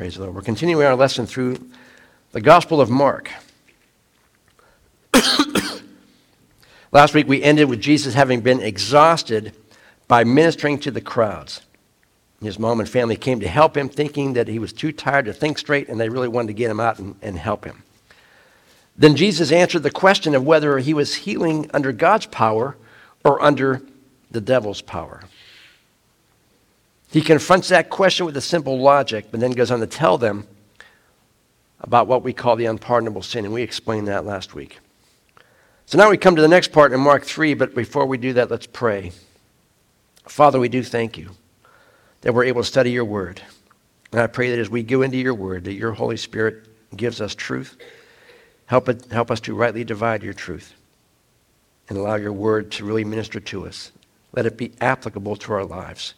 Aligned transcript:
Praise 0.00 0.14
the 0.14 0.22
Lord. 0.22 0.34
We're 0.34 0.40
continuing 0.40 0.86
our 0.86 0.96
lesson 0.96 1.26
through 1.26 1.58
the 2.32 2.40
Gospel 2.40 2.80
of 2.80 2.88
Mark. 2.88 3.30
Last 6.90 7.12
week 7.12 7.28
we 7.28 7.42
ended 7.42 7.68
with 7.68 7.82
Jesus 7.82 8.14
having 8.14 8.40
been 8.40 8.62
exhausted 8.62 9.54
by 10.08 10.24
ministering 10.24 10.78
to 10.78 10.90
the 10.90 11.02
crowds. 11.02 11.60
His 12.40 12.58
mom 12.58 12.80
and 12.80 12.88
family 12.88 13.14
came 13.14 13.40
to 13.40 13.48
help 13.48 13.76
him, 13.76 13.90
thinking 13.90 14.32
that 14.32 14.48
he 14.48 14.58
was 14.58 14.72
too 14.72 14.90
tired 14.90 15.26
to 15.26 15.34
think 15.34 15.58
straight, 15.58 15.90
and 15.90 16.00
they 16.00 16.08
really 16.08 16.28
wanted 16.28 16.46
to 16.46 16.54
get 16.54 16.70
him 16.70 16.80
out 16.80 16.98
and, 16.98 17.14
and 17.20 17.36
help 17.36 17.66
him. 17.66 17.82
Then 18.96 19.16
Jesus 19.16 19.52
answered 19.52 19.82
the 19.82 19.90
question 19.90 20.34
of 20.34 20.46
whether 20.46 20.78
he 20.78 20.94
was 20.94 21.14
healing 21.14 21.70
under 21.74 21.92
God's 21.92 22.24
power 22.24 22.74
or 23.22 23.42
under 23.42 23.82
the 24.30 24.40
devil's 24.40 24.80
power. 24.80 25.24
He 27.10 27.20
confronts 27.20 27.68
that 27.68 27.90
question 27.90 28.24
with 28.24 28.36
a 28.36 28.40
simple 28.40 28.78
logic, 28.78 29.26
but 29.30 29.40
then 29.40 29.50
goes 29.50 29.70
on 29.70 29.80
to 29.80 29.86
tell 29.86 30.16
them 30.16 30.46
about 31.80 32.06
what 32.06 32.22
we 32.22 32.32
call 32.32 32.56
the 32.56 32.66
unpardonable 32.66 33.22
sin, 33.22 33.44
and 33.44 33.52
we 33.52 33.62
explained 33.62 34.06
that 34.08 34.24
last 34.24 34.54
week. 34.54 34.78
So 35.86 35.98
now 35.98 36.08
we 36.08 36.16
come 36.16 36.36
to 36.36 36.42
the 36.42 36.48
next 36.48 36.70
part 36.70 36.92
in 36.92 37.00
Mark 37.00 37.24
3, 37.24 37.54
but 37.54 37.74
before 37.74 38.06
we 38.06 38.16
do 38.16 38.34
that, 38.34 38.50
let's 38.50 38.66
pray. 38.66 39.10
Father, 40.28 40.60
we 40.60 40.68
do 40.68 40.84
thank 40.84 41.18
you 41.18 41.30
that 42.20 42.32
we're 42.32 42.44
able 42.44 42.62
to 42.62 42.68
study 42.68 42.92
your 42.92 43.04
word. 43.04 43.42
And 44.12 44.20
I 44.20 44.28
pray 44.28 44.50
that 44.50 44.60
as 44.60 44.70
we 44.70 44.84
go 44.84 45.02
into 45.02 45.16
your 45.16 45.34
word, 45.34 45.64
that 45.64 45.72
your 45.72 45.92
Holy 45.92 46.16
Spirit 46.16 46.68
gives 46.96 47.20
us 47.20 47.34
truth. 47.34 47.76
Help, 48.66 48.88
it, 48.88 49.06
help 49.10 49.32
us 49.32 49.40
to 49.40 49.54
rightly 49.54 49.82
divide 49.82 50.22
your 50.22 50.34
truth 50.34 50.74
and 51.88 51.98
allow 51.98 52.14
your 52.14 52.32
word 52.32 52.70
to 52.72 52.84
really 52.84 53.04
minister 53.04 53.40
to 53.40 53.66
us. 53.66 53.90
Let 54.32 54.46
it 54.46 54.56
be 54.56 54.72
applicable 54.80 55.34
to 55.36 55.52
our 55.52 55.64
lives. 55.64 56.14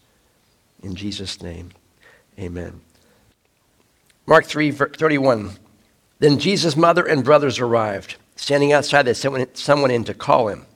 In 0.82 0.95
Jesus' 0.95 1.41
name, 1.42 1.70
amen. 2.38 2.80
Mark 4.27 4.45
3 4.45 4.72
31. 4.72 5.52
Then 6.18 6.38
Jesus' 6.38 6.77
mother 6.77 7.05
and 7.05 7.24
brothers 7.24 7.58
arrived. 7.58 8.16
Standing 8.36 8.72
outside, 8.72 9.03
they 9.03 9.14
sent 9.14 9.56
someone 9.56 9.91
in 9.91 10.05
to 10.05 10.14
call 10.14 10.48
him. 10.48 10.66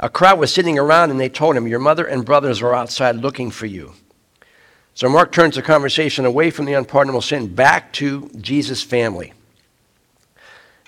A 0.00 0.08
crowd 0.08 0.38
was 0.38 0.52
sitting 0.52 0.78
around, 0.78 1.10
and 1.10 1.20
they 1.20 1.28
told 1.28 1.56
him, 1.56 1.66
Your 1.66 1.78
mother 1.78 2.04
and 2.04 2.24
brothers 2.24 2.62
are 2.62 2.74
outside 2.74 3.16
looking 3.16 3.50
for 3.50 3.66
you. 3.66 3.92
So 4.94 5.08
Mark 5.08 5.32
turns 5.32 5.54
the 5.54 5.62
conversation 5.62 6.24
away 6.24 6.50
from 6.50 6.64
the 6.64 6.74
unpardonable 6.74 7.22
sin 7.22 7.54
back 7.54 7.92
to 7.94 8.30
Jesus' 8.40 8.82
family. 8.82 9.32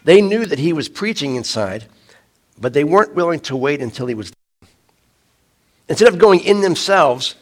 They 0.04 0.20
knew 0.20 0.46
that 0.46 0.58
he 0.58 0.72
was 0.72 0.88
preaching 0.88 1.36
inside, 1.36 1.86
but 2.58 2.72
they 2.72 2.84
weren't 2.84 3.14
willing 3.14 3.40
to 3.40 3.56
wait 3.56 3.80
until 3.80 4.06
he 4.06 4.14
was 4.14 4.30
done. 4.30 4.68
Instead 5.88 6.08
of 6.08 6.18
going 6.18 6.40
in 6.40 6.60
themselves, 6.60 7.36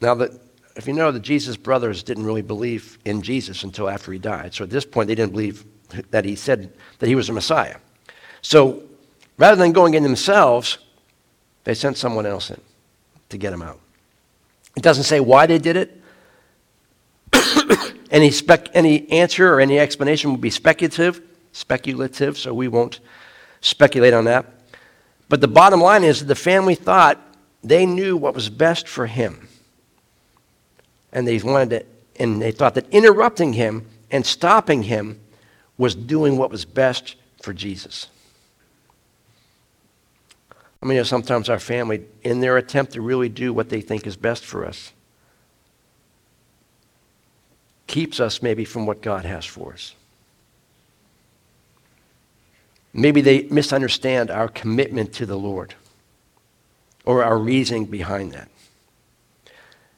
now 0.00 0.14
that 0.16 0.32
if 0.76 0.86
you 0.86 0.92
know 0.92 1.12
that 1.12 1.20
Jesus' 1.20 1.56
brothers 1.56 2.02
didn't 2.02 2.24
really 2.24 2.42
believe 2.42 2.98
in 3.04 3.22
Jesus 3.22 3.62
until 3.62 3.88
after 3.88 4.12
he 4.12 4.18
died. 4.18 4.54
So 4.54 4.64
at 4.64 4.70
this 4.70 4.84
point, 4.84 5.08
they 5.08 5.14
didn't 5.14 5.32
believe 5.32 5.64
that 6.10 6.24
he 6.24 6.36
said 6.36 6.72
that 6.98 7.06
he 7.06 7.14
was 7.14 7.28
a 7.28 7.32
Messiah. 7.32 7.76
So 8.40 8.82
rather 9.36 9.56
than 9.56 9.72
going 9.72 9.94
in 9.94 10.02
themselves, 10.02 10.78
they 11.64 11.74
sent 11.74 11.96
someone 11.96 12.26
else 12.26 12.50
in 12.50 12.60
to 13.28 13.38
get 13.38 13.52
him 13.52 13.62
out. 13.62 13.80
It 14.76 14.82
doesn't 14.82 15.04
say 15.04 15.20
why 15.20 15.46
they 15.46 15.58
did 15.58 15.76
it. 15.76 16.00
any, 18.10 18.30
spec, 18.30 18.68
any 18.74 19.10
answer 19.10 19.52
or 19.52 19.60
any 19.60 19.78
explanation 19.78 20.32
would 20.32 20.40
be 20.40 20.50
speculative, 20.50 21.20
speculative, 21.52 22.38
so 22.38 22.54
we 22.54 22.68
won't 22.68 23.00
speculate 23.60 24.14
on 24.14 24.24
that. 24.24 24.46
But 25.28 25.40
the 25.40 25.48
bottom 25.48 25.80
line 25.80 26.04
is 26.04 26.24
the 26.26 26.34
family 26.34 26.74
thought 26.74 27.20
they 27.62 27.86
knew 27.86 28.16
what 28.16 28.34
was 28.34 28.48
best 28.48 28.88
for 28.88 29.06
him 29.06 29.48
and 31.12 31.26
they 31.26 31.38
wanted 31.38 31.70
to, 31.70 32.22
and 32.22 32.40
they 32.40 32.52
thought 32.52 32.74
that 32.74 32.88
interrupting 32.90 33.52
him 33.52 33.86
and 34.10 34.24
stopping 34.24 34.84
him 34.84 35.20
was 35.78 35.94
doing 35.94 36.36
what 36.36 36.50
was 36.50 36.64
best 36.64 37.16
for 37.42 37.52
Jesus. 37.52 38.08
I 40.82 40.86
mean, 40.86 40.96
you 40.96 41.00
know, 41.00 41.04
sometimes 41.04 41.48
our 41.48 41.60
family, 41.60 42.02
in 42.22 42.40
their 42.40 42.56
attempt 42.56 42.92
to 42.94 43.00
really 43.00 43.28
do 43.28 43.52
what 43.52 43.68
they 43.68 43.80
think 43.80 44.06
is 44.06 44.16
best 44.16 44.44
for 44.44 44.66
us, 44.66 44.92
keeps 47.86 48.18
us 48.18 48.42
maybe 48.42 48.64
from 48.64 48.86
what 48.86 49.00
God 49.00 49.24
has 49.24 49.44
for 49.44 49.72
us. 49.72 49.94
Maybe 52.92 53.20
they 53.20 53.44
misunderstand 53.44 54.30
our 54.30 54.48
commitment 54.48 55.12
to 55.14 55.26
the 55.26 55.38
Lord 55.38 55.74
or 57.04 57.24
our 57.24 57.38
reasoning 57.38 57.86
behind 57.86 58.32
that. 58.32 58.48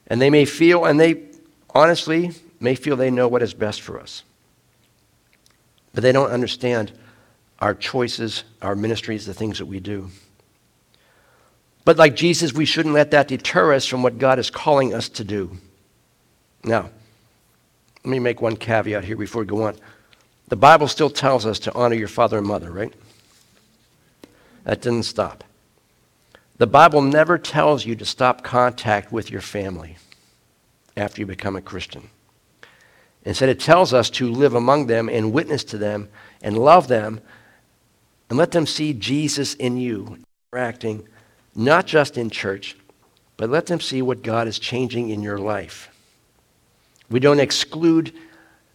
And 0.07 0.21
they 0.21 0.29
may 0.29 0.45
feel, 0.45 0.85
and 0.85 0.99
they 0.99 1.23
honestly 1.71 2.31
may 2.59 2.75
feel 2.75 2.95
they 2.95 3.11
know 3.11 3.27
what 3.27 3.41
is 3.41 3.53
best 3.53 3.81
for 3.81 3.99
us. 3.99 4.23
But 5.93 6.03
they 6.03 6.11
don't 6.11 6.31
understand 6.31 6.91
our 7.59 7.73
choices, 7.73 8.43
our 8.61 8.75
ministries, 8.75 9.25
the 9.25 9.33
things 9.33 9.57
that 9.59 9.65
we 9.65 9.79
do. 9.79 10.09
But 11.85 11.97
like 11.97 12.15
Jesus, 12.15 12.53
we 12.53 12.65
shouldn't 12.65 12.95
let 12.95 13.11
that 13.11 13.27
deter 13.27 13.73
us 13.73 13.85
from 13.85 14.03
what 14.03 14.17
God 14.17 14.39
is 14.39 14.49
calling 14.49 14.93
us 14.93 15.07
to 15.09 15.23
do. 15.23 15.57
Now, 16.63 16.89
let 18.03 18.11
me 18.11 18.19
make 18.19 18.41
one 18.41 18.57
caveat 18.57 19.03
here 19.03 19.15
before 19.15 19.41
we 19.41 19.47
go 19.47 19.63
on. 19.63 19.75
The 20.47 20.55
Bible 20.55 20.87
still 20.87 21.09
tells 21.09 21.45
us 21.45 21.59
to 21.59 21.73
honor 21.73 21.95
your 21.95 22.07
father 22.07 22.37
and 22.37 22.45
mother, 22.45 22.71
right? 22.71 22.93
That 24.63 24.81
didn't 24.81 25.03
stop. 25.03 25.43
The 26.57 26.67
Bible 26.67 27.01
never 27.01 27.37
tells 27.37 27.85
you 27.85 27.95
to 27.95 28.05
stop 28.05 28.41
contact 28.41 29.11
with 29.11 29.29
your 29.29 29.41
family 29.41 29.97
after 30.95 31.19
you 31.19 31.25
become 31.25 31.57
a 31.57 31.61
Christian. 31.61 32.09
Instead, 33.25 33.49
it 33.49 33.59
tells 33.59 33.93
us 33.93 34.09
to 34.11 34.31
live 34.31 34.53
among 34.53 34.87
them 34.87 35.09
and 35.09 35.33
witness 35.33 35.65
to 35.65 35.77
them 35.77 36.07
and 36.41 36.57
love 36.57 36.87
them 36.87 37.19
and 38.29 38.39
let 38.39 38.51
them 38.51 38.65
see 38.65 38.93
Jesus 38.93 39.53
in 39.55 39.75
you, 39.75 40.19
interacting 40.53 41.05
not 41.55 41.87
just 41.87 42.17
in 42.17 42.29
church, 42.29 42.77
but 43.35 43.49
let 43.49 43.65
them 43.65 43.81
see 43.81 44.01
what 44.01 44.23
God 44.23 44.47
is 44.47 44.57
changing 44.57 45.09
in 45.09 45.21
your 45.21 45.37
life. 45.37 45.89
We 47.09 47.19
don't 47.19 47.39
exclude 47.39 48.13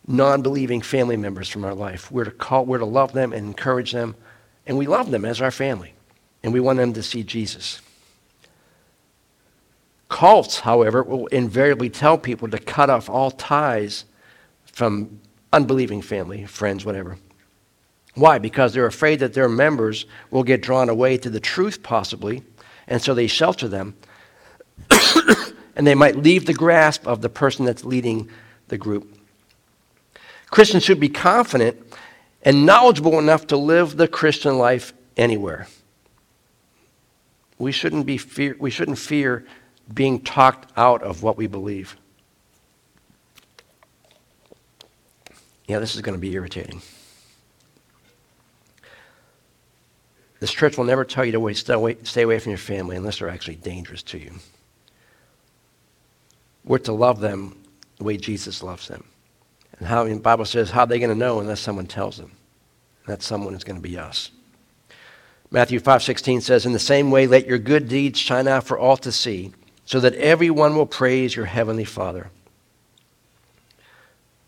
non 0.07 0.43
believing 0.43 0.83
family 0.83 1.17
members 1.17 1.49
from 1.49 1.65
our 1.65 1.75
life. 1.75 2.11
We're 2.13 2.25
to, 2.25 2.31
call, 2.31 2.67
we're 2.67 2.79
to 2.79 2.85
love 2.85 3.13
them 3.13 3.33
and 3.33 3.47
encourage 3.47 3.93
them, 3.93 4.17
and 4.67 4.77
we 4.77 4.87
love 4.87 5.11
them 5.11 5.25
as 5.25 5.41
our 5.41 5.51
family 5.51 5.95
and 6.43 6.53
we 6.53 6.61
want 6.61 6.79
them 6.79 6.93
to 6.95 7.03
see 7.03 7.23
Jesus. 7.23 7.81
Cults, 10.09 10.61
however, 10.61 11.03
will 11.03 11.27
invariably 11.29 11.89
tell 11.89 12.19
people 12.19 12.49
to 12.49 12.59
cut 12.59 12.91
off 12.91 13.09
all 13.09 13.31
ties 13.31 14.05
from 14.65 15.21
unbelieving 15.53 16.03
family, 16.03 16.45
friends, 16.47 16.85
whatever. 16.85 17.17
Why? 18.15 18.39
Because 18.39 18.73
they're 18.73 18.87
afraid 18.87 19.21
that 19.21 19.35
their 19.35 19.49
members 19.49 20.07
will 20.31 20.43
get 20.43 20.63
drawn 20.63 20.89
away 20.89 21.17
to 21.19 21.31
the 21.31 21.41
truth, 21.41 21.83
possibly, 21.83 22.43
and 22.89 23.01
so 23.01 23.15
they 23.15 23.29
shelter 23.29 23.69
them. 23.69 23.95
and 25.77 25.87
they 25.87 25.95
might 25.95 26.17
leave 26.17 26.47
the 26.47 26.55
grasp 26.55 27.07
of 27.07 27.21
the 27.21 27.29
person 27.29 27.65
that's 27.65 27.85
leading 27.85 28.29
the 28.69 28.79
group. 28.79 29.17
Christians 30.51 30.83
should 30.83 30.99
be 30.99 31.09
confident 31.09 31.77
and 32.43 32.67
knowledgeable 32.67 33.19
enough 33.19 33.47
to 33.49 33.57
live 33.57 33.97
the 33.97 34.09
Christian 34.09 34.59
life 34.59 34.93
anywhere 35.17 35.69
we 37.61 37.73
shouldn't, 37.73 38.07
be 38.07 38.17
fear, 38.17 38.57
we 38.59 38.71
shouldn't 38.71 38.99
fear 38.99 39.45
being 39.93 40.21
talked 40.21 40.73
out 40.79 41.03
of 41.03 41.23
what 41.23 41.37
we 41.37 41.47
believe. 41.47 41.97
Yeah, 45.69 45.79
this 45.79 45.95
is 45.95 46.01
going 46.01 46.17
to 46.17 46.21
be 46.21 46.33
irritating. 46.33 46.81
This 50.41 50.51
church 50.53 50.79
will 50.79 50.87
never 50.87 51.05
tell 51.05 51.25
you 51.25 51.33
to 51.33 51.55
stay 51.55 51.75
away, 52.23 52.39
from 52.39 52.51
your 52.51 52.59
family 52.59 52.97
unless 52.97 53.19
they're 53.19 53.29
actually 53.29 53.57
dangerous 53.57 54.03
to 54.05 54.19
you. 54.19 54.33
We're 56.65 56.79
to 56.79 56.93
love 56.93 57.21
them 57.21 57.63
the 57.99 58.05
way 58.05 58.17
Jesus 58.17 58.63
loves 58.63 58.89
them. 58.89 59.05
And 59.79 59.87
how 59.87 60.05
the 60.05 60.15
Bible 60.15 60.47
says, 60.47 60.71
how 60.71 60.81
are 60.81 60.87
they 60.87 60.99
going 60.99 61.11
to 61.11 61.15
know 61.15 61.41
unless 61.41 61.61
someone 61.61 61.87
tells 61.87 62.17
them? 62.17 62.33
And 63.05 63.13
that 63.13 63.23
someone 63.23 63.55
is 63.55 63.65
going 63.65 63.77
to 63.77 63.83
be 63.83 63.99
us. 63.99 64.31
Matthew 65.51 65.81
5:16 65.81 66.41
says, 66.41 66.65
"In 66.65 66.73
the 66.73 66.79
same 66.79 67.11
way 67.11 67.27
let 67.27 67.47
your 67.47 67.59
good 67.59 67.89
deeds 67.89 68.19
shine 68.19 68.47
out 68.47 68.65
for 68.65 68.79
all 68.79 68.97
to 68.99 69.11
see, 69.11 69.53
so 69.85 69.99
that 69.99 70.15
everyone 70.15 70.77
will 70.77 70.87
praise 70.87 71.35
your 71.35 71.47
heavenly 71.47 71.85
Father." 71.85 72.31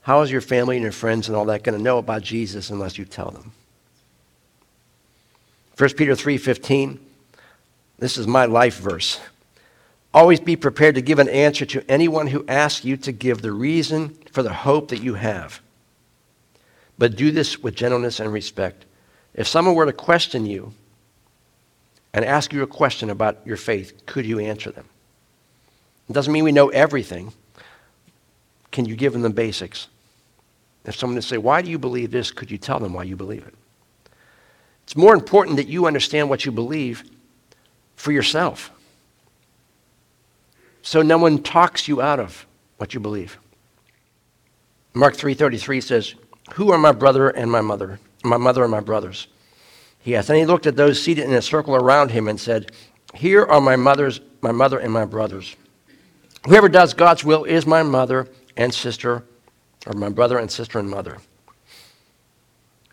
How 0.02 0.22
is 0.22 0.30
your 0.30 0.40
family 0.40 0.76
and 0.76 0.82
your 0.82 0.92
friends 0.92 1.28
and 1.28 1.36
all 1.36 1.44
that 1.46 1.62
going 1.62 1.76
to 1.76 1.82
know 1.82 1.98
about 1.98 2.22
Jesus 2.22 2.70
unless 2.70 2.98
you 2.98 3.04
tell 3.04 3.30
them? 3.30 3.52
1 5.76 5.96
Peter 5.96 6.14
3:15 6.14 7.00
This 7.98 8.16
is 8.16 8.26
my 8.26 8.44
life 8.44 8.78
verse. 8.78 9.20
Always 10.14 10.40
be 10.40 10.56
prepared 10.56 10.96
to 10.96 11.02
give 11.02 11.18
an 11.18 11.28
answer 11.28 11.64
to 11.66 11.84
anyone 11.88 12.28
who 12.28 12.44
asks 12.46 12.84
you 12.84 12.96
to 12.98 13.12
give 13.12 13.42
the 13.42 13.52
reason 13.52 14.18
for 14.30 14.42
the 14.42 14.52
hope 14.52 14.88
that 14.88 15.02
you 15.02 15.14
have. 15.14 15.60
But 16.98 17.16
do 17.16 17.30
this 17.30 17.58
with 17.60 17.74
gentleness 17.74 18.20
and 18.20 18.32
respect. 18.32 18.84
If 19.34 19.48
someone 19.48 19.74
were 19.74 19.86
to 19.86 19.92
question 19.92 20.46
you, 20.46 20.74
and 22.14 22.24
ask 22.24 22.52
you 22.52 22.62
a 22.62 22.66
question 22.66 23.10
about 23.10 23.38
your 23.46 23.56
faith, 23.56 24.04
could 24.06 24.26
you 24.26 24.38
answer 24.38 24.70
them? 24.70 24.86
It 26.08 26.12
doesn't 26.12 26.32
mean 26.32 26.44
we 26.44 26.52
know 26.52 26.68
everything. 26.68 27.32
Can 28.70 28.84
you 28.84 28.96
give 28.96 29.12
them 29.12 29.22
the 29.22 29.30
basics? 29.30 29.88
If 30.84 30.96
someone 30.96 31.14
would 31.14 31.24
say, 31.24 31.38
Why 31.38 31.62
do 31.62 31.70
you 31.70 31.78
believe 31.78 32.10
this? 32.10 32.30
Could 32.30 32.50
you 32.50 32.58
tell 32.58 32.78
them 32.78 32.92
why 32.92 33.04
you 33.04 33.16
believe 33.16 33.46
it? 33.46 33.54
It's 34.84 34.96
more 34.96 35.14
important 35.14 35.56
that 35.56 35.68
you 35.68 35.86
understand 35.86 36.28
what 36.28 36.44
you 36.44 36.52
believe 36.52 37.04
for 37.96 38.12
yourself. 38.12 38.70
So 40.82 41.02
no 41.02 41.18
one 41.18 41.42
talks 41.42 41.86
you 41.86 42.02
out 42.02 42.18
of 42.18 42.46
what 42.78 42.92
you 42.92 43.00
believe. 43.00 43.38
Mark 44.92 45.16
3:33 45.16 45.80
says, 45.80 46.14
"Who 46.54 46.72
are 46.72 46.78
my 46.78 46.92
brother 46.92 47.28
and 47.30 47.50
my 47.50 47.60
mother? 47.60 48.00
My 48.24 48.36
mother 48.36 48.62
and 48.62 48.70
my 48.70 48.80
brothers?" 48.80 49.28
Asked. 50.06 50.30
And 50.30 50.38
he 50.38 50.46
looked 50.46 50.66
at 50.66 50.76
those 50.76 51.00
seated 51.00 51.24
in 51.24 51.32
a 51.32 51.42
circle 51.42 51.76
around 51.76 52.10
him 52.10 52.28
and 52.28 52.40
said, 52.40 52.72
"Here 53.14 53.44
are 53.44 53.60
my 53.60 53.76
mother's 53.76 54.20
my 54.40 54.52
mother 54.52 54.78
and 54.78 54.92
my 54.92 55.04
brothers. 55.04 55.54
Whoever 56.46 56.68
does 56.68 56.94
God's 56.94 57.24
will 57.24 57.44
is 57.44 57.66
my 57.66 57.82
mother 57.84 58.28
and 58.56 58.74
sister, 58.74 59.24
or 59.86 59.92
my 59.92 60.08
brother 60.08 60.38
and 60.38 60.50
sister 60.50 60.78
and 60.78 60.90
mother." 60.90 61.18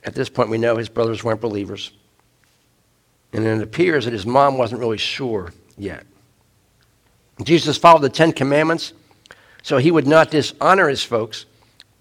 At 0.04 0.16
this 0.16 0.30
point, 0.30 0.50
we 0.50 0.58
know 0.58 0.78
his 0.78 0.90
brothers 0.90 1.24
weren't 1.24 1.42
believers. 1.42 1.92
And 3.34 3.46
it 3.46 3.62
appears 3.62 4.06
that 4.06 4.14
his 4.14 4.26
mom 4.26 4.58
wasn't 4.58 4.80
really 4.80 4.98
sure 4.98 5.54
yet. 5.78 6.06
Jesus 7.44 7.78
followed 7.78 8.02
the 8.02 8.10
Ten 8.10 8.32
Commandments, 8.32 8.94
so 9.62 9.78
he 9.78 9.92
would 9.92 10.08
not 10.08 10.32
dishonor 10.32 10.90
his 10.90 11.04
folks 11.04 11.46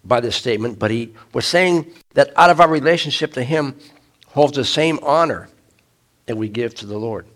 by 0.05 0.21
this 0.21 0.37
statement, 0.37 0.79
but 0.79 0.91
he 0.91 1.13
was 1.33 1.45
saying 1.45 1.93
that 2.15 2.33
out 2.37 2.51
of 2.51 2.61
our 2.61 2.69
relationship 2.69 3.33
to 3.35 3.43
him 3.43 3.75
holds 4.38 4.55
the 4.55 4.64
same 4.64 5.00
honor 5.02 5.49
that 6.26 6.37
we 6.37 6.49
give 6.49 6.73
to 6.73 6.87
the 6.87 6.96
Lord. 6.96 7.26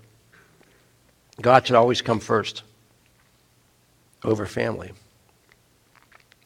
God 1.40 1.66
should 1.66 1.74
always 1.74 2.00
come 2.00 2.20
first 2.20 2.62
over 4.22 4.46
family. 4.46 4.92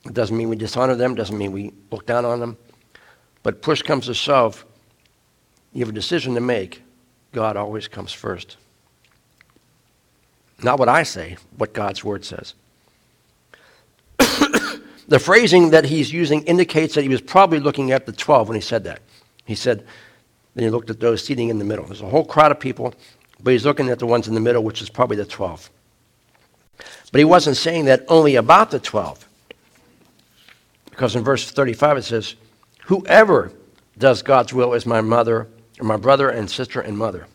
It 0.06 0.14
doesn't 0.14 0.34
mean 0.34 0.48
we 0.48 0.56
dishonor 0.56 0.94
them, 0.94 1.14
doesn't 1.14 1.36
mean 1.36 1.52
we 1.52 1.74
look 1.90 2.06
down 2.06 2.24
on 2.24 2.40
them. 2.40 2.56
But 3.42 3.60
push 3.60 3.82
comes 3.82 4.06
to 4.06 4.14
shove, 4.14 4.64
you 5.74 5.80
have 5.80 5.90
a 5.90 5.92
decision 5.92 6.32
to 6.36 6.40
make. 6.40 6.82
God 7.32 7.58
always 7.58 7.86
comes 7.86 8.14
first. 8.14 8.56
Not 10.62 10.78
what 10.78 10.88
I 10.88 11.02
say, 11.02 11.36
what 11.58 11.74
God's 11.74 12.02
word 12.02 12.24
says. 12.24 12.54
the 14.18 15.18
phrasing 15.20 15.68
that 15.72 15.84
he's 15.84 16.10
using 16.10 16.44
indicates 16.44 16.94
that 16.94 17.02
he 17.02 17.10
was 17.10 17.20
probably 17.20 17.60
looking 17.60 17.92
at 17.92 18.06
the 18.06 18.12
12 18.12 18.48
when 18.48 18.54
he 18.54 18.62
said 18.62 18.84
that. 18.84 19.02
He 19.44 19.54
said, 19.54 19.84
then 20.56 20.64
he 20.64 20.70
looked 20.70 20.88
at 20.88 21.00
those 21.00 21.22
seating 21.22 21.50
in 21.50 21.58
the 21.58 21.66
middle. 21.66 21.84
There's 21.84 22.00
a 22.00 22.08
whole 22.08 22.24
crowd 22.24 22.50
of 22.50 22.58
people, 22.58 22.94
but 23.42 23.52
he's 23.52 23.66
looking 23.66 23.90
at 23.90 23.98
the 23.98 24.06
ones 24.06 24.26
in 24.26 24.32
the 24.32 24.40
middle, 24.40 24.64
which 24.64 24.80
is 24.80 24.88
probably 24.88 25.18
the 25.18 25.26
12. 25.26 25.68
But 27.12 27.18
he 27.18 27.26
wasn't 27.26 27.58
saying 27.58 27.84
that 27.84 28.06
only 28.08 28.36
about 28.36 28.70
the 28.70 28.78
12. 28.78 29.28
Because 30.88 31.14
in 31.14 31.22
verse 31.22 31.50
35 31.50 31.98
it 31.98 32.02
says, 32.04 32.36
Whoever 32.84 33.52
does 33.98 34.22
God's 34.22 34.54
will 34.54 34.72
is 34.72 34.86
my 34.86 35.02
mother, 35.02 35.46
my 35.78 35.98
brother 35.98 36.30
and 36.30 36.50
sister 36.50 36.80
and 36.80 36.96
mother. 36.96 37.26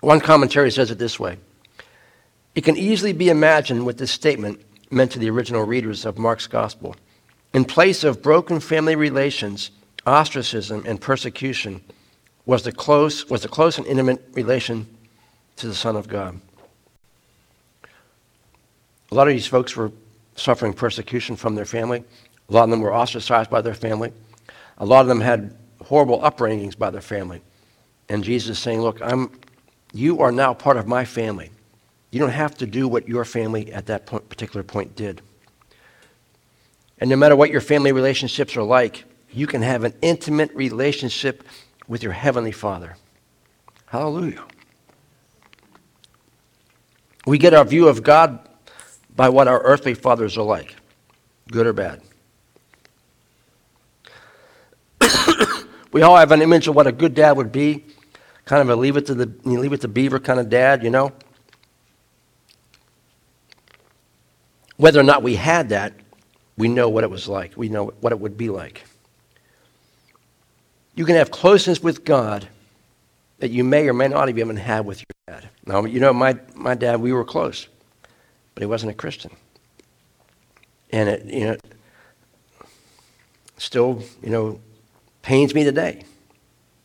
One 0.00 0.20
commentary 0.20 0.70
says 0.70 0.90
it 0.90 0.98
this 0.98 1.20
way 1.20 1.36
It 2.54 2.62
can 2.64 2.78
easily 2.78 3.12
be 3.12 3.28
imagined 3.28 3.84
what 3.84 3.98
this 3.98 4.10
statement 4.10 4.62
meant 4.90 5.12
to 5.12 5.18
the 5.18 5.28
original 5.28 5.64
readers 5.64 6.06
of 6.06 6.16
Mark's 6.16 6.46
gospel. 6.46 6.96
In 7.52 7.66
place 7.66 8.02
of 8.02 8.22
broken 8.22 8.60
family 8.60 8.96
relations, 8.96 9.70
ostracism, 10.06 10.84
and 10.86 10.98
persecution 10.98 11.82
was 12.46 12.62
the 12.62 12.72
close, 12.72 13.28
was 13.28 13.42
the 13.42 13.48
close 13.48 13.78
and 13.78 13.86
intimate 13.86 14.22
relation 14.32 14.86
to 15.56 15.66
the 15.66 15.74
Son 15.74 15.96
of 15.96 16.08
God. 16.08 16.40
A 19.10 19.14
lot 19.14 19.28
of 19.28 19.34
these 19.34 19.46
folks 19.46 19.76
were 19.76 19.92
suffering 20.36 20.72
persecution 20.72 21.36
from 21.36 21.54
their 21.54 21.64
family. 21.64 22.04
A 22.48 22.52
lot 22.52 22.64
of 22.64 22.70
them 22.70 22.80
were 22.80 22.92
ostracized 22.92 23.50
by 23.50 23.60
their 23.60 23.74
family. 23.74 24.12
A 24.78 24.84
lot 24.84 25.02
of 25.02 25.06
them 25.06 25.20
had 25.20 25.56
horrible 25.82 26.20
upbringings 26.20 26.76
by 26.76 26.90
their 26.90 27.00
family. 27.00 27.40
And 28.08 28.24
Jesus 28.24 28.56
is 28.56 28.62
saying, 28.62 28.80
Look, 28.82 29.00
I'm, 29.00 29.30
you 29.92 30.20
are 30.20 30.32
now 30.32 30.52
part 30.52 30.76
of 30.76 30.86
my 30.86 31.04
family. 31.04 31.50
You 32.10 32.20
don't 32.20 32.30
have 32.30 32.56
to 32.58 32.66
do 32.66 32.86
what 32.88 33.08
your 33.08 33.24
family 33.24 33.72
at 33.72 33.86
that 33.86 34.06
point, 34.06 34.28
particular 34.28 34.62
point 34.62 34.94
did. 34.94 35.22
And 36.98 37.10
no 37.10 37.16
matter 37.16 37.36
what 37.36 37.50
your 37.50 37.60
family 37.60 37.92
relationships 37.92 38.56
are 38.56 38.62
like, 38.62 39.04
you 39.32 39.46
can 39.46 39.62
have 39.62 39.84
an 39.84 39.94
intimate 40.00 40.52
relationship 40.54 41.42
with 41.88 42.02
your 42.02 42.12
Heavenly 42.12 42.52
Father. 42.52 42.96
Hallelujah. 43.86 44.44
We 47.26 47.38
get 47.38 47.54
our 47.54 47.64
view 47.64 47.88
of 47.88 48.02
God 48.02 48.48
by 49.14 49.28
what 49.28 49.48
our 49.48 49.60
earthly 49.62 49.94
fathers 49.94 50.36
are 50.36 50.44
like, 50.44 50.74
good 51.50 51.66
or 51.66 51.72
bad. 51.72 52.02
we 55.92 56.02
all 56.02 56.16
have 56.16 56.32
an 56.32 56.42
image 56.42 56.68
of 56.68 56.74
what 56.74 56.86
a 56.86 56.92
good 56.92 57.14
dad 57.14 57.36
would 57.36 57.52
be, 57.52 57.84
kind 58.44 58.60
of 58.62 58.68
a 58.68 58.76
leave 58.76 58.96
it 58.96 59.06
to 59.06 59.14
the 59.14 59.32
you 59.44 59.58
leave 59.58 59.72
it 59.72 59.80
to 59.82 59.88
beaver 59.88 60.18
kind 60.18 60.40
of 60.40 60.48
dad, 60.48 60.82
you 60.82 60.90
know. 60.90 61.12
Whether 64.76 65.00
or 65.00 65.04
not 65.04 65.22
we 65.22 65.36
had 65.36 65.68
that, 65.68 65.94
we 66.56 66.68
know 66.68 66.88
what 66.88 67.04
it 67.04 67.10
was 67.10 67.28
like. 67.28 67.56
We 67.56 67.68
know 67.68 67.94
what 68.00 68.12
it 68.12 68.18
would 68.18 68.36
be 68.36 68.48
like. 68.48 68.84
You 70.94 71.04
can 71.04 71.16
have 71.16 71.30
closeness 71.30 71.82
with 71.82 72.04
God 72.04 72.48
that 73.38 73.50
you 73.50 73.64
may 73.64 73.88
or 73.88 73.92
may 73.92 74.08
not 74.08 74.28
have 74.28 74.38
even 74.38 74.56
had 74.56 74.86
with 74.86 75.00
your 75.00 75.36
dad. 75.36 75.48
Now, 75.66 75.84
you 75.84 76.00
know, 76.00 76.12
my, 76.12 76.38
my 76.54 76.74
dad, 76.74 77.00
we 77.00 77.12
were 77.12 77.24
close, 77.24 77.68
but 78.54 78.62
he 78.62 78.66
wasn't 78.66 78.92
a 78.92 78.94
Christian. 78.94 79.32
And 80.90 81.08
it, 81.08 81.24
you 81.24 81.44
know, 81.46 81.56
still, 83.58 84.02
you 84.22 84.30
know, 84.30 84.60
pains 85.22 85.54
me 85.54 85.64
today 85.64 86.04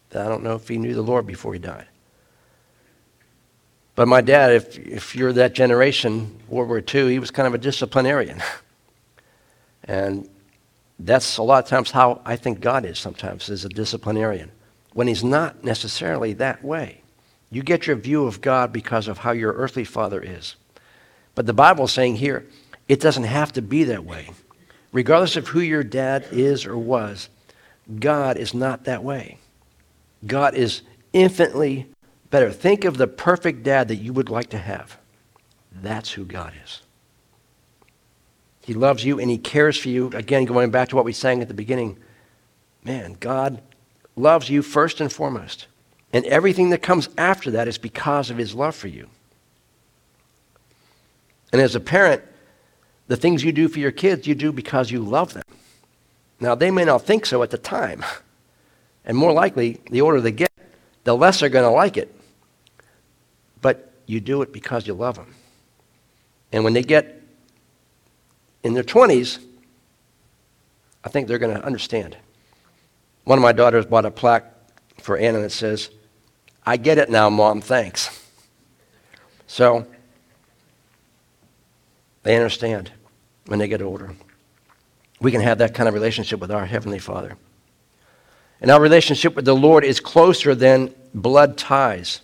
that 0.10 0.26
I 0.26 0.30
don't 0.30 0.44
know 0.44 0.56
if 0.56 0.68
he 0.68 0.78
knew 0.78 0.96
the 0.96 1.04
Lord 1.04 1.28
before 1.28 1.54
he 1.54 1.60
died. 1.60 1.86
But 3.96 4.08
my 4.08 4.22
dad, 4.22 4.54
if, 4.54 4.78
if 4.80 5.16
you're 5.16 5.34
that 5.34 5.54
generation, 5.54 6.40
World 6.48 6.70
War 6.70 6.82
II, 6.82 7.12
he 7.12 7.20
was 7.20 7.32
kind 7.32 7.48
of 7.48 7.54
a 7.54 7.58
disciplinarian. 7.58 8.42
and 9.84 10.28
that's 11.00 11.38
a 11.38 11.44
lot 11.44 11.63
of 11.63 11.69
times 11.69 11.92
how 11.92 12.22
I 12.25 12.36
think 12.36 12.60
God 12.60 12.86
is 12.86 13.00
sometimes, 13.00 13.50
as 13.50 13.63
a 13.63 13.69
disciplinarian, 13.69 14.51
when 14.94 15.07
he's 15.07 15.24
not 15.24 15.63
necessarily 15.63 16.34
that 16.34 16.63
way. 16.63 17.01
You 17.51 17.63
get 17.63 17.88
your 17.88 17.96
view 17.96 18.25
of 18.25 18.42
God 18.42 18.74
because 18.74 19.07
of 19.07 19.19
how 19.19 19.31
your 19.31 19.54
earthly 19.54 19.86
father 19.86 20.22
is. 20.22 20.56
But 21.36 21.46
the 21.46 21.54
Bible 21.54 21.86
is 21.86 21.92
saying 21.92 22.18
here, 22.18 22.46
it 22.88 23.00
doesn't 23.00 23.24
have 23.24 23.54
to 23.54 23.62
be 23.62 23.86
that 23.86 24.04
way. 24.04 24.30
Regardless 24.92 25.36
of 25.36 25.48
who 25.48 25.62
your 25.62 25.84
dad 25.84 26.28
is 26.31 26.66
or 26.66 26.78
was, 26.78 27.30
God 28.00 28.38
is 28.38 28.53
not 28.53 28.84
that 28.84 29.03
way. 29.03 29.38
God 30.25 30.53
is 30.53 30.82
infinitely 31.13 31.88
better. 32.29 32.51
Think 32.51 32.86
of 32.86 32.98
the 32.98 33.08
perfect 33.08 33.63
dad 33.63 33.88
that 33.88 33.98
you 33.98 34.13
would 34.13 34.29
like 34.29 34.50
to 34.50 34.58
have. 34.58 34.98
That's 35.72 36.12
who 36.12 36.25
God 36.25 36.53
is. 36.63 36.82
He 38.70 38.76
loves 38.76 39.04
you 39.04 39.20
and 39.20 39.32
He 39.32 39.40
cares 39.40 39.80
for 39.80 39.90
you. 39.90 40.12
Again, 40.14 40.46
going 40.46 40.70
back 40.70 40.90
to 40.90 40.96
what 40.96 41.04
we 41.04 41.12
sang 41.12 41.42
at 41.42 41.48
the 41.48 41.56
beginning, 41.56 41.98
man, 42.84 43.18
God 43.20 43.64
loves 44.16 44.48
you 44.48 44.62
first 44.62 45.02
and 45.02 45.12
foremost. 45.12 45.66
And 46.14 46.24
everything 46.26 46.70
that 46.70 46.84
comes 46.84 47.10
after 47.18 47.50
that 47.50 47.68
is 47.68 47.80
because 47.80 48.30
of 48.30 48.38
His 48.38 48.54
love 48.54 48.76
for 48.76 48.88
you. 48.88 49.10
And 51.52 51.60
as 51.64 51.74
a 51.74 51.80
parent, 51.80 52.22
the 53.08 53.18
things 53.18 53.44
you 53.44 53.52
do 53.52 53.70
for 53.70 53.80
your 53.80 53.92
kids, 53.92 54.28
you 54.28 54.36
do 54.36 54.52
because 54.52 54.92
you 54.92 55.00
love 55.00 55.34
them. 55.34 55.42
Now, 56.40 56.54
they 56.54 56.70
may 56.70 56.86
not 56.86 57.02
think 57.02 57.26
so 57.26 57.42
at 57.42 57.50
the 57.50 57.58
time. 57.58 58.06
And 59.04 59.18
more 59.18 59.34
likely, 59.34 59.80
the 59.90 60.02
older 60.02 60.22
they 60.22 60.32
get, 60.32 60.52
the 61.06 61.16
less 61.16 61.40
they're 61.40 61.50
going 61.50 61.66
to 61.66 61.72
like 61.72 61.98
it. 61.98 62.14
But 63.60 63.92
you 64.06 64.20
do 64.20 64.44
it 64.44 64.54
because 64.54 64.86
you 64.86 64.94
love 64.94 65.16
them. 65.16 65.34
And 66.52 66.64
when 66.64 66.74
they 66.74 66.84
get 66.84 67.19
in 68.63 68.74
their 68.74 68.84
20s, 68.84 69.39
I 71.04 71.10
think 71.10 71.28
they're 71.28 71.39
going 71.39 71.56
to 71.56 71.63
understand. 71.63 72.18
One 73.24 73.38
of 73.38 73.42
my 73.42 73.51
daughters 73.51 73.86
bought 73.86 74.06
a 74.06 74.12
plaque 74.12 74.46
for 74.98 75.18
Anna 75.18 75.39
that 75.39 75.51
says, 75.51 75.89
I 76.66 76.78
get 76.78 76.98
it 76.98 77.10
now, 77.10 77.30
Mom, 77.30 77.62
thanks. 77.62 78.28
So, 79.48 79.88
they 82.24 82.36
understand 82.36 82.92
when 83.46 83.60
they 83.60 83.68
get 83.68 83.82
older. 83.82 84.13
We 85.22 85.32
can 85.32 85.42
have 85.42 85.58
that 85.60 85.74
kind 85.74 85.88
of 85.88 85.94
relationship 85.94 86.39
with 86.39 86.51
our 86.51 86.66
Heavenly 86.66 87.00
Father. 87.00 87.38
And 88.62 88.70
our 88.70 88.82
relationship 88.82 89.36
with 89.36 89.46
the 89.46 89.56
Lord 89.56 89.86
is 89.86 90.00
closer 90.00 90.54
than 90.54 90.94
blood 91.13 91.58
ties. 91.58 92.22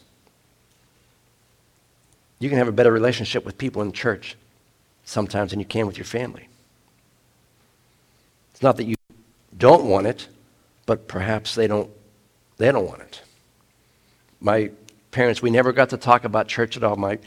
You 2.39 2.49
can 2.49 2.57
have 2.57 2.67
a 2.67 2.73
better 2.73 2.91
relationship 2.91 3.45
with 3.45 3.57
people 3.57 3.81
in 3.81 3.91
church 3.93 4.35
sometimes 5.05 5.51
than 5.51 5.59
you 5.59 5.65
can 5.65 5.87
with 5.87 5.97
your 5.97 6.05
family. 6.05 6.49
It's 8.51 8.61
not 8.61 8.77
that 8.77 8.85
you 8.85 8.95
don't 9.57 9.85
want 9.85 10.07
it, 10.07 10.27
but 10.85 11.07
perhaps 11.07 11.55
they 11.55 11.67
don't, 11.67 11.89
they 12.57 12.71
don't 12.71 12.85
want 12.85 13.01
it. 13.01 13.21
My 14.41 14.71
parents, 15.11 15.41
we 15.41 15.49
never 15.49 15.71
got 15.71 15.89
to 15.91 15.97
talk 15.97 16.25
about 16.25 16.47
church 16.47 16.75
at 16.75 16.83
all. 16.83 16.95
My, 16.95 17.13
in 17.13 17.19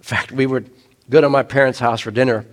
fact, 0.00 0.32
we 0.32 0.46
would 0.46 0.70
go 1.10 1.20
to 1.20 1.28
my 1.28 1.42
parents' 1.42 1.78
house 1.78 2.00
for 2.00 2.10
dinner, 2.10 2.46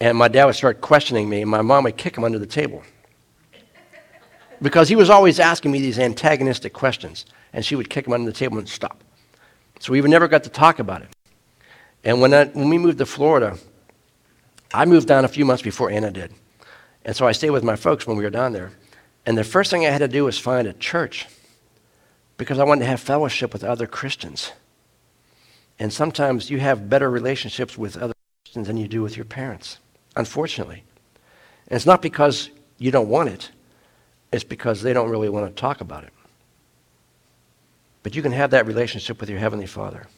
and 0.00 0.16
my 0.16 0.28
dad 0.28 0.46
would 0.46 0.54
start 0.54 0.80
questioning 0.80 1.28
me, 1.28 1.42
and 1.42 1.50
my 1.50 1.62
mom 1.62 1.84
would 1.84 1.96
kick 1.96 2.16
him 2.16 2.24
under 2.24 2.38
the 2.38 2.46
table. 2.46 2.82
because 4.60 4.88
he 4.88 4.96
was 4.96 5.10
always 5.10 5.40
asking 5.40 5.72
me 5.72 5.80
these 5.80 5.98
antagonistic 5.98 6.72
questions, 6.72 7.26
and 7.52 7.64
she 7.64 7.74
would 7.76 7.90
kick 7.90 8.06
him 8.06 8.12
under 8.12 8.30
the 8.30 8.36
table 8.36 8.58
and 8.58 8.68
stop. 8.68 9.02
So 9.80 9.92
we 9.92 10.00
never 10.02 10.28
got 10.28 10.44
to 10.44 10.50
talk 10.50 10.78
about 10.78 11.02
it. 11.02 11.08
And 12.04 12.20
when, 12.20 12.32
I, 12.32 12.44
when 12.46 12.68
we 12.68 12.78
moved 12.78 12.98
to 12.98 13.06
Florida, 13.06 13.58
I 14.74 14.84
moved 14.84 15.08
down 15.08 15.24
a 15.24 15.28
few 15.28 15.44
months 15.44 15.62
before 15.62 15.90
Anna 15.90 16.10
did. 16.10 16.32
And 17.04 17.14
so 17.14 17.26
I 17.26 17.32
stayed 17.32 17.50
with 17.50 17.64
my 17.64 17.76
folks 17.76 18.06
when 18.06 18.16
we 18.16 18.24
were 18.24 18.30
down 18.30 18.52
there. 18.52 18.72
And 19.26 19.36
the 19.36 19.44
first 19.44 19.70
thing 19.70 19.86
I 19.86 19.90
had 19.90 19.98
to 19.98 20.08
do 20.08 20.24
was 20.24 20.38
find 20.38 20.66
a 20.66 20.72
church 20.72 21.26
because 22.36 22.58
I 22.58 22.64
wanted 22.64 22.80
to 22.80 22.90
have 22.90 23.00
fellowship 23.00 23.52
with 23.52 23.64
other 23.64 23.86
Christians. 23.86 24.52
And 25.78 25.92
sometimes 25.92 26.50
you 26.50 26.58
have 26.60 26.88
better 26.88 27.10
relationships 27.10 27.76
with 27.76 27.96
other 27.96 28.14
Christians 28.44 28.66
than 28.66 28.76
you 28.76 28.88
do 28.88 29.02
with 29.02 29.16
your 29.16 29.24
parents, 29.24 29.78
unfortunately. 30.16 30.84
And 31.68 31.76
it's 31.76 31.86
not 31.86 32.02
because 32.02 32.50
you 32.78 32.90
don't 32.90 33.08
want 33.08 33.28
it, 33.28 33.50
it's 34.32 34.44
because 34.44 34.82
they 34.82 34.92
don't 34.92 35.10
really 35.10 35.28
want 35.28 35.46
to 35.46 35.60
talk 35.60 35.80
about 35.80 36.04
it. 36.04 36.12
But 38.02 38.16
you 38.16 38.22
can 38.22 38.32
have 38.32 38.50
that 38.50 38.66
relationship 38.66 39.20
with 39.20 39.30
your 39.30 39.38
Heavenly 39.38 39.66
Father. 39.66 40.08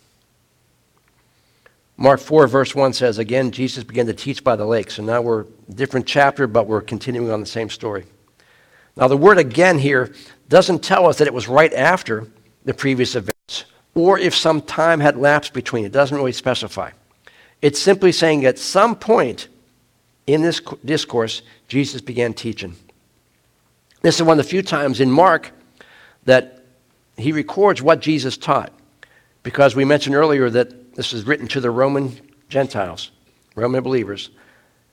Mark 1.97 2.21
4, 2.21 2.47
verse 2.49 2.75
1 2.75 2.93
says, 2.93 3.19
Again, 3.19 3.53
Jesus 3.53 3.85
began 3.85 4.07
to 4.07 4.15
teach 4.15 4.43
by 4.43 4.57
the 4.57 4.65
lake. 4.65 4.91
So 4.91 5.03
now 5.03 5.23
we're 5.23 5.43
a 5.43 5.73
different 5.73 6.07
chapter, 6.07 6.47
but 6.47 6.67
we're 6.67 6.81
continuing 6.81 7.31
on 7.31 7.41
the 7.41 7.47
same 7.47 7.71
story. 7.71 8.05
Now, 8.97 9.09
the 9.09 9.17
word 9.17 9.39
again 9.39 9.79
here 9.79 10.13
doesn't 10.49 10.83
tell 10.83 11.07
us 11.07 11.19
that 11.19 11.27
it 11.27 11.35
was 11.35 11.49
right 11.49 11.73
after 11.73 12.29
the 12.65 12.75
previous 12.75 13.15
events 13.15 13.65
or 13.95 14.19
if 14.19 14.35
some 14.35 14.61
time 14.61 15.01
had 15.01 15.17
lapsed 15.17 15.53
between. 15.53 15.85
It 15.85 15.93
doesn't 15.93 16.17
really 16.17 16.33
specify. 16.33 16.91
It's 17.63 17.81
simply 17.81 18.13
saying 18.13 18.45
at 18.45 18.59
some 18.59 18.97
point 18.97 19.49
in 20.27 20.43
this 20.43 20.61
discourse, 20.85 21.43
Jesus 21.69 22.01
began 22.01 22.35
teaching. 22.35 22.75
This 24.03 24.17
is 24.17 24.23
one 24.23 24.39
of 24.39 24.45
the 24.45 24.51
few 24.51 24.63
times 24.63 25.01
in 25.01 25.11
Mark 25.11 25.53
that 26.25 26.65
he 27.17 27.33
records 27.33 27.83
what 27.83 28.01
Jesus 28.01 28.37
taught. 28.37 28.73
Because 29.43 29.77
we 29.77 29.85
mentioned 29.85 30.17
earlier 30.17 30.51
that 30.51 30.84
this 30.95 31.13
is 31.13 31.27
written 31.27 31.47
to 31.49 31.61
the 31.61 31.71
Roman 31.71 32.19
Gentiles, 32.49 33.11
Roman 33.55 33.83
believers, 33.83 34.31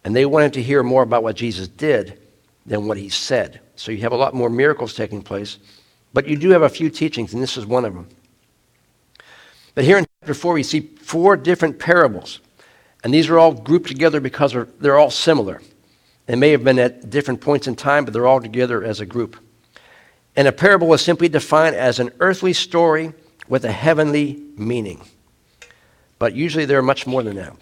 and 0.03 0.15
they 0.15 0.25
wanted 0.25 0.53
to 0.53 0.63
hear 0.63 0.83
more 0.83 1.03
about 1.03 1.23
what 1.23 1.35
Jesus 1.35 1.67
did 1.67 2.19
than 2.65 2.87
what 2.87 2.97
he 2.97 3.09
said. 3.09 3.61
So 3.75 3.91
you 3.91 3.99
have 3.99 4.11
a 4.11 4.17
lot 4.17 4.33
more 4.33 4.49
miracles 4.49 4.93
taking 4.93 5.21
place, 5.21 5.57
but 6.13 6.27
you 6.27 6.35
do 6.35 6.49
have 6.49 6.63
a 6.63 6.69
few 6.69 6.89
teachings, 6.89 7.33
and 7.33 7.41
this 7.41 7.57
is 7.57 7.65
one 7.65 7.85
of 7.85 7.93
them. 7.93 8.07
But 9.73 9.85
here 9.85 9.97
in 9.97 10.05
chapter 10.21 10.33
4, 10.33 10.53
we 10.53 10.63
see 10.63 10.81
four 11.01 11.37
different 11.37 11.79
parables, 11.79 12.39
and 13.03 13.13
these 13.13 13.29
are 13.29 13.39
all 13.39 13.53
grouped 13.53 13.87
together 13.87 14.19
because 14.19 14.55
they're 14.79 14.97
all 14.97 15.11
similar. 15.11 15.61
They 16.25 16.35
may 16.35 16.51
have 16.51 16.63
been 16.63 16.79
at 16.79 17.09
different 17.09 17.41
points 17.41 17.67
in 17.67 17.75
time, 17.75 18.05
but 18.05 18.13
they're 18.13 18.27
all 18.27 18.41
together 18.41 18.83
as 18.83 18.99
a 18.99 19.05
group. 19.05 19.37
And 20.35 20.47
a 20.47 20.51
parable 20.51 20.93
is 20.93 21.01
simply 21.01 21.29
defined 21.29 21.75
as 21.75 21.99
an 21.99 22.11
earthly 22.19 22.53
story 22.53 23.13
with 23.47 23.65
a 23.65 23.71
heavenly 23.71 24.41
meaning. 24.55 25.01
But 26.21 26.35
usually 26.35 26.65
they're 26.65 26.83
much 26.83 27.07
more 27.07 27.23
than 27.23 27.37
that. 27.37 27.55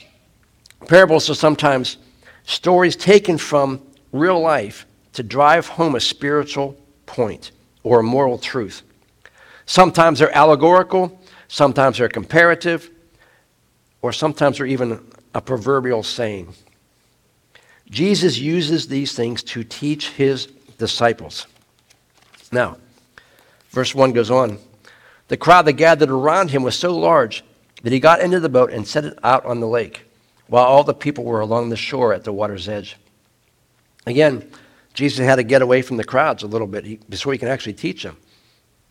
Parables 0.86 1.30
are 1.30 1.34
sometimes 1.34 1.96
stories 2.44 2.98
taken 2.98 3.38
from 3.38 3.82
real 4.12 4.38
life 4.38 4.86
to 5.14 5.24
drive 5.24 5.66
home 5.66 5.96
a 5.96 6.02
spiritual 6.02 6.78
point 7.06 7.52
or 7.84 8.02
a 8.02 8.04
moral 8.04 8.38
truth. 8.38 8.82
Sometimes 9.66 10.20
they're 10.20 10.36
allegorical, 10.36 11.22
sometimes 11.48 12.00
they're 12.00 12.10
comparative, 12.10 12.92
or 14.02 14.12
sometimes 14.12 14.58
they're 14.58 14.68
even 14.68 15.08
a 15.34 15.40
proverbial 15.40 16.04
saying. 16.04 16.54
Jesus 17.90 18.38
uses 18.38 18.90
these 18.90 19.14
things 19.14 19.42
to 19.44 19.64
teach 19.64 20.10
his 20.10 20.48
disciples. 20.78 21.48
Now, 22.52 22.76
verse 23.70 23.96
1 23.96 24.12
goes 24.12 24.30
on 24.30 24.60
The 25.30 25.38
crowd 25.38 25.64
that 25.64 25.74
gathered 25.74 26.12
around 26.12 26.52
him 26.52 26.64
was 26.64 26.78
so 26.78 26.94
large 26.94 27.46
that 27.84 27.94
he 27.94 28.00
got 28.00 28.22
into 28.22 28.40
the 28.40 28.50
boat 28.50 28.72
and 28.72 28.88
set 28.88 29.06
it 29.06 29.18
out 29.24 29.46
on 29.46 29.60
the 29.60 29.68
lake, 29.68 30.06
while 30.48 30.66
all 30.66 30.84
the 30.84 30.94
people 30.94 31.24
were 31.24 31.40
along 31.40 31.70
the 31.70 31.78
shore 31.78 32.14
at 32.14 32.24
the 32.24 32.34
water's 32.34 32.68
edge. 32.68 32.98
Again, 34.06 34.50
Jesus 34.94 35.26
had 35.26 35.36
to 35.36 35.44
get 35.44 35.62
away 35.62 35.82
from 35.82 35.98
the 35.98 36.04
crowds 36.04 36.44
a 36.44 36.48
little 36.48 36.68
bit 36.68 37.10
before 37.10 37.34
he 37.34 37.40
can 37.40 37.48
actually 37.48 37.74
teach 37.74 38.04
them. 38.04 38.18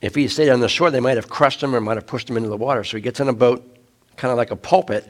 If 0.01 0.15
he 0.15 0.29
stayed 0.29 0.51
on 0.51 0.61
the 0.61 0.69
shore, 0.69 0.91
they 0.91 1.01
might 1.01 1.17
have 1.17 1.29
crushed 1.29 1.63
him 1.63 1.75
or 1.75 1.81
might 1.81 1.97
have 1.97 2.07
pushed 2.07 2.31
him 2.31 2.37
into 2.37 2.49
the 2.49 2.57
water. 2.57 2.85
So 2.85 2.97
he 2.97 3.01
gets 3.01 3.21
in 3.21 3.29
a 3.29 3.33
boat, 3.33 3.77
kind 4.17 4.31
of 4.31 4.39
like 4.39 4.51
a 4.51 4.57
pulpit, 4.57 5.09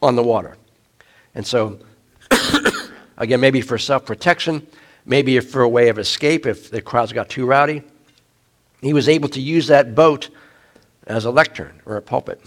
on 0.00 0.14
the 0.14 0.22
water. 0.22 0.56
And 1.34 1.46
so, 1.46 1.78
again, 3.18 3.40
maybe 3.40 3.60
for 3.60 3.78
self 3.78 4.06
protection, 4.06 4.66
maybe 5.04 5.38
for 5.40 5.62
a 5.62 5.68
way 5.68 5.88
of 5.88 5.98
escape 5.98 6.46
if 6.46 6.70
the 6.70 6.80
crowds 6.80 7.12
got 7.12 7.28
too 7.28 7.46
rowdy, 7.46 7.82
he 8.80 8.92
was 8.92 9.08
able 9.08 9.28
to 9.30 9.40
use 9.40 9.66
that 9.66 9.94
boat 9.94 10.30
as 11.06 11.24
a 11.24 11.30
lectern 11.30 11.80
or 11.84 11.96
a 11.96 12.02
pulpit. 12.02 12.40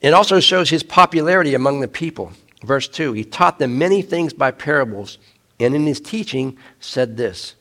It 0.00 0.14
also 0.14 0.40
shows 0.40 0.70
his 0.70 0.82
popularity 0.82 1.54
among 1.54 1.80
the 1.80 1.88
people. 1.88 2.32
Verse 2.62 2.88
2 2.88 3.12
He 3.12 3.24
taught 3.24 3.58
them 3.58 3.78
many 3.78 4.02
things 4.02 4.32
by 4.32 4.50
parables 4.50 5.18
and 5.60 5.74
in 5.74 5.86
his 5.86 6.00
teaching 6.00 6.56
said 6.80 7.16
this. 7.16 7.54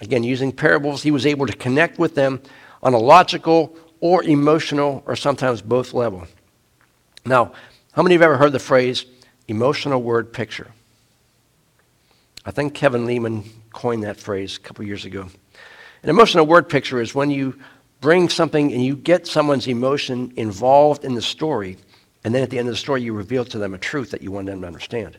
Again, 0.00 0.24
using 0.24 0.52
parables, 0.52 1.02
he 1.02 1.10
was 1.10 1.26
able 1.26 1.46
to 1.46 1.52
connect 1.52 1.98
with 1.98 2.14
them 2.14 2.40
on 2.82 2.94
a 2.94 2.98
logical 2.98 3.76
or 4.00 4.22
emotional 4.24 5.02
or 5.06 5.14
sometimes 5.14 5.62
both 5.62 5.94
level. 5.94 6.26
Now, 7.24 7.52
how 7.92 8.02
many 8.02 8.14
have 8.14 8.22
ever 8.22 8.36
heard 8.36 8.52
the 8.52 8.58
phrase 8.58 9.06
emotional 9.48 10.02
word 10.02 10.32
picture? 10.32 10.72
I 12.44 12.50
think 12.50 12.74
Kevin 12.74 13.06
Lehman 13.06 13.44
coined 13.72 14.02
that 14.02 14.18
phrase 14.18 14.56
a 14.56 14.60
couple 14.60 14.84
years 14.84 15.04
ago. 15.04 15.28
An 16.02 16.10
emotional 16.10 16.46
word 16.46 16.68
picture 16.68 17.00
is 17.00 17.14
when 17.14 17.30
you 17.30 17.56
bring 18.02 18.28
something 18.28 18.72
and 18.72 18.84
you 18.84 18.96
get 18.96 19.26
someone's 19.26 19.68
emotion 19.68 20.32
involved 20.36 21.04
in 21.04 21.14
the 21.14 21.22
story, 21.22 21.78
and 22.24 22.34
then 22.34 22.42
at 22.42 22.50
the 22.50 22.58
end 22.58 22.68
of 22.68 22.74
the 22.74 22.78
story, 22.78 23.00
you 23.00 23.14
reveal 23.14 23.44
to 23.46 23.58
them 23.58 23.72
a 23.72 23.78
truth 23.78 24.10
that 24.10 24.20
you 24.20 24.30
want 24.30 24.48
them 24.48 24.60
to 24.60 24.66
understand. 24.66 25.16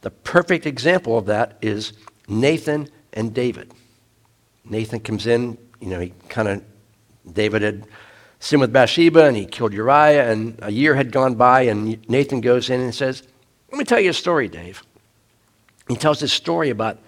The 0.00 0.10
perfect 0.10 0.64
example 0.64 1.18
of 1.18 1.26
that 1.26 1.58
is 1.60 1.92
Nathan 2.28 2.88
and 3.12 3.34
David. 3.34 3.74
Nathan 4.64 5.00
comes 5.00 5.26
in, 5.26 5.58
you 5.80 5.88
know, 5.88 6.00
he 6.00 6.14
kind 6.28 6.48
of, 6.48 6.64
David 7.30 7.62
had 7.62 7.84
sinned 8.38 8.60
with 8.60 8.72
Bathsheba 8.72 9.24
and 9.24 9.36
he 9.36 9.44
killed 9.44 9.72
Uriah, 9.72 10.30
and 10.30 10.58
a 10.62 10.70
year 10.70 10.94
had 10.94 11.10
gone 11.10 11.34
by, 11.34 11.62
and 11.62 12.08
Nathan 12.08 12.40
goes 12.40 12.70
in 12.70 12.80
and 12.80 12.94
says, 12.94 13.24
Let 13.70 13.78
me 13.78 13.84
tell 13.84 14.00
you 14.00 14.10
a 14.10 14.14
story, 14.14 14.48
Dave. 14.48 14.82
He 15.88 15.96
tells 15.96 16.20
this 16.20 16.32
story 16.32 16.70
about 16.70 16.98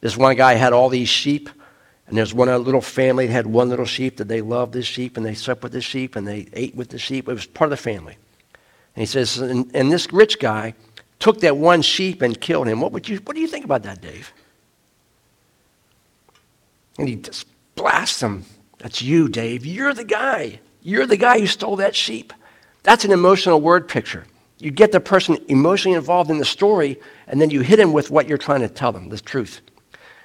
this 0.00 0.16
one 0.16 0.34
guy 0.34 0.54
had 0.54 0.72
all 0.72 0.88
these 0.88 1.08
sheep, 1.08 1.48
and 2.12 2.18
there's 2.18 2.34
one 2.34 2.50
little 2.62 2.82
family 2.82 3.26
that 3.26 3.32
had 3.32 3.46
one 3.46 3.70
little 3.70 3.86
sheep 3.86 4.18
that 4.18 4.28
they 4.28 4.42
loved 4.42 4.74
this 4.74 4.84
sheep, 4.84 5.16
and 5.16 5.24
they 5.24 5.32
slept 5.32 5.62
with 5.62 5.72
the 5.72 5.80
sheep, 5.80 6.14
and 6.14 6.28
they 6.28 6.46
ate 6.52 6.74
with 6.74 6.90
the 6.90 6.98
sheep. 6.98 7.26
It 7.26 7.32
was 7.32 7.46
part 7.46 7.72
of 7.72 7.78
the 7.78 7.82
family. 7.82 8.18
And 8.94 9.00
he 9.00 9.06
says, 9.06 9.38
and, 9.38 9.70
and 9.74 9.90
this 9.90 10.12
rich 10.12 10.38
guy 10.38 10.74
took 11.20 11.40
that 11.40 11.56
one 11.56 11.80
sheep 11.80 12.20
and 12.20 12.38
killed 12.38 12.68
him. 12.68 12.82
What, 12.82 12.92
would 12.92 13.08
you, 13.08 13.16
what 13.20 13.34
do 13.34 13.40
you 13.40 13.46
think 13.46 13.64
about 13.64 13.84
that, 13.84 14.02
Dave? 14.02 14.30
And 16.98 17.08
he 17.08 17.16
just 17.16 17.46
blasts 17.76 18.22
him. 18.22 18.44
That's 18.76 19.00
you, 19.00 19.30
Dave. 19.30 19.64
You're 19.64 19.94
the 19.94 20.04
guy. 20.04 20.60
You're 20.82 21.06
the 21.06 21.16
guy 21.16 21.40
who 21.40 21.46
stole 21.46 21.76
that 21.76 21.96
sheep. 21.96 22.34
That's 22.82 23.06
an 23.06 23.12
emotional 23.12 23.58
word 23.58 23.88
picture. 23.88 24.26
You 24.58 24.70
get 24.70 24.92
the 24.92 25.00
person 25.00 25.38
emotionally 25.48 25.96
involved 25.96 26.30
in 26.30 26.36
the 26.36 26.44
story, 26.44 27.00
and 27.26 27.40
then 27.40 27.48
you 27.48 27.62
hit 27.62 27.80
him 27.80 27.94
with 27.94 28.10
what 28.10 28.28
you're 28.28 28.36
trying 28.36 28.60
to 28.60 28.68
tell 28.68 28.92
them, 28.92 29.08
the 29.08 29.18
truth. 29.18 29.62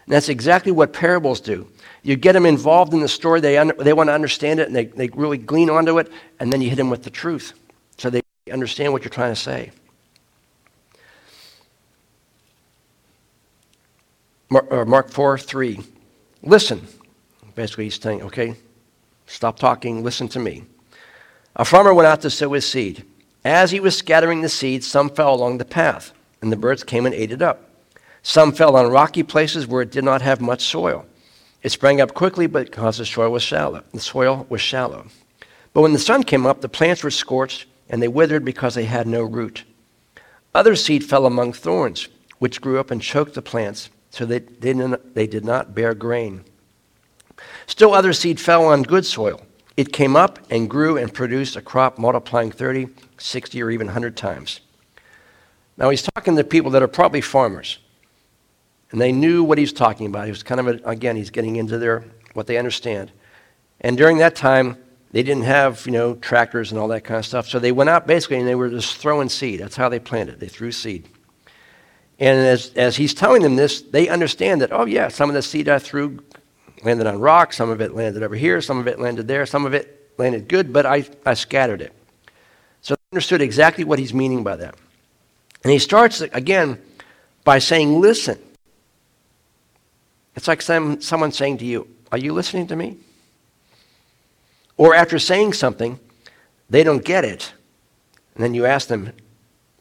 And 0.07 0.15
that's 0.15 0.29
exactly 0.29 0.71
what 0.71 0.93
parables 0.93 1.41
do. 1.41 1.67
You 2.01 2.15
get 2.15 2.31
them 2.31 2.45
involved 2.45 2.93
in 2.93 3.01
the 3.01 3.09
story, 3.09 3.41
they, 3.41 3.57
un- 3.57 3.73
they 3.77 3.91
want 3.91 4.07
to 4.07 4.13
understand 4.13 4.61
it, 4.61 4.67
and 4.67 4.75
they, 4.75 4.85
they 4.85 5.09
really 5.09 5.37
glean 5.37 5.69
onto 5.69 5.99
it, 5.99 6.09
and 6.39 6.51
then 6.51 6.61
you 6.61 6.69
hit 6.69 6.77
them 6.77 6.89
with 6.89 7.03
the 7.03 7.09
truth 7.09 7.53
so 7.97 8.09
they 8.09 8.21
understand 8.49 8.93
what 8.93 9.03
you're 9.03 9.09
trying 9.09 9.33
to 9.33 9.39
say. 9.39 9.71
Mark 14.49 15.09
4 15.09 15.37
3. 15.37 15.79
Listen. 16.41 16.87
Basically, 17.55 17.85
he's 17.85 17.99
saying, 17.99 18.21
okay, 18.21 18.55
stop 19.25 19.59
talking, 19.59 20.03
listen 20.03 20.27
to 20.29 20.39
me. 20.39 20.63
A 21.55 21.65
farmer 21.65 21.93
went 21.93 22.07
out 22.07 22.21
to 22.21 22.29
sow 22.29 22.53
his 22.53 22.69
seed. 22.69 23.03
As 23.43 23.71
he 23.71 23.79
was 23.79 23.97
scattering 23.97 24.41
the 24.41 24.49
seed, 24.49 24.83
some 24.83 25.09
fell 25.09 25.33
along 25.33 25.57
the 25.57 25.65
path, 25.65 26.13
and 26.41 26.51
the 26.51 26.55
birds 26.55 26.83
came 26.83 27.05
and 27.05 27.15
ate 27.15 27.31
it 27.31 27.41
up. 27.41 27.66
Some 28.27 28.51
fell 28.51 28.75
on 28.75 28.91
rocky 28.91 29.23
places 29.23 29.67
where 29.67 29.81
it 29.81 29.89
did 29.89 30.03
not 30.03 30.21
have 30.21 30.41
much 30.41 30.61
soil. 30.61 31.05
It 31.63 31.69
sprang 31.69 32.01
up 32.01 32.13
quickly, 32.13 32.45
but 32.45 32.65
because 32.65 32.97
the 32.97 33.05
soil 33.05 33.31
was 33.31 33.41
shallow. 33.41 33.83
The 33.93 34.01
soil 34.01 34.45
was 34.49 34.59
shallow. 34.59 35.07
But 35.71 35.79
when 35.79 35.93
the 35.93 35.97
sun 35.97 36.23
came 36.23 36.45
up, 36.45 36.59
the 36.59 36.67
plants 36.67 37.05
were 37.05 37.09
scorched, 37.09 37.67
and 37.89 38.03
they 38.03 38.09
withered 38.09 38.43
because 38.43 38.75
they 38.75 38.83
had 38.83 39.07
no 39.07 39.23
root. 39.23 39.63
Other 40.53 40.75
seed 40.75 41.05
fell 41.05 41.25
among 41.25 41.53
thorns, 41.53 42.09
which 42.37 42.59
grew 42.59 42.81
up 42.81 42.91
and 42.91 43.01
choked 43.01 43.33
the 43.33 43.41
plants 43.41 43.89
so 44.09 44.25
they, 44.25 44.39
they, 44.39 44.73
they 44.73 45.25
did 45.25 45.45
not 45.45 45.73
bear 45.73 45.93
grain. 45.93 46.43
Still, 47.65 47.93
other 47.93 48.11
seed 48.11 48.41
fell 48.41 48.65
on 48.65 48.83
good 48.83 49.05
soil. 49.05 49.41
It 49.77 49.93
came 49.93 50.17
up 50.17 50.37
and 50.49 50.69
grew 50.69 50.97
and 50.97 51.13
produced 51.13 51.55
a 51.55 51.61
crop 51.61 51.97
multiplying 51.97 52.51
30, 52.51 52.89
60, 53.17 53.63
or 53.63 53.71
even 53.71 53.87
100 53.87 54.17
times. 54.17 54.59
Now, 55.77 55.89
he's 55.91 56.05
talking 56.13 56.35
to 56.35 56.43
people 56.43 56.71
that 56.71 56.83
are 56.83 56.89
probably 56.89 57.21
farmers. 57.21 57.79
And 58.91 59.01
they 59.01 59.11
knew 59.11 59.43
what 59.43 59.57
he 59.57 59.63
was 59.63 59.73
talking 59.73 60.07
about. 60.07 60.25
He 60.25 60.31
was 60.31 60.43
kind 60.43 60.59
of, 60.59 60.67
a, 60.67 60.79
again, 60.85 61.15
he's 61.15 61.29
getting 61.29 61.57
into 61.57 61.77
their, 61.77 62.05
what 62.33 62.47
they 62.47 62.57
understand. 62.57 63.11
And 63.81 63.97
during 63.97 64.17
that 64.19 64.35
time, 64.35 64.77
they 65.11 65.23
didn't 65.23 65.43
have, 65.43 65.85
you 65.85 65.91
know, 65.91 66.15
tractors 66.15 66.71
and 66.71 66.79
all 66.79 66.87
that 66.89 67.03
kind 67.03 67.17
of 67.17 67.25
stuff. 67.25 67.47
So 67.47 67.59
they 67.59 67.71
went 67.71 67.89
out 67.89 68.07
basically 68.07 68.37
and 68.37 68.47
they 68.47 68.55
were 68.55 68.69
just 68.69 68.97
throwing 68.97 69.29
seed. 69.29 69.59
That's 69.59 69.75
how 69.75 69.89
they 69.89 69.99
planted. 69.99 70.39
They 70.39 70.47
threw 70.47 70.71
seed. 70.71 71.07
And 72.19 72.39
as, 72.39 72.71
as 72.75 72.95
he's 72.95 73.13
telling 73.13 73.41
them 73.41 73.55
this, 73.55 73.81
they 73.81 74.09
understand 74.09 74.61
that, 74.61 74.71
oh, 74.71 74.85
yeah, 74.85 75.07
some 75.07 75.29
of 75.29 75.35
the 75.35 75.41
seed 75.41 75.69
I 75.69 75.79
threw 75.79 76.19
landed 76.83 77.07
on 77.07 77.19
rocks, 77.19 77.57
some 77.57 77.69
of 77.69 77.81
it 77.81 77.93
landed 77.93 78.23
over 78.23 78.35
here, 78.35 78.61
some 78.61 78.79
of 78.79 78.87
it 78.87 78.99
landed 78.99 79.27
there, 79.27 79.45
some 79.45 79.65
of 79.65 79.73
it 79.73 80.11
landed 80.17 80.47
good, 80.47 80.73
but 80.73 80.85
I, 80.85 81.05
I 81.25 81.33
scattered 81.33 81.81
it. 81.81 81.93
So 82.81 82.95
they 82.95 83.15
understood 83.15 83.41
exactly 83.41 83.83
what 83.83 83.99
he's 83.99 84.13
meaning 84.13 84.43
by 84.43 84.55
that. 84.57 84.75
And 85.63 85.71
he 85.71 85.79
starts 85.79 86.21
again 86.21 86.79
by 87.43 87.59
saying, 87.59 87.99
Listen. 87.99 88.39
It's 90.37 90.47
like 90.47 90.61
some, 90.61 91.01
someone 91.01 91.31
saying 91.31 91.57
to 91.57 91.65
you, 91.65 91.87
Are 92.11 92.17
you 92.17 92.31
listening 92.31 92.67
to 92.67 92.75
me? 92.75 92.97
Or 94.77 94.93
after 94.93 95.17
saying 95.17 95.53
something, 95.53 95.99
they 96.69 96.83
don't 96.83 97.03
get 97.03 97.25
it. 97.25 97.51
And 98.35 98.43
then 98.43 98.53
you 98.53 98.65
ask 98.65 98.87
them, 98.87 99.11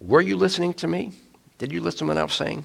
Were 0.01 0.23
you 0.23 0.37
listening 0.39 0.73
to 0.75 0.89
me? 0.89 1.13
Did 1.59 1.73
you 1.73 1.83
listen 1.83 1.99
to 1.99 2.05
what 2.07 2.17
I 2.17 2.23
was 2.25 2.33
saying? 2.33 2.65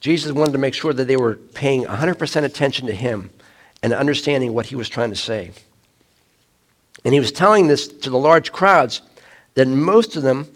Jesus 0.00 0.32
wanted 0.32 0.52
to 0.52 0.58
make 0.58 0.72
sure 0.72 0.94
that 0.94 1.04
they 1.04 1.18
were 1.18 1.34
paying 1.34 1.84
100% 1.84 2.42
attention 2.42 2.86
to 2.86 2.94
him 2.94 3.28
and 3.82 3.92
understanding 3.92 4.54
what 4.54 4.66
he 4.66 4.76
was 4.76 4.88
trying 4.88 5.10
to 5.10 5.16
say. 5.16 5.50
And 7.04 7.12
he 7.12 7.20
was 7.20 7.32
telling 7.32 7.66
this 7.66 7.86
to 7.86 8.08
the 8.08 8.18
large 8.18 8.50
crowds 8.50 9.02
that 9.54 9.68
most 9.68 10.16
of 10.16 10.22
them, 10.22 10.48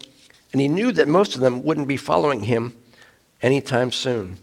and 0.51 0.59
he 0.59 0.67
knew 0.67 0.91
that 0.93 1.07
most 1.07 1.35
of 1.35 1.41
them 1.41 1.61
wouldn't 1.61 1.87
be 1.87 1.97
following 1.97 2.41
him 2.41 2.75
anytime 3.43 3.91
soon. 3.91 4.39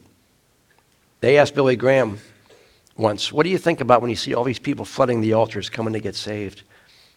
They 1.22 1.38
asked 1.38 1.54
Billy 1.54 1.76
Graham 1.76 2.18
once, 2.96 3.32
What 3.32 3.44
do 3.44 3.50
you 3.50 3.56
think 3.56 3.80
about 3.80 4.00
when 4.00 4.10
you 4.10 4.16
see 4.16 4.34
all 4.34 4.42
these 4.42 4.58
people 4.58 4.84
flooding 4.84 5.20
the 5.20 5.34
altars 5.34 5.70
coming 5.70 5.92
to 5.92 6.00
get 6.00 6.16
saved? 6.16 6.64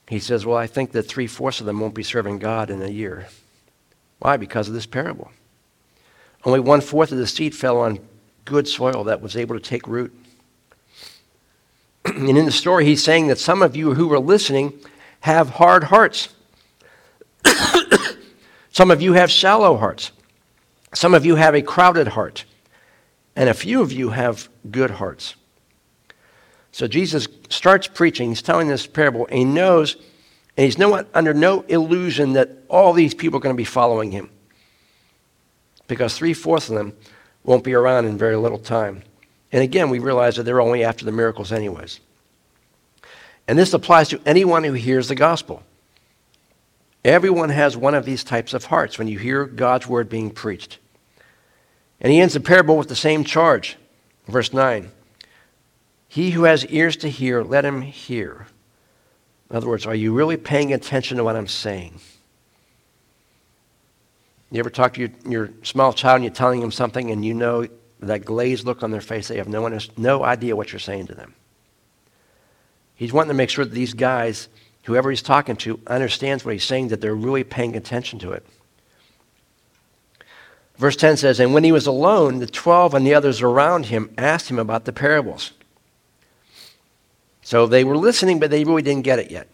He 0.07 0.19
says, 0.19 0.45
Well, 0.45 0.57
I 0.57 0.67
think 0.67 0.91
that 0.91 1.03
three 1.03 1.25
fourths 1.25 1.59
of 1.59 1.65
them 1.65 1.79
won't 1.79 1.95
be 1.95 2.03
serving 2.03 2.37
God 2.37 2.69
in 2.69 2.83
a 2.83 2.87
year. 2.87 3.25
Why? 4.19 4.37
Because 4.37 4.67
of 4.67 4.75
this 4.75 4.85
parable. 4.85 5.31
Only 6.43 6.59
one 6.59 6.81
fourth 6.81 7.11
of 7.11 7.17
the 7.17 7.25
seed 7.25 7.55
fell 7.55 7.79
on 7.79 7.97
good 8.45 8.67
soil 8.67 9.05
that 9.05 9.21
was 9.21 9.35
able 9.35 9.55
to 9.55 9.61
take 9.61 9.87
root. 9.87 10.15
and 12.05 12.29
in 12.29 12.45
the 12.45 12.51
story, 12.51 12.85
he's 12.85 13.03
saying 13.03 13.25
that 13.27 13.39
some 13.39 13.63
of 13.63 13.75
you 13.75 13.95
who 13.95 14.13
are 14.13 14.19
listening 14.19 14.71
have 15.21 15.49
hard 15.49 15.85
hearts. 15.85 16.29
some 18.71 18.91
of 18.91 19.01
you 19.01 19.13
have 19.13 19.31
shallow 19.31 19.77
hearts. 19.77 20.11
Some 20.93 21.15
of 21.15 21.25
you 21.25 21.37
have 21.37 21.55
a 21.55 21.63
crowded 21.63 22.09
heart. 22.09 22.45
And 23.35 23.49
a 23.49 23.53
few 23.53 23.81
of 23.81 23.91
you 23.91 24.09
have 24.09 24.49
good 24.71 24.91
hearts. 24.91 25.35
So 26.71 26.87
Jesus 26.87 27.27
starts 27.49 27.87
preaching. 27.87 28.29
He's 28.29 28.41
telling 28.41 28.67
this 28.67 28.87
parable, 28.87 29.27
and 29.27 29.37
he 29.37 29.45
knows, 29.45 29.95
and 30.57 30.65
he's 30.65 30.77
no, 30.77 31.05
under 31.13 31.33
no 31.33 31.61
illusion 31.61 32.33
that 32.33 32.49
all 32.67 32.93
these 32.93 33.13
people 33.13 33.37
are 33.37 33.41
going 33.41 33.55
to 33.55 33.57
be 33.57 33.63
following 33.63 34.11
him. 34.11 34.29
Because 35.87 36.17
three 36.17 36.33
fourths 36.33 36.69
of 36.69 36.75
them 36.75 36.93
won't 37.43 37.63
be 37.63 37.73
around 37.73 38.05
in 38.05 38.17
very 38.17 38.35
little 38.35 38.57
time. 38.57 39.03
And 39.51 39.63
again, 39.63 39.89
we 39.89 39.99
realize 39.99 40.35
that 40.35 40.43
they're 40.43 40.61
only 40.61 40.83
after 40.83 41.05
the 41.05 41.11
miracles, 41.11 41.51
anyways. 41.51 41.99
And 43.47 43.57
this 43.57 43.73
applies 43.73 44.09
to 44.09 44.19
anyone 44.25 44.63
who 44.63 44.73
hears 44.73 45.07
the 45.07 45.15
gospel. 45.15 45.63
Everyone 47.03 47.49
has 47.49 47.77
one 47.77 47.93
of 47.93 48.03
these 48.03 48.23
types 48.23 48.53
of 48.53 48.65
hearts 48.65 48.97
when 48.97 49.07
you 49.07 49.19
hear 49.19 49.45
God's 49.45 49.87
word 49.87 50.09
being 50.09 50.31
preached. 50.31 50.79
And 52.01 52.11
he 52.11 52.19
ends 52.19 52.33
the 52.33 52.39
parable 52.39 52.77
with 52.77 52.87
the 52.87 52.95
same 52.95 53.23
charge. 53.23 53.77
Verse 54.27 54.53
9 54.53 54.91
he 56.07 56.31
who 56.31 56.43
has 56.45 56.65
ears 56.67 56.95
to 56.97 57.09
hear, 57.09 57.43
let 57.43 57.65
him 57.65 57.81
hear. 57.81 58.47
In 59.49 59.57
other 59.57 59.67
words, 59.67 59.85
are 59.85 59.93
you 59.93 60.13
really 60.13 60.37
paying 60.37 60.71
attention 60.71 61.17
to 61.17 61.25
what 61.25 61.35
I'm 61.35 61.47
saying? 61.47 61.99
You 64.49 64.59
ever 64.59 64.69
talk 64.69 64.93
to 64.93 65.01
your, 65.01 65.09
your 65.27 65.49
small 65.63 65.91
child 65.91 66.15
and 66.15 66.23
you're 66.23 66.33
telling 66.33 66.61
them 66.61 66.71
something 66.71 67.11
and 67.11 67.25
you 67.25 67.33
know 67.33 67.67
that 67.99 68.23
glazed 68.23 68.65
look 68.65 68.81
on 68.81 68.91
their 68.91 69.01
face, 69.01 69.27
they 69.27 69.35
have 69.35 69.49
no, 69.49 69.61
one, 69.61 69.77
no 69.97 70.23
idea 70.23 70.55
what 70.55 70.71
you're 70.71 70.79
saying 70.79 71.07
to 71.07 71.15
them. 71.15 71.33
He's 72.95 73.11
wanting 73.11 73.31
to 73.31 73.35
make 73.35 73.49
sure 73.49 73.65
that 73.65 73.73
these 73.73 73.93
guys, 73.93 74.47
whoever 74.83 75.09
he's 75.09 75.21
talking 75.21 75.57
to, 75.57 75.81
understands 75.85 76.45
what 76.45 76.53
he's 76.53 76.63
saying, 76.63 76.87
that 76.89 77.01
they're 77.01 77.13
really 77.13 77.43
paying 77.43 77.75
attention 77.75 78.19
to 78.19 78.31
it. 78.31 78.45
Verse 80.77 80.95
10 80.95 81.17
says, 81.17 81.39
And 81.39 81.53
when 81.53 81.63
he 81.63 81.71
was 81.71 81.87
alone, 81.87 82.39
the 82.39 82.47
twelve 82.47 82.93
and 82.93 83.05
the 83.05 83.13
others 83.13 83.41
around 83.41 83.87
him 83.87 84.13
asked 84.17 84.49
him 84.49 84.59
about 84.59 84.85
the 84.85 84.93
parables. 84.93 85.51
So 87.41 87.67
they 87.67 87.83
were 87.83 87.97
listening, 87.97 88.39
but 88.39 88.49
they 88.49 88.63
really 88.63 88.81
didn't 88.81 89.03
get 89.03 89.19
it 89.19 89.31
yet. 89.31 89.47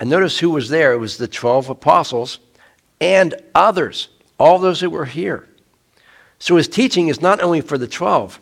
And 0.00 0.10
notice 0.10 0.38
who 0.38 0.50
was 0.50 0.68
there. 0.68 0.92
It 0.92 0.98
was 0.98 1.16
the 1.16 1.28
12 1.28 1.70
apostles 1.70 2.38
and 3.00 3.34
others, 3.54 4.08
all 4.38 4.58
those 4.58 4.80
who 4.80 4.90
were 4.90 5.04
here. 5.04 5.48
So 6.38 6.56
his 6.56 6.68
teaching 6.68 7.08
is 7.08 7.20
not 7.20 7.42
only 7.42 7.60
for 7.60 7.78
the 7.78 7.86
12, 7.86 8.40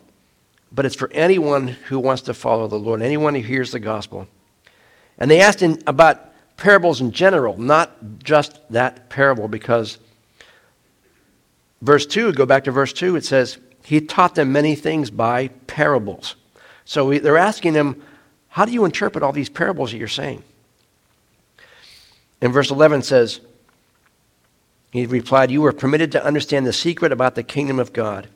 but 0.71 0.87
it's 0.87 0.95
for 0.95 1.11
anyone 1.13 1.69
who 1.69 1.99
wants 1.99 2.23
to 2.23 2.35
follow 2.35 2.67
the 2.69 2.79
Lord, 2.79 3.03
anyone 3.03 3.35
who 3.35 3.43
hears 3.43 3.73
the 3.73 3.81
gospel. 3.81 4.27
And 5.19 5.31
they 5.31 5.41
asked 5.41 5.61
him 5.61 5.79
about 5.87 6.33
parables 6.57 7.01
in 7.01 7.11
general, 7.11 7.59
not 7.59 8.23
just 8.23 8.61
that 8.71 9.11
parable, 9.11 9.49
because 9.49 9.99
verse 11.83 12.07
2, 12.07 12.33
go 12.33 12.47
back 12.47 12.65
to 12.65 12.71
verse 12.71 12.95
2, 12.95 13.17
it 13.17 13.25
says, 13.27 13.59
He 13.85 14.01
taught 14.01 14.35
them 14.35 14.53
many 14.53 14.75
things 14.75 15.11
by 15.11 15.49
parables. 15.67 16.37
So 16.87 17.13
they're 17.19 17.37
asking 17.37 17.75
him, 17.75 18.03
how 18.49 18.67
do 18.67 18.73
you 18.73 18.85
interpret 18.85 19.25
all 19.25 19.33
these 19.33 19.49
parables 19.49 19.93
that 19.93 19.99
you're 19.99 20.09
saying? 20.09 20.43
And 22.43 22.53
verse 22.53 22.71
11 22.71 23.01
says, 23.01 23.41
He 24.91 25.07
replied, 25.07 25.51
You 25.51 25.63
were 25.63 25.73
permitted 25.73 26.13
to 26.13 26.25
understand 26.25 26.67
the 26.67 26.73
secret 26.73 27.13
about 27.13 27.35
the 27.35 27.43
kingdom 27.43 27.79
of 27.79 27.95
God, 27.95 28.29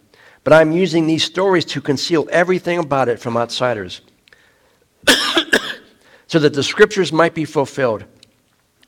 but 0.43 0.55
I'm 0.55 0.73
using 0.73 1.07
these 1.07 1.23
stories 1.23 1.67
to 1.67 1.83
conceal 1.83 2.27
everything 2.31 2.79
about 2.79 3.11
it 3.11 3.21
from 3.21 3.37
outsiders, 3.37 4.01
so 6.27 6.39
that 6.39 6.55
the 6.55 6.63
scriptures 6.63 7.13
might 7.13 7.35
be 7.35 7.45
fulfilled. 7.45 8.05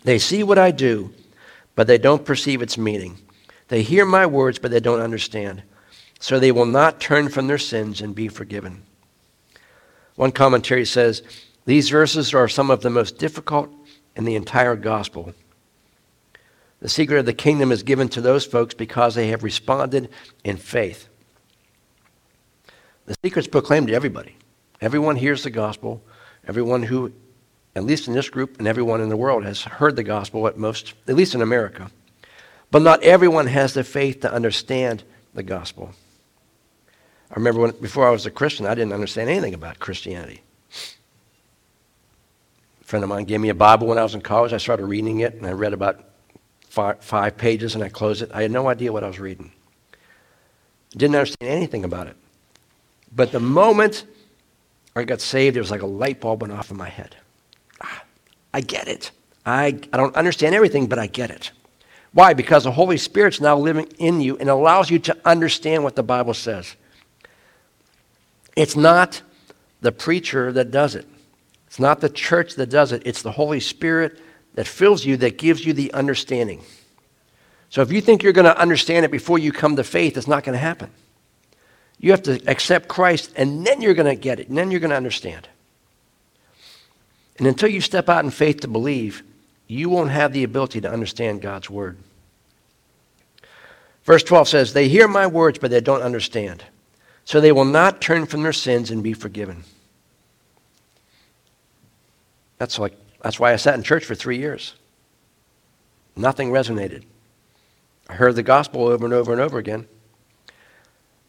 They 0.04 0.18
see 0.18 0.42
what 0.42 0.56
I 0.56 0.70
do, 0.70 1.12
but 1.74 1.86
they 1.86 1.98
don't 1.98 2.24
perceive 2.24 2.62
its 2.62 2.78
meaning. 2.78 3.18
They 3.68 3.82
hear 3.82 4.04
my 4.04 4.26
words, 4.26 4.58
but 4.58 4.70
they 4.70 4.80
don't 4.80 5.00
understand. 5.00 5.62
So 6.20 6.38
they 6.38 6.52
will 6.52 6.66
not 6.66 7.00
turn 7.00 7.28
from 7.28 7.46
their 7.46 7.58
sins 7.58 8.00
and 8.00 8.14
be 8.14 8.28
forgiven. 8.28 8.82
One 10.16 10.32
commentary 10.32 10.84
says 10.84 11.22
these 11.64 11.90
verses 11.90 12.34
are 12.34 12.48
some 12.48 12.70
of 12.70 12.80
the 12.80 12.90
most 12.90 13.18
difficult 13.18 13.70
in 14.16 14.24
the 14.24 14.34
entire 14.34 14.74
gospel. 14.74 15.32
The 16.80 16.88
secret 16.88 17.18
of 17.18 17.26
the 17.26 17.32
kingdom 17.32 17.70
is 17.70 17.82
given 17.82 18.08
to 18.10 18.20
those 18.20 18.46
folks 18.46 18.74
because 18.74 19.14
they 19.14 19.28
have 19.28 19.42
responded 19.42 20.10
in 20.44 20.56
faith. 20.56 21.08
The 23.06 23.16
secret 23.24 23.42
is 23.42 23.48
proclaimed 23.48 23.88
to 23.88 23.94
everybody. 23.94 24.36
Everyone 24.80 25.16
hears 25.16 25.42
the 25.42 25.50
gospel. 25.50 26.02
Everyone 26.46 26.82
who, 26.82 27.12
at 27.74 27.84
least 27.84 28.08
in 28.08 28.14
this 28.14 28.28
group 28.28 28.58
and 28.58 28.68
everyone 28.68 29.00
in 29.00 29.08
the 29.08 29.16
world, 29.16 29.44
has 29.44 29.62
heard 29.62 29.96
the 29.96 30.02
gospel 30.02 30.46
at 30.46 30.56
most, 30.56 30.94
at 31.06 31.16
least 31.16 31.34
in 31.34 31.42
America. 31.42 31.90
But 32.70 32.82
not 32.82 33.02
everyone 33.02 33.46
has 33.46 33.74
the 33.74 33.84
faith 33.84 34.20
to 34.20 34.32
understand 34.32 35.04
the 35.34 35.42
gospel. 35.42 35.92
I 37.30 37.34
remember 37.34 37.60
when, 37.60 37.70
before 37.72 38.06
I 38.06 38.10
was 38.10 38.26
a 38.26 38.30
Christian, 38.30 38.66
I 38.66 38.74
didn't 38.74 38.92
understand 38.92 39.30
anything 39.30 39.54
about 39.54 39.78
Christianity. 39.78 40.42
A 42.80 42.84
friend 42.84 43.02
of 43.02 43.08
mine 43.08 43.24
gave 43.24 43.40
me 43.40 43.48
a 43.50 43.54
Bible 43.54 43.86
when 43.86 43.98
I 43.98 44.02
was 44.02 44.14
in 44.14 44.20
college. 44.20 44.52
I 44.52 44.58
started 44.58 44.86
reading 44.86 45.20
it, 45.20 45.34
and 45.34 45.46
I 45.46 45.52
read 45.52 45.72
about 45.72 46.04
five, 46.68 47.02
five 47.02 47.36
pages, 47.36 47.74
and 47.74 47.84
I 47.84 47.88
closed 47.88 48.22
it. 48.22 48.30
I 48.32 48.42
had 48.42 48.50
no 48.50 48.68
idea 48.68 48.92
what 48.92 49.04
I 49.04 49.08
was 49.08 49.18
reading. 49.18 49.52
Didn't 50.92 51.16
understand 51.16 51.52
anything 51.52 51.84
about 51.84 52.06
it. 52.06 52.16
But 53.14 53.32
the 53.32 53.40
moment 53.40 54.04
I 54.96 55.04
got 55.04 55.20
saved, 55.20 55.56
it 55.56 55.60
was 55.60 55.70
like 55.70 55.82
a 55.82 55.86
light 55.86 56.20
bulb 56.20 56.42
went 56.42 56.52
off 56.52 56.70
in 56.70 56.76
my 56.76 56.88
head. 56.88 57.16
Ah, 57.82 58.02
I 58.52 58.60
get 58.60 58.88
it. 58.88 59.10
I, 59.44 59.66
I 59.66 59.96
don't 59.96 60.14
understand 60.16 60.54
everything, 60.54 60.86
but 60.86 60.98
I 60.98 61.06
get 61.06 61.30
it. 61.30 61.52
Why? 62.12 62.34
Because 62.34 62.64
the 62.64 62.72
Holy 62.72 62.96
Spirit's 62.96 63.40
now 63.40 63.56
living 63.56 63.86
in 63.98 64.20
you 64.20 64.36
and 64.38 64.48
allows 64.48 64.90
you 64.90 64.98
to 65.00 65.16
understand 65.24 65.84
what 65.84 65.96
the 65.96 66.02
Bible 66.02 66.34
says. 66.34 66.74
It's 68.56 68.76
not 68.76 69.22
the 69.80 69.92
preacher 69.92 70.52
that 70.52 70.70
does 70.70 70.94
it. 70.94 71.06
It's 71.66 71.78
not 71.78 72.00
the 72.00 72.08
church 72.08 72.54
that 72.54 72.70
does 72.70 72.92
it. 72.92 73.02
It's 73.04 73.22
the 73.22 73.32
Holy 73.32 73.60
Spirit 73.60 74.18
that 74.54 74.66
fills 74.66 75.04
you 75.04 75.16
that 75.18 75.38
gives 75.38 75.64
you 75.64 75.72
the 75.72 75.92
understanding. 75.92 76.62
So 77.70 77.82
if 77.82 77.92
you 77.92 78.00
think 78.00 78.22
you're 78.22 78.32
going 78.32 78.46
to 78.46 78.58
understand 78.58 79.04
it 79.04 79.10
before 79.10 79.38
you 79.38 79.52
come 79.52 79.76
to 79.76 79.84
faith, 79.84 80.16
it's 80.16 80.26
not 80.26 80.42
going 80.42 80.54
to 80.54 80.58
happen. 80.58 80.90
You 82.00 82.12
have 82.12 82.22
to 82.22 82.40
accept 82.48 82.88
Christ, 82.88 83.32
and 83.36 83.66
then 83.66 83.82
you're 83.82 83.94
going 83.94 84.06
to 84.06 84.20
get 84.20 84.40
it, 84.40 84.48
and 84.48 84.56
then 84.56 84.70
you're 84.70 84.80
going 84.80 84.90
to 84.90 84.96
understand. 84.96 85.48
And 87.38 87.46
until 87.46 87.68
you 87.68 87.80
step 87.80 88.08
out 88.08 88.24
in 88.24 88.30
faith 88.30 88.60
to 88.60 88.68
believe, 88.68 89.22
you 89.68 89.90
won't 89.90 90.10
have 90.10 90.32
the 90.32 90.44
ability 90.44 90.80
to 90.80 90.90
understand 90.90 91.42
God's 91.42 91.70
Word. 91.70 91.98
Verse 94.02 94.24
12 94.24 94.48
says, 94.48 94.72
They 94.72 94.88
hear 94.88 95.06
my 95.06 95.26
words, 95.26 95.58
but 95.58 95.70
they 95.70 95.82
don't 95.82 96.02
understand. 96.02 96.64
So 97.26 97.40
they 97.40 97.52
will 97.52 97.66
not 97.66 98.00
turn 98.00 98.24
from 98.24 98.42
their 98.42 98.54
sins 98.54 98.90
and 98.90 99.02
be 99.02 99.12
forgiven. 99.12 99.64
That's, 102.56 102.78
like, 102.78 102.96
that's 103.22 103.38
why 103.38 103.52
I 103.52 103.56
sat 103.56 103.74
in 103.74 103.82
church 103.82 104.06
for 104.06 104.14
three 104.14 104.38
years. 104.38 104.74
Nothing 106.16 106.50
resonated. 106.50 107.04
I 108.08 108.14
heard 108.14 108.34
the 108.34 108.42
gospel 108.42 108.88
over 108.88 109.04
and 109.04 109.12
over 109.12 109.32
and 109.32 109.40
over 109.40 109.58
again. 109.58 109.86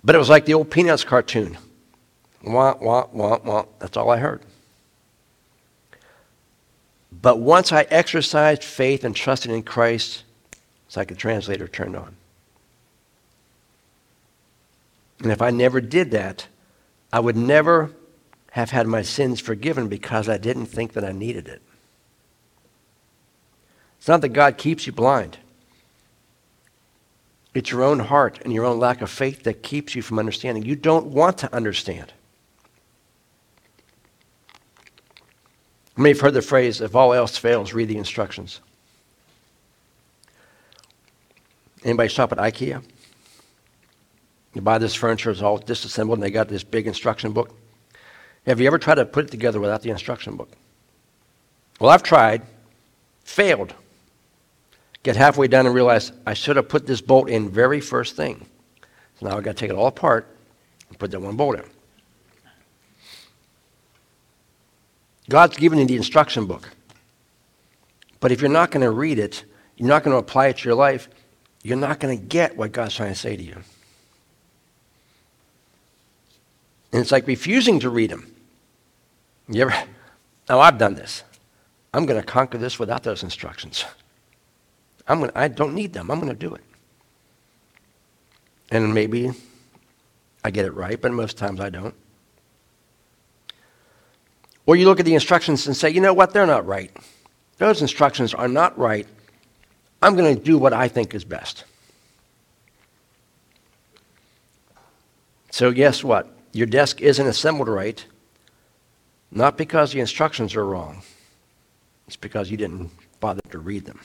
But 0.02 0.16
it 0.16 0.18
was 0.18 0.30
like 0.30 0.46
the 0.46 0.54
old 0.54 0.72
Peanuts 0.72 1.04
cartoon. 1.04 1.58
Wah, 2.42 2.76
wah, 2.80 3.08
wah, 3.12 3.40
wah. 3.44 3.66
That's 3.80 3.98
all 3.98 4.10
I 4.10 4.18
heard. 4.18 4.42
But 7.22 7.40
once 7.40 7.72
I 7.72 7.84
exercised 7.84 8.64
faith 8.64 9.04
and 9.04 9.16
trusted 9.16 9.52
in 9.52 9.64
Christ, 9.64 10.24
it's 10.88 10.98
like 10.98 11.12
a 11.12 11.16
translator 11.16 11.68
turned 11.68 11.96
on. 11.96 12.16
And 15.22 15.32
if 15.32 15.42
I 15.42 15.50
never 15.52 15.82
did 15.82 16.12
that, 16.12 16.48
I 17.12 17.20
would 17.20 17.36
never 17.36 17.92
have 18.52 18.72
had 18.72 18.88
my 18.88 19.02
sins 19.02 19.40
forgiven 19.40 19.88
because 19.88 20.30
I 20.30 20.38
didn't 20.38 20.68
think 20.68 20.94
that 20.94 21.04
I 21.04 21.12
needed 21.12 21.48
it. 21.48 21.62
It's 23.98 24.08
not 24.08 24.22
that 24.22 24.30
God 24.30 24.58
keeps 24.58 24.88
you 24.88 24.94
blind. 24.94 25.38
It's 27.54 27.72
your 27.72 27.84
own 27.84 28.00
heart 28.00 28.40
and 28.44 28.54
your 28.54 28.66
own 28.66 28.80
lack 28.80 29.02
of 29.02 29.10
faith 29.10 29.44
that 29.44 29.62
keeps 29.62 29.94
you 29.94 30.02
from 30.02 30.20
understanding. 30.20 30.64
You 30.64 30.76
don't 30.76 31.08
want 31.08 31.38
to 31.40 31.54
understand. 31.54 32.14
May 36.00 36.10
have 36.10 36.22
heard 36.22 36.34
the 36.34 36.42
phrase, 36.42 36.80
if 36.80 36.96
all 36.96 37.14
else 37.14 37.38
fails, 37.38 37.74
read 37.74 37.90
the 37.90 37.98
instructions. 37.98 38.62
Anybody 41.84 42.08
shop 42.08 42.32
at 42.32 42.38
IKEA? 42.38 42.82
You 44.54 44.62
buy 44.62 44.78
this 44.78 44.96
furniture, 44.96 45.30
it's 45.30 45.42
all 45.42 45.58
disassembled, 45.58 46.18
and 46.18 46.24
they 46.24 46.32
got 46.32 46.48
this 46.48 46.64
big 46.64 46.88
instruction 46.88 47.34
book. 47.34 47.54
Have 48.46 48.62
you 48.62 48.68
ever 48.68 48.80
tried 48.80 48.96
to 48.96 49.06
put 49.06 49.26
it 49.26 49.32
together 49.32 49.60
without 49.60 49.82
the 49.82 49.90
instruction 49.90 50.38
book? 50.38 50.50
Well, 51.82 51.90
I've 51.90 52.04
tried, 52.04 52.44
failed. 53.26 53.74
Get 55.04 55.18
halfway 55.18 55.50
done 55.50 55.66
and 55.66 55.76
realize 55.76 56.14
I 56.26 56.34
should 56.34 56.56
have 56.56 56.70
put 56.70 56.88
this 56.88 57.02
bolt 57.02 57.30
in 57.30 57.50
very 57.50 57.82
first 57.82 58.16
thing. 58.16 58.46
So 59.20 59.28
now 59.28 59.36
I've 59.36 59.44
got 59.44 59.58
to 59.58 59.60
take 59.60 59.70
it 59.70 59.76
all 59.76 59.88
apart 59.88 60.34
and 60.88 60.98
put 60.98 61.12
that 61.12 61.20
one 61.20 61.36
bolt 61.36 61.58
in. 61.58 61.66
God's 65.30 65.58
given 65.58 65.80
you 65.80 65.86
the 65.86 65.96
instruction 65.96 66.46
book. 66.46 66.70
But 68.20 68.32
if 68.32 68.42
you're 68.42 68.50
not 68.50 68.72
going 68.72 68.82
to 68.82 68.92
read 68.92 69.20
it, 69.20 69.46
you're 69.78 69.88
not 69.88 70.04
going 70.04 70.14
to 70.14 70.18
apply 70.18 70.48
it 70.48 70.58
to 70.58 70.68
your 70.68 70.76
life, 70.76 71.08
you're 71.64 71.78
not 71.78 72.00
going 72.00 72.18
to 72.18 72.26
get 72.26 72.58
what 72.58 72.72
God's 72.72 72.96
trying 72.96 73.14
to 73.14 73.20
say 73.20 73.38
to 73.38 73.44
you. 73.44 73.56
And 76.92 77.02
it's 77.02 77.12
like 77.12 77.28
refusing 77.28 77.80
to 77.82 77.90
read 77.90 78.10
them. 78.10 78.34
You 79.48 79.62
ever? 79.62 79.74
Now 80.50 80.62
I've 80.62 80.80
done 80.80 80.96
this. 80.96 81.24
I'm 81.94 82.08
going 82.08 82.20
to 82.20 82.26
conquer 82.26 82.58
this 82.58 82.80
without 82.80 83.04
those 83.04 83.22
instructions. 83.22 83.86
I'm 85.08 85.20
gonna, 85.20 85.32
I 85.36 85.48
don't 85.48 85.76
need 85.76 85.94
them. 85.94 86.10
I'm 86.10 86.20
going 86.20 86.34
to 86.34 86.36
do 86.36 86.56
it. 86.56 86.62
And 88.72 88.92
maybe 88.92 89.30
I 90.44 90.50
get 90.50 90.66
it 90.66 90.72
right, 90.72 91.00
but 91.00 91.12
most 91.12 91.38
times 91.38 91.60
I 91.60 91.70
don't. 91.70 91.94
Or 94.70 94.76
you 94.76 94.86
look 94.86 95.00
at 95.00 95.06
the 95.08 95.16
instructions 95.16 95.66
and 95.66 95.76
say, 95.76 95.90
you 95.90 96.00
know 96.00 96.14
what, 96.14 96.32
they're 96.32 96.46
not 96.46 96.64
right. 96.64 96.96
Those 97.58 97.82
instructions 97.82 98.36
are 98.36 98.48
not 98.48 98.78
right. 98.78 99.08
I'm 100.00 100.16
going 100.16 100.38
to 100.38 100.40
do 100.40 100.60
what 100.60 100.74
I 100.74 100.88
think 100.88 101.16
is 101.16 101.26
best. 101.26 101.64
So, 105.50 105.72
guess 105.72 106.04
what? 106.04 106.32
Your 106.54 106.68
desk 106.68 107.02
isn't 107.02 107.26
assembled 107.26 107.68
right, 107.68 108.06
not 109.32 109.58
because 109.58 109.92
the 109.92 110.02
instructions 110.02 110.56
are 110.56 110.64
wrong, 110.64 111.02
it's 112.06 112.16
because 112.16 112.52
you 112.52 112.58
didn't 112.58 112.92
bother 113.20 113.42
to 113.50 113.58
read 113.58 113.86
them. 113.86 114.00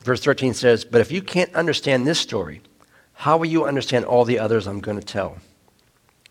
Verse 0.00 0.22
13 0.22 0.52
says, 0.52 0.84
But 0.84 1.00
if 1.00 1.10
you 1.10 1.22
can't 1.22 1.54
understand 1.54 2.06
this 2.06 2.20
story, 2.20 2.60
how 3.14 3.38
will 3.38 3.46
you 3.46 3.64
understand 3.64 4.04
all 4.04 4.26
the 4.26 4.38
others 4.38 4.66
I'm 4.66 4.80
going 4.80 5.00
to 5.00 5.06
tell? 5.06 5.38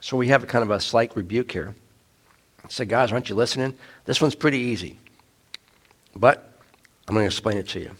So 0.07 0.15
we 0.15 0.29
have 0.29 0.41
a 0.41 0.47
kind 0.47 0.63
of 0.63 0.71
a 0.71 0.79
slight 0.79 1.13
rebuke 1.17 1.51
here. 1.51 1.75
I 2.63 2.69
say, 2.69 2.85
guys, 2.85 3.11
aren't 3.11 3.27
you 3.27 3.35
listening? 3.35 3.73
This 4.05 4.21
one's 4.21 4.35
pretty 4.35 4.57
easy. 4.57 4.97
But 6.15 6.49
I'm 7.05 7.13
going 7.13 7.25
to 7.25 7.27
explain 7.27 7.57
it 7.57 7.67
to 7.67 7.81
you. 7.81 7.91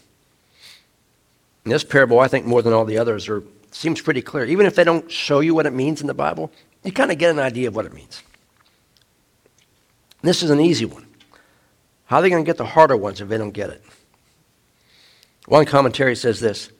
In 1.65 1.72
this 1.72 1.84
parable, 1.84 2.22
I 2.22 2.30
think 2.30 2.46
more 2.46 2.62
than 2.62 2.72
all 2.72 2.86
the 2.86 2.98
others, 2.98 3.28
are, 3.28 3.43
seems 3.72 4.00
pretty 4.00 4.22
clear. 4.22 4.46
Even 4.46 4.65
if 4.65 4.74
they 4.74 4.86
don't 4.86 5.12
show 5.12 5.41
you 5.41 5.54
what 5.54 5.65
it 5.65 5.74
means 5.74 6.00
in 6.00 6.08
the 6.08 6.13
Bible, 6.13 6.50
you 6.82 6.93
kind 6.93 7.12
of 7.12 7.17
get 7.17 7.32
an 7.32 7.39
idea 7.39 7.67
of 7.67 7.76
what 7.76 7.86
it 7.86 7.93
means. 7.93 8.24
This 10.22 10.41
is 10.41 10.50
an 10.50 10.62
easy 10.62 10.86
one. 10.86 11.08
How 12.06 12.20
are 12.20 12.22
they 12.22 12.30
going 12.30 12.41
to 12.41 12.48
get 12.50 12.56
the 12.56 12.63
harder 12.63 12.96
ones 12.96 13.20
if 13.20 13.28
they 13.28 13.38
don't 13.38 13.52
get 13.52 13.70
it? 13.70 13.84
One 15.46 15.65
commentary 15.65 16.15
says 16.15 16.39
this 16.39 16.72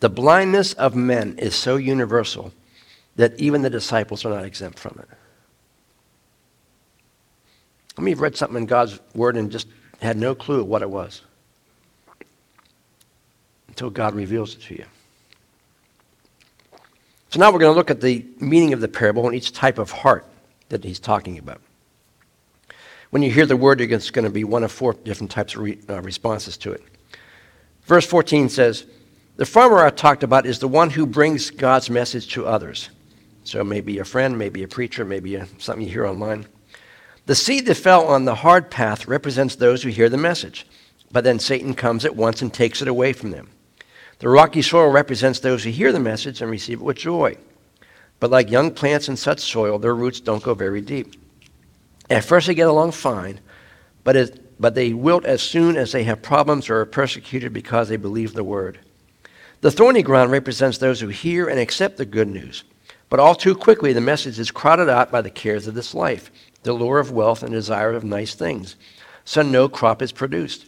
The 0.00 0.10
blindness 0.10 0.72
of 0.72 0.96
men 0.96 1.38
is 1.38 1.54
so 1.54 1.76
universal 1.76 2.52
that 3.18 3.38
even 3.38 3.62
the 3.62 3.70
disciples 3.70 4.24
are 4.24 4.30
not 4.30 4.44
exempt 4.44 4.78
from 4.78 4.96
it. 5.00 5.08
I 7.96 8.00
mean, 8.00 8.10
you've 8.10 8.20
read 8.20 8.36
something 8.36 8.58
in 8.58 8.66
God's 8.66 9.00
Word 9.12 9.36
and 9.36 9.50
just 9.50 9.66
had 10.00 10.16
no 10.16 10.36
clue 10.36 10.62
what 10.62 10.82
it 10.82 10.88
was 10.88 11.22
until 13.66 13.90
God 13.90 14.14
reveals 14.14 14.54
it 14.54 14.62
to 14.62 14.74
you. 14.76 14.84
So 17.30 17.40
now 17.40 17.50
we're 17.50 17.58
going 17.58 17.72
to 17.72 17.76
look 17.76 17.90
at 17.90 18.00
the 18.00 18.24
meaning 18.38 18.72
of 18.72 18.80
the 18.80 18.86
parable 18.86 19.26
and 19.26 19.34
each 19.34 19.52
type 19.52 19.78
of 19.78 19.90
heart 19.90 20.24
that 20.68 20.84
he's 20.84 21.00
talking 21.00 21.38
about. 21.38 21.60
When 23.10 23.22
you 23.22 23.32
hear 23.32 23.46
the 23.46 23.56
word, 23.56 23.80
it's 23.80 24.10
going 24.12 24.26
to 24.26 24.30
be 24.30 24.44
one 24.44 24.62
of 24.62 24.70
four 24.70 24.92
different 24.92 25.32
types 25.32 25.56
of 25.56 25.62
re, 25.62 25.78
uh, 25.88 26.00
responses 26.02 26.56
to 26.58 26.70
it. 26.70 26.84
Verse 27.82 28.06
14 28.06 28.48
says, 28.48 28.86
The 29.36 29.46
farmer 29.46 29.84
I 29.84 29.90
talked 29.90 30.22
about 30.22 30.46
is 30.46 30.60
the 30.60 30.68
one 30.68 30.90
who 30.90 31.04
brings 31.04 31.50
God's 31.50 31.90
message 31.90 32.28
to 32.34 32.46
others. 32.46 32.90
So 33.48 33.64
maybe 33.64 33.98
a 33.98 34.04
friend, 34.04 34.36
maybe 34.36 34.62
a 34.62 34.68
preacher, 34.68 35.06
maybe 35.06 35.36
a, 35.36 35.48
something 35.56 35.86
you 35.86 35.90
hear 35.90 36.04
online. 36.04 36.44
The 37.24 37.34
seed 37.34 37.64
that 37.64 37.76
fell 37.76 38.06
on 38.06 38.26
the 38.26 38.34
hard 38.34 38.70
path 38.70 39.08
represents 39.08 39.56
those 39.56 39.82
who 39.82 39.88
hear 39.88 40.10
the 40.10 40.18
message, 40.18 40.66
but 41.10 41.24
then 41.24 41.38
Satan 41.38 41.72
comes 41.72 42.04
at 42.04 42.14
once 42.14 42.42
and 42.42 42.52
takes 42.52 42.82
it 42.82 42.88
away 42.88 43.14
from 43.14 43.30
them. 43.30 43.48
The 44.18 44.28
rocky 44.28 44.60
soil 44.60 44.90
represents 44.90 45.40
those 45.40 45.64
who 45.64 45.70
hear 45.70 45.92
the 45.92 45.98
message 45.98 46.42
and 46.42 46.50
receive 46.50 46.80
it 46.80 46.84
with 46.84 46.98
joy. 46.98 47.38
But 48.20 48.30
like 48.30 48.50
young 48.50 48.70
plants 48.70 49.08
in 49.08 49.16
such 49.16 49.40
soil, 49.40 49.78
their 49.78 49.94
roots 49.94 50.20
don't 50.20 50.44
go 50.44 50.52
very 50.52 50.82
deep. 50.82 51.14
At 52.10 52.24
first, 52.24 52.48
they 52.48 52.54
get 52.54 52.68
along 52.68 52.92
fine, 52.92 53.40
but, 54.04 54.14
it, 54.14 54.60
but 54.60 54.74
they 54.74 54.92
wilt 54.92 55.24
as 55.24 55.40
soon 55.40 55.78
as 55.78 55.92
they 55.92 56.04
have 56.04 56.20
problems 56.20 56.68
or 56.68 56.80
are 56.80 56.84
persecuted 56.84 57.54
because 57.54 57.88
they 57.88 57.96
believe 57.96 58.34
the 58.34 58.44
word. 58.44 58.78
The 59.62 59.70
thorny 59.70 60.02
ground 60.02 60.32
represents 60.32 60.76
those 60.76 61.00
who 61.00 61.08
hear 61.08 61.48
and 61.48 61.58
accept 61.58 61.96
the 61.96 62.04
good 62.04 62.28
news 62.28 62.64
but 63.08 63.20
all 63.20 63.34
too 63.34 63.54
quickly, 63.54 63.92
the 63.92 64.00
message 64.00 64.38
is 64.38 64.50
crowded 64.50 64.88
out 64.88 65.10
by 65.10 65.22
the 65.22 65.30
cares 65.30 65.66
of 65.66 65.74
this 65.74 65.94
life, 65.94 66.30
the 66.62 66.72
lure 66.72 66.98
of 66.98 67.10
wealth 67.10 67.42
and 67.42 67.52
desire 67.52 67.92
of 67.92 68.04
nice 68.04 68.34
things. 68.34 68.76
So 69.24 69.42
no 69.42 69.68
crop 69.68 70.02
is 70.02 70.12
produced. 70.12 70.66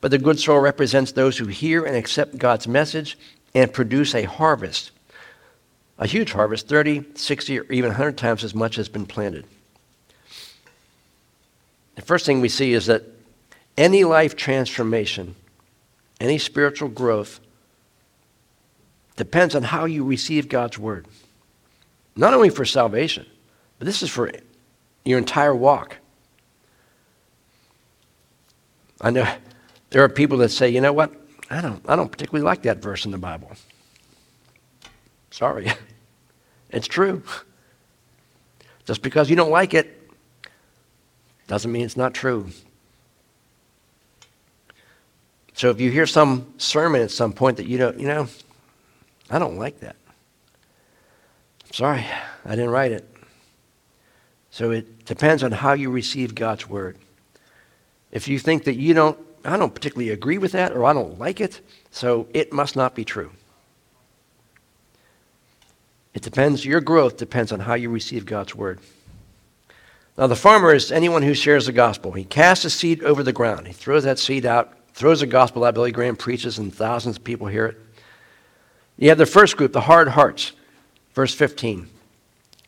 But 0.00 0.10
the 0.10 0.18
good 0.18 0.38
soil 0.38 0.58
represents 0.58 1.12
those 1.12 1.38
who 1.38 1.46
hear 1.46 1.84
and 1.84 1.96
accept 1.96 2.36
God's 2.36 2.66
message 2.66 3.16
and 3.54 3.72
produce 3.72 4.14
a 4.14 4.24
harvest. 4.24 4.90
A 5.98 6.06
huge 6.06 6.32
harvest, 6.32 6.68
30, 6.68 7.04
60, 7.14 7.60
or 7.60 7.72
even 7.72 7.90
100 7.90 8.18
times 8.18 8.44
as 8.44 8.54
much 8.54 8.76
has 8.76 8.88
been 8.88 9.06
planted. 9.06 9.46
The 11.94 12.02
first 12.02 12.26
thing 12.26 12.40
we 12.40 12.48
see 12.48 12.72
is 12.72 12.86
that 12.86 13.04
any 13.76 14.04
life 14.04 14.34
transformation, 14.34 15.34
any 16.20 16.38
spiritual 16.38 16.88
growth, 16.88 17.40
depends 19.16 19.54
on 19.54 19.62
how 19.62 19.84
you 19.84 20.04
receive 20.04 20.48
God's 20.48 20.78
word. 20.78 21.06
Not 22.14 22.34
only 22.34 22.50
for 22.50 22.64
salvation, 22.64 23.26
but 23.78 23.86
this 23.86 24.02
is 24.02 24.10
for 24.10 24.30
your 25.04 25.18
entire 25.18 25.54
walk. 25.54 25.96
I 29.00 29.10
know 29.10 29.28
there 29.90 30.04
are 30.04 30.08
people 30.08 30.38
that 30.38 30.50
say, 30.50 30.68
you 30.68 30.80
know 30.80 30.92
what? 30.92 31.12
I 31.50 31.60
don't, 31.60 31.82
I 31.88 31.96
don't 31.96 32.10
particularly 32.10 32.44
like 32.44 32.62
that 32.62 32.78
verse 32.78 33.04
in 33.04 33.10
the 33.10 33.18
Bible. 33.18 33.50
Sorry. 35.30 35.72
It's 36.72 36.88
true. 36.88 37.22
Just 38.86 39.02
because 39.02 39.28
you 39.28 39.36
don't 39.36 39.50
like 39.50 39.74
it 39.74 40.10
doesn't 41.46 41.70
mean 41.70 41.84
it's 41.84 41.98
not 41.98 42.14
true. 42.14 42.48
So 45.52 45.68
if 45.68 45.80
you 45.80 45.90
hear 45.90 46.06
some 46.06 46.54
sermon 46.56 47.02
at 47.02 47.10
some 47.10 47.32
point 47.32 47.58
that 47.58 47.66
you 47.66 47.76
don't, 47.76 48.00
you 48.00 48.08
know, 48.08 48.26
I 49.30 49.38
don't 49.38 49.58
like 49.58 49.80
that. 49.80 49.96
Sorry, 51.72 52.04
I 52.44 52.50
didn't 52.50 52.70
write 52.70 52.92
it. 52.92 53.08
So 54.50 54.70
it 54.70 55.06
depends 55.06 55.42
on 55.42 55.52
how 55.52 55.72
you 55.72 55.90
receive 55.90 56.34
God's 56.34 56.68
word. 56.68 56.98
If 58.10 58.28
you 58.28 58.38
think 58.38 58.64
that 58.64 58.76
you 58.76 58.92
don't, 58.92 59.18
I 59.42 59.56
don't 59.56 59.74
particularly 59.74 60.10
agree 60.10 60.36
with 60.36 60.52
that 60.52 60.72
or 60.72 60.84
I 60.84 60.92
don't 60.92 61.18
like 61.18 61.40
it, 61.40 61.62
so 61.90 62.28
it 62.34 62.52
must 62.52 62.76
not 62.76 62.94
be 62.94 63.04
true. 63.04 63.30
It 66.12 66.20
depends, 66.20 66.66
your 66.66 66.82
growth 66.82 67.16
depends 67.16 67.52
on 67.52 67.60
how 67.60 67.72
you 67.72 67.88
receive 67.88 68.26
God's 68.26 68.54
word. 68.54 68.78
Now, 70.18 70.26
the 70.26 70.36
farmer 70.36 70.74
is 70.74 70.92
anyone 70.92 71.22
who 71.22 71.32
shares 71.32 71.64
the 71.64 71.72
gospel. 71.72 72.12
He 72.12 72.24
casts 72.24 72.66
a 72.66 72.70
seed 72.70 73.02
over 73.02 73.22
the 73.22 73.32
ground. 73.32 73.66
He 73.66 73.72
throws 73.72 74.04
that 74.04 74.18
seed 74.18 74.44
out, 74.44 74.74
throws 74.92 75.20
the 75.20 75.26
gospel 75.26 75.64
out. 75.64 75.72
Billy 75.72 75.90
Graham 75.90 76.16
preaches, 76.16 76.58
and 76.58 76.72
thousands 76.72 77.16
of 77.16 77.24
people 77.24 77.46
hear 77.46 77.64
it. 77.64 77.78
You 78.98 79.08
have 79.08 79.16
the 79.16 79.24
first 79.24 79.56
group, 79.56 79.72
the 79.72 79.80
hard 79.80 80.08
hearts. 80.08 80.52
Verse 81.14 81.34
15. 81.34 81.88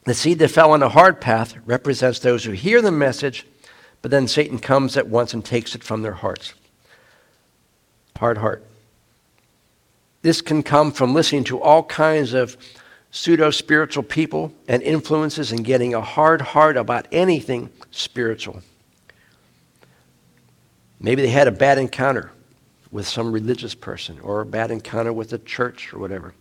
The 0.04 0.14
seed 0.14 0.38
that 0.40 0.48
fell 0.48 0.72
on 0.72 0.83
a 0.83 0.88
hard 0.88 1.20
path 1.20 1.57
represents 1.64 2.18
those 2.18 2.44
who 2.44 2.52
hear 2.52 2.83
the 2.83 2.92
message, 2.92 3.46
but 4.02 4.11
then 4.11 4.28
Satan 4.28 4.59
comes 4.59 4.96
at 4.96 5.09
once 5.09 5.33
and 5.33 5.44
takes 5.44 5.74
it 5.74 5.83
from 5.83 6.02
their 6.02 6.12
hearts. 6.12 6.52
Hard 8.18 8.38
heart. 8.38 8.64
This 10.20 10.40
can 10.40 10.62
come 10.62 10.92
from 10.92 11.14
listening 11.14 11.44
to 11.44 11.61
all 11.61 11.83
kinds 11.85 12.35
of 12.35 12.57
pseudo 13.11 13.50
spiritual 13.50 14.02
people 14.02 14.52
and 14.68 14.83
influences 14.83 15.52
and 15.52 15.64
getting 15.64 15.94
a 15.94 16.00
hard 16.00 16.40
heart 16.40 16.76
about 16.76 17.07
anything 17.12 17.70
spiritual. 17.90 18.62
Maybe 21.00 21.22
they 21.22 21.28
had 21.28 21.48
a 21.48 21.52
bad 21.52 21.78
encounter 21.78 22.30
with 22.90 23.07
some 23.07 23.33
religious 23.33 23.74
person 23.74 24.18
or 24.20 24.40
a 24.40 24.46
bad 24.46 24.70
encounter 24.70 25.12
with 25.12 25.30
the 25.30 25.38
church 25.38 25.92
or 25.92 25.98
whatever. 25.98 26.35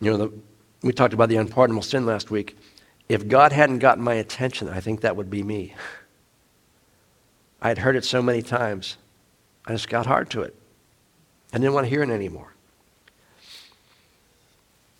You 0.00 0.10
know, 0.10 0.16
the, 0.16 0.32
we 0.82 0.92
talked 0.92 1.14
about 1.14 1.28
the 1.28 1.36
unpardonable 1.36 1.82
sin 1.82 2.06
last 2.06 2.30
week. 2.30 2.56
If 3.08 3.28
God 3.28 3.52
hadn't 3.52 3.78
gotten 3.78 4.02
my 4.02 4.14
attention, 4.14 4.68
I 4.68 4.80
think 4.80 5.02
that 5.02 5.16
would 5.16 5.30
be 5.30 5.42
me. 5.42 5.74
I 7.60 7.68
had 7.68 7.78
heard 7.78 7.96
it 7.96 8.04
so 8.04 8.22
many 8.22 8.42
times. 8.42 8.96
I 9.66 9.72
just 9.72 9.88
got 9.88 10.06
hard 10.06 10.30
to 10.30 10.42
it. 10.42 10.54
I 11.52 11.58
didn't 11.58 11.72
want 11.72 11.86
to 11.86 11.90
hear 11.90 12.02
it 12.02 12.10
anymore. 12.10 12.52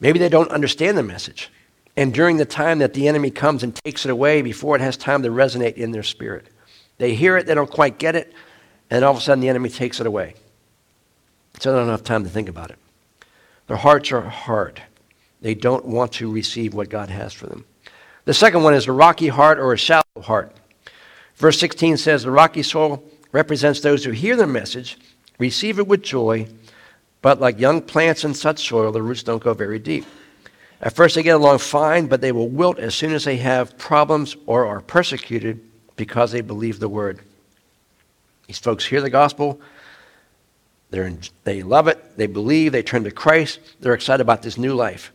Maybe 0.01 0.19
they 0.19 0.29
don't 0.29 0.51
understand 0.51 0.97
the 0.97 1.03
message. 1.03 1.51
And 1.97 2.13
during 2.13 2.37
the 2.37 2.45
time 2.45 2.79
that 2.79 2.95
the 2.95 3.09
enemy 3.09 3.31
comes 3.31 3.63
and 3.63 3.75
takes 3.75 4.05
it 4.05 4.11
away, 4.11 4.43
before 4.43 4.77
it 4.77 4.83
has 4.83 4.97
time 4.97 5.23
to 5.23 5.31
resonate 5.31 5.75
in 5.75 5.93
their 5.93 6.03
spirit, 6.03 6.49
they 6.99 7.15
hear 7.15 7.37
it, 7.37 7.47
they 7.47 7.55
don't 7.55 7.71
quite 7.71 7.99
get 7.99 8.17
it, 8.17 8.33
and 8.91 9.05
all 9.05 9.13
of 9.13 9.19
a 9.19 9.21
sudden 9.21 9.41
the 9.41 9.49
enemy 9.49 9.69
takes 9.69 10.01
it 10.01 10.07
away. 10.07 10.35
So 11.61 11.73
they 11.73 11.79
don't 11.79 11.89
have 11.89 12.05
time 12.05 12.25
to 12.25 12.31
think 12.31 12.49
about 12.49 12.71
it. 12.71 12.79
Their 13.67 13.77
hearts 13.77 14.13
are 14.13 14.23
hard. 14.23 14.83
They 15.41 15.55
don't 15.55 15.87
want 15.87 16.13
to 16.13 16.31
receive 16.31 16.75
what 16.75 16.89
God 16.89 17.11
has 17.11 17.33
for 17.33 17.47
them. 17.47 17.65
The 18.25 18.35
second 18.35 18.63
one 18.63 18.75
is 18.75 18.87
a 18.87 18.93
rocky 18.93 19.29
heart 19.29 19.59
or 19.59 19.73
a 19.73 19.79
shallow 19.79 20.03
heart. 20.23 20.57
Verse 21.37 21.59
16 21.59 21.97
says, 21.97 22.23
The 22.23 22.31
rocky 22.31 22.63
soil 22.63 23.03
represents 23.33 23.81
those 23.81 24.05
who 24.05 24.13
hear 24.13 24.37
the 24.37 24.47
message, 24.47 24.97
receive 25.39 25.79
it 25.79 25.87
with 25.87 26.03
joy, 26.03 26.47
but 27.21 27.41
like 27.41 27.59
young 27.59 27.83
plants 27.83 28.25
in 28.25 28.35
such 28.35 28.67
soil, 28.67 28.93
the 28.93 29.03
roots 29.03 29.23
don't 29.23 29.43
go 29.43 29.55
very 29.55 29.79
deep. 29.79 30.07
At 30.81 30.95
first, 30.95 31.15
they 31.15 31.23
get 31.23 31.37
along 31.37 31.59
fine, 31.59 32.07
but 32.07 32.21
they 32.21 32.33
will 32.33 32.49
wilt 32.49 32.79
as 32.79 32.95
soon 32.95 33.13
as 33.13 33.25
they 33.25 33.39
have 33.39 33.79
problems 33.79 34.37
or 34.47 34.67
are 34.67 34.81
persecuted 34.81 35.61
because 35.97 36.33
they 36.33 36.43
believe 36.43 36.79
the 36.79 36.89
word. 36.89 37.21
These 38.47 38.59
folks 38.59 38.85
hear 38.85 39.01
the 39.01 39.11
gospel, 39.11 39.61
in, 40.93 41.21
they 41.45 41.63
love 41.63 41.89
it, 41.89 42.17
they 42.17 42.27
believe, 42.27 42.73
they 42.73 42.83
turn 42.83 43.05
to 43.05 43.11
Christ, 43.11 43.59
they're 43.81 43.95
excited 43.95 44.21
about 44.21 44.43
this 44.43 44.57
new 44.57 44.75
life. 44.75 45.13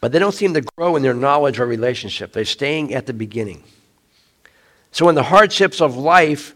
But 0.00 0.12
they 0.12 0.18
don't 0.18 0.34
seem 0.34 0.52
to 0.54 0.60
grow 0.60 0.96
in 0.96 1.02
their 1.02 1.14
knowledge 1.14 1.58
or 1.58 1.66
relationship. 1.66 2.32
They're 2.32 2.44
staying 2.44 2.92
at 2.92 3.06
the 3.06 3.14
beginning. 3.14 3.64
So 4.90 5.06
when 5.06 5.14
the 5.14 5.22
hardships 5.22 5.80
of 5.80 5.96
life 5.96 6.54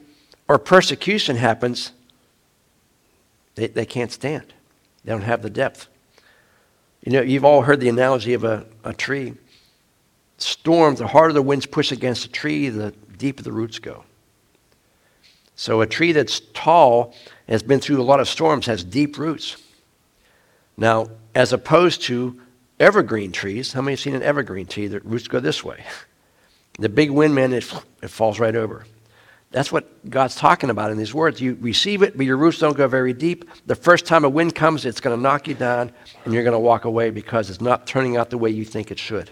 or 0.48 0.58
persecution 0.58 1.36
happens, 1.36 1.92
they, 3.54 3.68
they 3.68 3.86
can't 3.86 4.12
stand. 4.12 4.52
They 5.04 5.12
don't 5.12 5.22
have 5.22 5.42
the 5.42 5.50
depth. 5.50 5.88
You 7.04 7.12
know, 7.12 7.22
you've 7.22 7.44
all 7.44 7.62
heard 7.62 7.80
the 7.80 7.88
analogy 7.88 8.34
of 8.34 8.44
a, 8.44 8.66
a 8.84 8.92
tree. 8.92 9.34
Storms, 10.36 10.98
the 10.98 11.06
harder 11.06 11.32
the 11.32 11.42
winds 11.42 11.66
push 11.66 11.90
against 11.90 12.26
a 12.26 12.28
tree, 12.28 12.68
the 12.68 12.92
deeper 13.16 13.42
the 13.42 13.52
roots 13.52 13.78
go. 13.78 14.04
So 15.56 15.80
a 15.80 15.86
tree 15.86 16.12
that's 16.12 16.40
tall 16.52 17.14
has 17.48 17.62
been 17.62 17.80
through 17.80 18.00
a 18.00 18.04
lot 18.04 18.20
of 18.20 18.28
storms 18.28 18.66
has 18.66 18.84
deep 18.84 19.18
roots. 19.18 19.56
Now, 20.76 21.08
as 21.34 21.52
opposed 21.52 22.02
to 22.02 22.40
evergreen 22.78 23.32
trees, 23.32 23.72
how 23.72 23.82
many 23.82 23.92
have 23.92 24.00
seen 24.00 24.14
an 24.14 24.22
evergreen 24.22 24.66
tree? 24.66 24.86
The 24.86 25.00
roots 25.00 25.28
go 25.28 25.40
this 25.40 25.64
way. 25.64 25.84
The 26.80 26.88
big 26.88 27.10
wind, 27.10 27.34
man, 27.34 27.52
it, 27.52 27.64
it 28.04 28.08
falls 28.08 28.38
right 28.38 28.54
over. 28.54 28.84
That's 29.50 29.72
what 29.72 30.08
God's 30.08 30.36
talking 30.36 30.70
about 30.70 30.92
in 30.92 30.96
these 30.96 31.12
words. 31.12 31.40
You 31.40 31.58
receive 31.60 32.02
it, 32.02 32.16
but 32.16 32.24
your 32.24 32.36
roots 32.36 32.60
don't 32.60 32.76
go 32.76 32.86
very 32.86 33.12
deep. 33.12 33.50
The 33.66 33.74
first 33.74 34.06
time 34.06 34.24
a 34.24 34.28
wind 34.28 34.54
comes, 34.54 34.84
it's 34.84 35.00
going 35.00 35.16
to 35.16 35.20
knock 35.20 35.48
you 35.48 35.54
down, 35.54 35.90
and 36.24 36.32
you're 36.32 36.44
going 36.44 36.52
to 36.52 36.60
walk 36.60 36.84
away 36.84 37.10
because 37.10 37.50
it's 37.50 37.60
not 37.60 37.84
turning 37.84 38.16
out 38.16 38.30
the 38.30 38.38
way 38.38 38.50
you 38.50 38.64
think 38.64 38.92
it 38.92 38.98
should. 39.00 39.28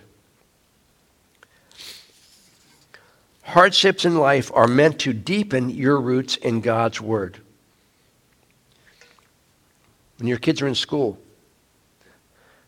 Hardships 3.43 4.05
in 4.05 4.17
life 4.17 4.51
are 4.53 4.67
meant 4.67 4.99
to 4.99 5.13
deepen 5.13 5.71
your 5.71 6.01
roots 6.01 6.35
in 6.35 6.61
God's 6.61 7.01
Word. 7.01 7.41
When 10.19 10.29
your 10.29 10.39
kids 10.39 10.63
are 10.63 10.67
in 10.67 10.75
school, 10.75 11.19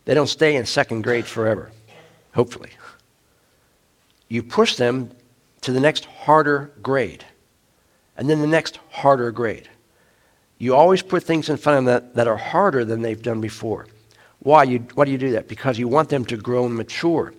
they 0.05 0.15
don't 0.15 0.27
stay 0.27 0.57
in 0.57 0.67
second 0.67 1.03
grade 1.03 1.27
forever, 1.27 1.71
hopefully. 2.35 2.71
You 4.29 4.43
push 4.43 4.77
them 4.77 5.11
to 5.63 5.73
the 5.73 5.81
next 5.81 6.05
harder 6.05 6.71
grade 6.83 7.25
and 8.17 8.29
then 8.29 8.41
the 8.41 8.47
next 8.47 8.79
harder 8.91 9.31
grade. 9.31 9.69
You 10.59 10.75
always 10.75 11.03
put 11.03 11.23
things 11.23 11.49
in 11.49 11.57
front 11.57 11.79
of 11.79 11.85
them 11.85 11.95
that, 11.95 12.15
that 12.17 12.29
are 12.29 12.37
harder 12.37 12.85
than 12.85 13.01
they've 13.01 13.23
done 13.23 13.41
before. 13.41 13.87
Why? 14.41 14.65
You, 14.65 14.81
why 14.95 15.05
do 15.05 15.13
you 15.13 15.19
do 15.19 15.31
that? 15.33 15.49
Because 15.49 15.79
you 15.79 15.89
want 15.89 16.09
them 16.09 16.25
to 16.27 16.37
grow 16.37 16.67
and 16.67 16.75
mature. 16.75 17.33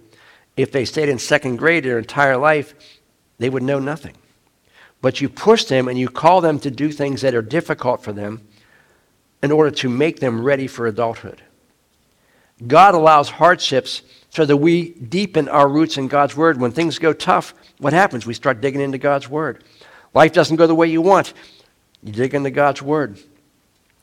If 0.55 0.71
they 0.71 0.85
stayed 0.85 1.09
in 1.09 1.19
second 1.19 1.57
grade 1.57 1.83
their 1.83 1.99
entire 1.99 2.37
life, 2.37 2.73
they 3.37 3.49
would 3.49 3.63
know 3.63 3.79
nothing. 3.79 4.15
But 5.01 5.21
you 5.21 5.29
push 5.29 5.65
them 5.65 5.87
and 5.87 5.99
you 5.99 6.09
call 6.09 6.41
them 6.41 6.59
to 6.59 6.71
do 6.71 6.91
things 6.91 7.21
that 7.21 7.35
are 7.35 7.41
difficult 7.41 8.03
for 8.03 8.13
them 8.13 8.41
in 9.41 9.51
order 9.51 9.71
to 9.71 9.89
make 9.89 10.19
them 10.19 10.41
ready 10.41 10.67
for 10.67 10.87
adulthood. 10.87 11.41
God 12.65 12.93
allows 12.93 13.29
hardships 13.29 14.01
so 14.29 14.45
that 14.45 14.57
we 14.57 14.89
deepen 14.91 15.47
our 15.47 15.67
roots 15.67 15.97
in 15.97 16.07
God's 16.07 16.35
Word. 16.35 16.59
When 16.59 16.71
things 16.71 16.99
go 16.99 17.13
tough, 17.13 17.53
what 17.77 17.93
happens? 17.93 18.25
We 18.25 18.33
start 18.33 18.61
digging 18.61 18.81
into 18.81 18.97
God's 18.97 19.29
Word. 19.29 19.63
Life 20.13 20.33
doesn't 20.33 20.57
go 20.57 20.67
the 20.67 20.75
way 20.75 20.87
you 20.87 21.01
want. 21.01 21.33
You 22.03 22.11
dig 22.11 22.33
into 22.33 22.51
God's 22.51 22.81
Word. 22.81 23.19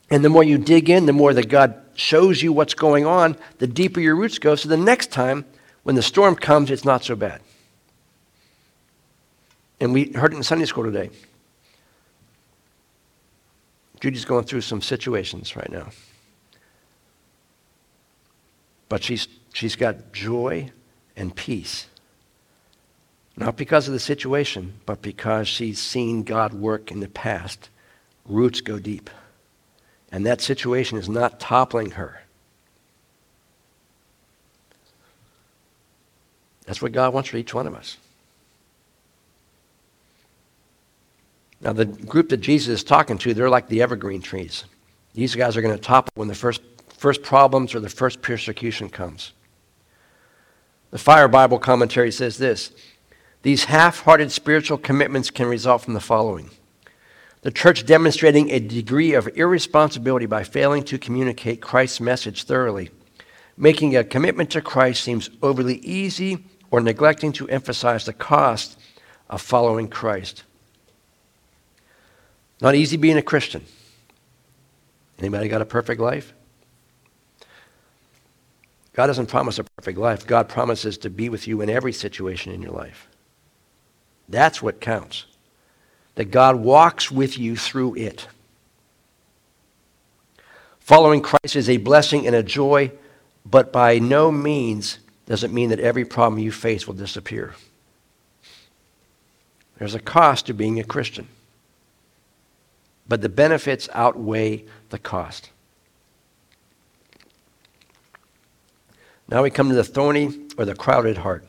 And 0.09 0.23
the 0.23 0.29
more 0.29 0.43
you 0.43 0.57
dig 0.57 0.89
in, 0.89 1.05
the 1.05 1.13
more 1.13 1.33
that 1.33 1.49
God 1.49 1.81
shows 1.93 2.41
you 2.41 2.53
what's 2.53 2.73
going 2.73 3.05
on, 3.05 3.35
the 3.59 3.67
deeper 3.67 3.99
your 3.99 4.15
roots 4.15 4.39
go. 4.39 4.55
So 4.55 4.69
the 4.69 4.77
next 4.77 5.11
time, 5.11 5.45
when 5.83 5.95
the 5.95 6.01
storm 6.01 6.35
comes, 6.35 6.71
it's 6.71 6.85
not 6.85 7.03
so 7.03 7.15
bad. 7.15 7.41
And 9.79 9.93
we 9.93 10.11
heard 10.13 10.33
it 10.33 10.37
in 10.37 10.43
Sunday 10.43 10.65
school 10.65 10.83
today. 10.83 11.09
Judy's 13.99 14.25
going 14.25 14.45
through 14.45 14.61
some 14.61 14.81
situations 14.81 15.55
right 15.55 15.71
now. 15.71 15.89
But 18.89 19.03
she's, 19.03 19.27
she's 19.53 19.75
got 19.75 20.13
joy 20.13 20.71
and 21.15 21.35
peace 21.35 21.87
not 23.37 23.55
because 23.55 23.87
of 23.87 23.93
the 23.93 23.99
situation, 23.99 24.73
but 24.87 25.03
because 25.03 25.47
she's 25.47 25.79
seen 25.79 26.23
God 26.23 26.53
work 26.53 26.91
in 26.91 26.99
the 26.99 27.07
past. 27.07 27.69
Roots 28.25 28.61
go 28.61 28.79
deep. 28.79 29.11
And 30.11 30.25
that 30.25 30.41
situation 30.41 30.97
is 30.97 31.07
not 31.07 31.39
toppling 31.39 31.91
her. 31.91 32.23
That's 36.65 36.81
what 36.81 36.91
God 36.91 37.13
wants 37.13 37.29
for 37.29 37.37
each 37.37 37.53
one 37.53 37.67
of 37.67 37.75
us. 37.75 37.97
Now, 41.61 41.73
the 41.73 41.85
group 41.85 42.29
that 42.29 42.37
Jesus 42.37 42.79
is 42.79 42.83
talking 42.83 43.17
to, 43.19 43.33
they're 43.33 43.49
like 43.49 43.67
the 43.67 43.81
evergreen 43.81 44.21
trees. 44.21 44.65
These 45.13 45.35
guys 45.35 45.57
are 45.57 45.61
going 45.61 45.75
to 45.75 45.81
topple 45.81 46.11
when 46.15 46.27
the 46.27 46.35
first, 46.35 46.61
first 46.89 47.23
problems 47.23 47.73
or 47.73 47.79
the 47.79 47.89
first 47.89 48.21
persecution 48.21 48.89
comes. 48.89 49.33
The 50.91 50.97
Fire 50.97 51.27
Bible 51.27 51.59
commentary 51.59 52.11
says 52.11 52.37
this 52.37 52.71
these 53.41 53.65
half 53.65 54.01
hearted 54.01 54.31
spiritual 54.31 54.77
commitments 54.77 55.29
can 55.29 55.47
result 55.47 55.81
from 55.83 55.93
the 55.93 55.99
following 55.99 56.49
the 57.47 57.51
church 57.51 57.85
demonstrating 57.85 58.49
a 58.49 58.59
degree 58.59 59.13
of 59.13 59.29
irresponsibility 59.37 60.25
by 60.25 60.43
failing 60.43 60.83
to 60.83 60.97
communicate 60.97 61.61
Christ's 61.61 62.01
message 62.01 62.43
thoroughly. 62.43 62.89
Making 63.55 63.95
a 63.95 64.03
commitment 64.03 64.49
to 64.51 64.61
Christ 64.61 65.01
seems 65.03 65.29
overly 65.41 65.77
easy 65.77 66.43
or 66.71 66.81
neglecting 66.81 67.31
to 67.31 67.47
emphasize 67.47 68.05
the 68.05 68.11
cost 68.11 68.77
of 69.29 69.41
following 69.41 69.87
Christ. 69.87 70.43
Not 72.59 72.75
easy 72.75 72.97
being 72.97 73.17
a 73.17 73.21
Christian. 73.21 73.65
Anybody 75.19 75.47
got 75.47 75.61
a 75.61 75.65
perfect 75.65 76.01
life? 76.01 76.33
God 78.93 79.07
doesn't 79.07 79.27
promise 79.27 79.59
a 79.59 79.63
perfect 79.63 79.97
life. 79.99 80.25
God 80.25 80.49
promises 80.49 80.97
to 80.99 81.09
be 81.09 81.29
with 81.29 81.47
you 81.47 81.61
in 81.61 81.69
every 81.69 81.93
situation 81.93 82.51
in 82.51 82.61
your 82.63 82.71
life. 82.71 83.07
That's 84.27 84.61
what 84.61 84.81
counts. 84.81 85.25
That 86.15 86.31
God 86.31 86.55
walks 86.55 87.11
with 87.11 87.37
you 87.37 87.55
through 87.55 87.95
it. 87.95 88.27
Following 90.79 91.21
Christ 91.21 91.55
is 91.55 91.69
a 91.69 91.77
blessing 91.77 92.25
and 92.25 92.35
a 92.35 92.41
joy, 92.41 92.91
but 93.45 93.71
by 93.71 93.99
no 93.99 94.31
means 94.31 94.99
does 95.27 95.43
it 95.43 95.51
mean 95.51 95.69
that 95.69 95.79
every 95.79 96.05
problem 96.05 96.41
you 96.41 96.51
face 96.51 96.87
will 96.87 96.95
disappear. 96.95 97.53
There's 99.77 99.93
a 99.93 99.99
cost 99.99 100.47
to 100.47 100.53
being 100.53 100.79
a 100.79 100.83
Christian, 100.83 101.27
but 103.07 103.21
the 103.21 103.29
benefits 103.29 103.87
outweigh 103.93 104.65
the 104.89 104.99
cost. 104.99 105.51
Now 109.29 109.43
we 109.43 109.49
come 109.49 109.69
to 109.69 109.75
the 109.75 109.83
thorny 109.83 110.47
or 110.57 110.65
the 110.65 110.75
crowded 110.75 111.17
heart. 111.17 111.45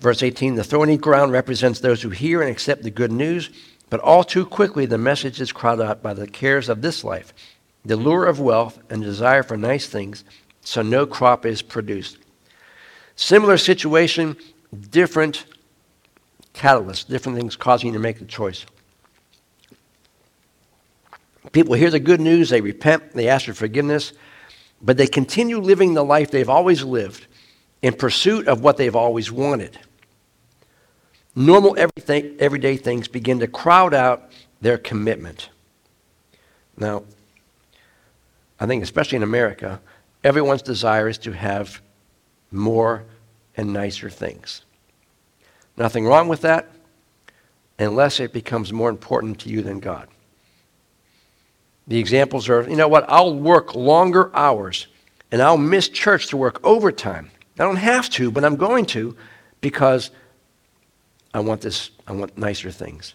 Verse 0.00 0.22
18 0.22 0.54
The 0.54 0.64
thorny 0.64 0.96
ground 0.96 1.32
represents 1.32 1.80
those 1.80 2.02
who 2.02 2.10
hear 2.10 2.42
and 2.42 2.50
accept 2.50 2.82
the 2.82 2.90
good 2.90 3.12
news, 3.12 3.50
but 3.90 4.00
all 4.00 4.24
too 4.24 4.46
quickly 4.46 4.86
the 4.86 4.98
message 4.98 5.40
is 5.40 5.52
crowded 5.52 5.84
out 5.84 6.02
by 6.02 6.14
the 6.14 6.26
cares 6.26 6.68
of 6.68 6.82
this 6.82 7.02
life, 7.04 7.32
the 7.84 7.96
lure 7.96 8.26
of 8.26 8.40
wealth, 8.40 8.78
and 8.90 9.02
desire 9.02 9.42
for 9.42 9.56
nice 9.56 9.86
things, 9.86 10.24
so 10.60 10.82
no 10.82 11.06
crop 11.06 11.44
is 11.44 11.62
produced. 11.62 12.18
Similar 13.16 13.58
situation, 13.58 14.36
different 14.90 15.44
catalysts, 16.54 17.06
different 17.06 17.38
things 17.38 17.56
causing 17.56 17.88
you 17.88 17.92
to 17.94 17.98
make 17.98 18.18
the 18.18 18.24
choice. 18.24 18.64
People 21.52 21.74
hear 21.74 21.90
the 21.90 22.00
good 22.00 22.20
news, 22.20 22.50
they 22.50 22.60
repent, 22.60 23.12
they 23.12 23.28
ask 23.28 23.46
for 23.46 23.54
forgiveness, 23.54 24.12
but 24.80 24.96
they 24.96 25.06
continue 25.06 25.58
living 25.58 25.94
the 25.94 26.04
life 26.04 26.30
they've 26.30 26.48
always 26.48 26.82
lived 26.82 27.26
in 27.82 27.94
pursuit 27.94 28.48
of 28.48 28.60
what 28.60 28.76
they've 28.76 28.96
always 28.96 29.30
wanted. 29.30 29.78
Normal 31.36 31.76
everything, 31.76 32.36
everyday 32.38 32.76
things 32.76 33.08
begin 33.08 33.40
to 33.40 33.46
crowd 33.46 33.92
out 33.92 34.30
their 34.60 34.78
commitment. 34.78 35.50
Now, 36.76 37.04
I 38.58 38.66
think, 38.66 38.82
especially 38.82 39.16
in 39.16 39.22
America, 39.22 39.80
everyone's 40.22 40.62
desire 40.62 41.08
is 41.08 41.18
to 41.18 41.32
have 41.32 41.82
more 42.50 43.04
and 43.56 43.72
nicer 43.72 44.08
things. 44.08 44.62
Nothing 45.76 46.06
wrong 46.06 46.28
with 46.28 46.40
that 46.42 46.70
unless 47.78 48.20
it 48.20 48.32
becomes 48.32 48.72
more 48.72 48.88
important 48.88 49.40
to 49.40 49.48
you 49.48 49.60
than 49.60 49.80
God. 49.80 50.08
The 51.86 51.98
examples 51.98 52.48
are, 52.48 52.68
you 52.68 52.76
know 52.76 52.88
what, 52.88 53.04
I'll 53.08 53.34
work 53.34 53.74
longer 53.74 54.34
hours 54.34 54.86
and 55.30 55.42
I'll 55.42 55.58
miss 55.58 55.88
church 55.88 56.28
to 56.28 56.36
work 56.36 56.64
overtime. 56.64 57.30
I 57.58 57.64
don't 57.64 57.76
have 57.76 58.08
to, 58.10 58.30
but 58.30 58.44
I'm 58.44 58.56
going 58.56 58.86
to 58.86 59.16
because 59.60 60.10
I 61.32 61.40
want 61.40 61.60
this, 61.60 61.90
I 62.06 62.12
want 62.12 62.38
nicer 62.38 62.70
things. 62.70 63.14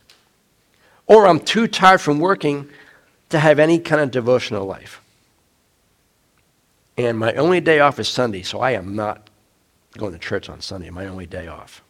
Or 1.08 1.25
I'm 1.25 1.39
too 1.39 1.67
tired 1.67 2.01
from 2.01 2.19
working 2.19 2.69
to 3.29 3.39
have 3.39 3.60
any 3.60 3.79
kind 3.79 4.01
of 4.01 4.12
devotional 4.12 4.65
life. 4.65 5.01
And 6.97 7.17
my 7.17 7.34
only 7.34 7.62
day 7.62 7.79
off 7.79 7.99
is 7.99 8.08
Sunday, 8.08 8.43
so 8.43 8.60
I 8.60 8.71
am 8.71 8.95
not 8.95 9.29
going 9.97 10.13
to 10.13 10.19
church 10.19 10.49
on 10.49 10.62
Sunday, 10.62 10.89
my 10.89 11.08
only 11.08 11.25
day 11.25 11.47
off. 11.47 11.82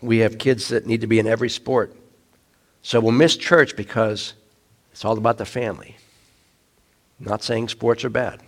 We 0.00 0.18
have 0.18 0.38
kids 0.38 0.68
that 0.68 0.86
need 0.86 1.02
to 1.02 1.06
be 1.06 1.18
in 1.18 1.26
every 1.26 1.50
sport. 1.50 1.94
So 2.82 3.00
we'll 3.00 3.12
miss 3.12 3.36
church 3.36 3.76
because 3.76 4.34
it's 4.92 5.04
all 5.04 5.18
about 5.18 5.38
the 5.38 5.44
family. 5.44 5.96
I'm 7.20 7.26
not 7.26 7.42
saying 7.42 7.68
sports 7.68 8.04
are 8.04 8.10
bad. 8.10 8.40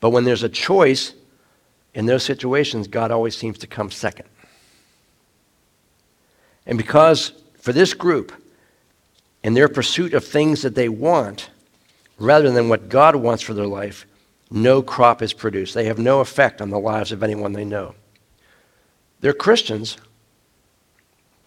But 0.00 0.10
when 0.10 0.24
there's 0.24 0.42
a 0.42 0.48
choice 0.48 1.12
in 1.94 2.06
those 2.06 2.22
situations, 2.22 2.88
God 2.88 3.10
always 3.10 3.36
seems 3.36 3.58
to 3.58 3.66
come 3.66 3.90
second. 3.90 4.28
And 6.66 6.78
because 6.78 7.32
for 7.58 7.72
this 7.72 7.92
group, 7.92 8.32
in 9.42 9.54
their 9.54 9.68
pursuit 9.68 10.14
of 10.14 10.24
things 10.24 10.62
that 10.62 10.74
they 10.74 10.88
want, 10.88 11.50
rather 12.18 12.50
than 12.50 12.68
what 12.68 12.88
God 12.88 13.16
wants 13.16 13.42
for 13.42 13.54
their 13.54 13.66
life, 13.66 14.06
no 14.50 14.82
crop 14.82 15.22
is 15.22 15.32
produced. 15.32 15.74
They 15.74 15.84
have 15.86 15.98
no 15.98 16.20
effect 16.20 16.60
on 16.60 16.70
the 16.70 16.78
lives 16.78 17.12
of 17.12 17.22
anyone 17.22 17.52
they 17.52 17.64
know. 17.64 17.94
They're 19.20 19.32
Christians, 19.32 19.96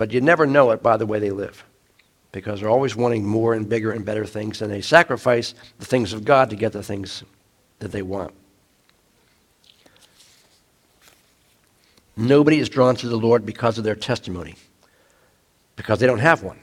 but 0.03 0.11
you 0.11 0.19
never 0.19 0.45
know 0.45 0.71
it 0.71 0.83
by 0.83 0.97
the 0.97 1.05
way 1.05 1.17
they 1.17 1.31
live 1.31 1.63
because 2.33 2.59
they're 2.59 2.69
always 2.69 2.93
wanting 2.93 3.25
more 3.25 3.53
and 3.53 3.69
bigger 3.69 3.93
and 3.93 4.03
better 4.03 4.25
things, 4.25 4.61
and 4.61 4.69
they 4.69 4.81
sacrifice 4.81 5.55
the 5.79 5.85
things 5.85 6.11
of 6.11 6.25
God 6.25 6.49
to 6.49 6.57
get 6.57 6.73
the 6.73 6.83
things 6.83 7.23
that 7.79 7.93
they 7.93 8.01
want. 8.01 8.33
Nobody 12.17 12.59
is 12.59 12.67
drawn 12.67 12.97
to 12.97 13.07
the 13.07 13.15
Lord 13.15 13.45
because 13.45 13.77
of 13.77 13.85
their 13.85 13.95
testimony, 13.95 14.55
because 15.77 15.99
they 15.99 16.05
don't 16.05 16.19
have 16.19 16.43
one. 16.43 16.59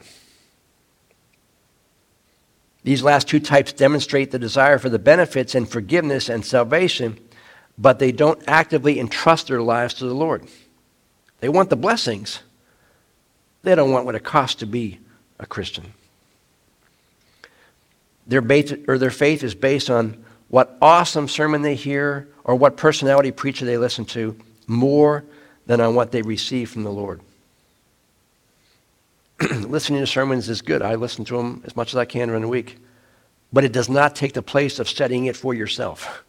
These 2.83 3.01
last 3.01 3.27
two 3.27 3.39
types 3.39 3.73
demonstrate 3.73 4.29
the 4.29 4.37
desire 4.37 4.77
for 4.77 4.89
the 4.89 4.99
benefits 4.99 5.55
and 5.55 5.67
forgiveness 5.67 6.29
and 6.29 6.45
salvation, 6.45 7.17
but 7.75 7.97
they 7.97 8.11
don't 8.11 8.43
actively 8.45 8.99
entrust 8.99 9.47
their 9.47 9.63
lives 9.63 9.95
to 9.95 10.05
the 10.05 10.13
Lord. 10.13 10.47
They 11.39 11.49
want 11.49 11.71
the 11.71 11.75
blessings, 11.75 12.41
they 13.63 13.75
don't 13.75 13.91
want 13.91 14.05
what 14.05 14.15
it 14.15 14.23
costs 14.23 14.55
to 14.55 14.65
be 14.65 14.99
a 15.39 15.45
Christian. 15.45 15.93
Their, 18.27 18.41
base, 18.41 18.73
or 18.87 18.97
their 18.97 19.11
faith 19.11 19.43
is 19.43 19.55
based 19.55 19.89
on 19.89 20.23
what 20.47 20.77
awesome 20.81 21.27
sermon 21.27 21.61
they 21.61 21.75
hear 21.75 22.27
or 22.43 22.55
what 22.55 22.77
personality 22.77 23.31
preacher 23.31 23.65
they 23.65 23.77
listen 23.77 24.05
to 24.05 24.35
more 24.67 25.23
than 25.65 25.81
on 25.81 25.95
what 25.95 26.11
they 26.11 26.21
receive 26.21 26.69
from 26.69 26.83
the 26.83 26.91
Lord. 26.91 27.21
Listening 29.41 30.01
to 30.01 30.07
sermons 30.07 30.49
is 30.49 30.61
good. 30.61 30.81
I 30.81 30.95
listen 30.95 31.25
to 31.25 31.37
them 31.37 31.61
as 31.65 31.75
much 31.75 31.93
as 31.93 31.97
I 31.97 32.05
can 32.05 32.27
during 32.27 32.41
the 32.41 32.47
week. 32.47 32.77
But 33.53 33.63
it 33.63 33.71
does 33.71 33.89
not 33.89 34.15
take 34.15 34.33
the 34.33 34.41
place 34.41 34.79
of 34.79 34.87
studying 34.87 35.25
it 35.25 35.35
for 35.35 35.53
yourself. 35.53 36.23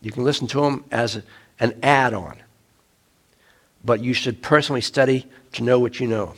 You 0.00 0.12
can 0.12 0.24
listen 0.24 0.46
to 0.48 0.60
them 0.60 0.84
as 0.90 1.22
an 1.60 1.78
add 1.82 2.14
on. 2.14 2.36
But 3.84 4.00
you 4.00 4.14
should 4.14 4.42
personally 4.42 4.80
study 4.80 5.26
to 5.52 5.62
know 5.62 5.78
what 5.78 6.00
you 6.00 6.06
know. 6.06 6.34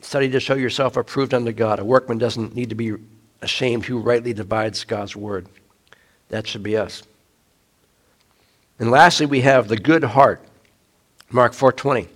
Study 0.00 0.28
to 0.30 0.40
show 0.40 0.54
yourself 0.54 0.96
approved 0.96 1.32
unto 1.32 1.52
God. 1.52 1.78
A 1.78 1.84
workman 1.84 2.18
doesn't 2.18 2.54
need 2.54 2.70
to 2.70 2.74
be 2.74 2.94
ashamed 3.40 3.84
who 3.84 3.98
rightly 3.98 4.32
divides 4.32 4.84
God's 4.84 5.14
word. 5.14 5.46
That 6.28 6.46
should 6.46 6.62
be 6.62 6.76
us. 6.76 7.02
And 8.78 8.90
lastly, 8.90 9.26
we 9.26 9.42
have 9.42 9.68
the 9.68 9.76
good 9.76 10.02
heart. 10.02 10.42
Mark 11.30 11.52
4:20. 11.52 12.08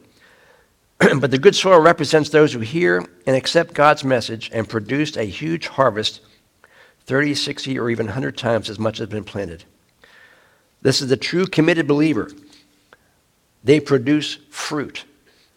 but 1.21 1.31
the 1.31 1.39
good 1.39 1.55
soil 1.55 1.81
represents 1.81 2.31
those 2.31 2.53
who 2.53 2.61
hear 2.61 3.05
and 3.27 3.37
accept 3.37 3.75
God's 3.75 4.03
message 4.03 4.51
and 4.53 4.69
produced 4.69 5.17
a 5.17 5.25
huge 5.25 5.69
harvest 5.69 6.21
30, 7.05 7.35
60, 7.35 7.79
or 7.79 7.91
even 7.91 8.07
100 8.07 8.37
times 8.37 8.69
as 8.69 8.79
much 8.79 8.97
as 8.97 9.01
has 9.01 9.09
been 9.09 9.25
planted. 9.25 9.65
This 10.83 11.01
is 11.01 11.09
the 11.09 11.17
true 11.17 11.47
committed 11.47 11.87
believer. 11.87 12.31
They 13.67 13.81
produce 13.81 14.39
fruit. 14.49 15.05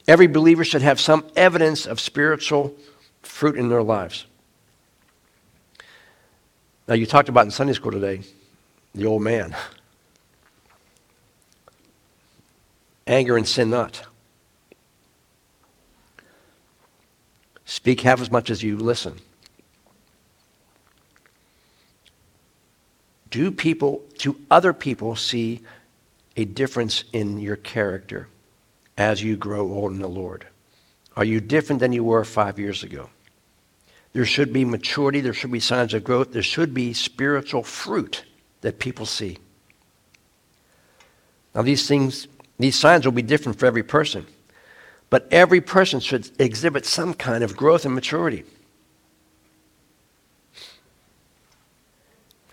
Every 0.08 0.26
believer 0.26 0.64
should 0.64 0.82
have 0.82 1.00
some 1.00 1.24
evidence 1.36 1.86
of 1.86 2.00
spiritual 2.00 2.76
fruit 3.22 3.56
in 3.56 3.70
their 3.70 3.84
lives. 3.84 4.26
Now, 6.88 6.96
you 6.96 7.06
talked 7.06 7.30
about 7.30 7.46
in 7.46 7.52
Sunday 7.52 7.74
school 7.74 7.92
today 7.92 8.22
the 8.96 9.06
old 9.06 9.22
man. 9.22 9.56
Anger 13.06 13.38
and 13.38 13.48
sin 13.48 13.70
not. 13.70 14.02
Speak 17.66 18.02
half 18.02 18.22
as 18.22 18.32
much 18.32 18.50
as 18.50 18.64
you 18.64 18.76
listen. 18.76 19.20
Do 23.30 23.52
people, 23.52 24.02
do 24.18 24.36
other 24.50 24.74
people 24.74 25.16
see 25.16 25.62
a 26.40 26.46
difference 26.46 27.04
in 27.14 27.40
your 27.40 27.56
character? 27.56 28.28
as 29.00 29.24
you 29.24 29.38
grow 29.38 29.72
old 29.72 29.94
in 29.94 30.00
the 30.00 30.10
Lord? 30.10 30.46
Are 31.16 31.24
you 31.24 31.40
different 31.40 31.80
than 31.80 31.94
you 31.94 32.04
were 32.04 32.24
five 32.26 32.60
years 32.60 32.84
ago? 32.84 33.10
There 34.12 34.26
should 34.26 34.52
be 34.52 34.66
maturity, 34.66 35.22
there 35.22 35.34
should 35.34 35.52
be 35.52 35.62
signs 35.62 35.94
of 35.94 36.04
growth, 36.04 36.34
there 36.34 36.44
should 36.44 36.74
be 36.74 36.94
spiritual 36.94 37.64
fruit 37.64 38.26
that 38.62 38.78
people 38.78 39.06
see. 39.06 39.38
Now, 41.56 41.62
these 41.62 41.88
things, 41.88 42.28
these 42.58 42.76
signs 42.78 43.06
will 43.06 43.14
be 43.14 43.22
different 43.22 43.58
for 43.58 43.66
every 43.66 43.84
person, 43.84 44.26
but 45.10 45.28
every 45.32 45.62
person 45.62 46.00
should 46.02 46.30
exhibit 46.38 46.86
some 46.86 47.14
kind 47.14 47.44
of 47.44 47.56
growth 47.56 47.86
and 47.86 47.96
maturity. 47.96 48.44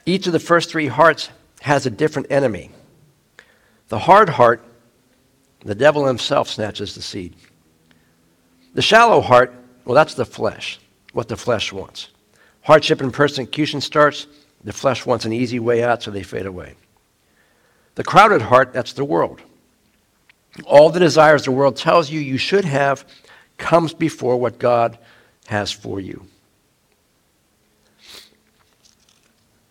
Each 0.04 0.26
of 0.28 0.32
the 0.32 0.38
first 0.38 0.70
three 0.70 0.86
hearts 0.86 1.30
has 1.62 1.86
a 1.86 1.90
different 1.90 2.30
enemy. 2.30 2.70
The 3.88 3.98
hard 3.98 4.28
heart 4.28 4.62
the 5.66 5.74
devil 5.74 6.06
himself 6.06 6.48
snatches 6.48 6.94
the 6.94 7.02
seed. 7.02 7.34
The 8.74 8.82
shallow 8.82 9.20
heart, 9.20 9.52
well, 9.84 9.96
that's 9.96 10.14
the 10.14 10.24
flesh, 10.24 10.78
what 11.12 11.26
the 11.28 11.36
flesh 11.36 11.72
wants. 11.72 12.10
Hardship 12.62 13.00
and 13.00 13.12
persecution 13.12 13.80
starts, 13.80 14.28
the 14.62 14.72
flesh 14.72 15.04
wants 15.04 15.24
an 15.24 15.32
easy 15.32 15.58
way 15.58 15.82
out, 15.82 16.04
so 16.04 16.12
they 16.12 16.22
fade 16.22 16.46
away. 16.46 16.74
The 17.96 18.04
crowded 18.04 18.42
heart, 18.42 18.72
that's 18.72 18.92
the 18.92 19.04
world. 19.04 19.42
All 20.64 20.88
the 20.88 21.00
desires 21.00 21.44
the 21.44 21.50
world 21.50 21.76
tells 21.76 22.10
you 22.10 22.20
you 22.20 22.38
should 22.38 22.64
have 22.64 23.04
comes 23.58 23.92
before 23.92 24.36
what 24.36 24.58
God 24.58 24.98
has 25.46 25.72
for 25.72 25.98
you. 25.98 26.24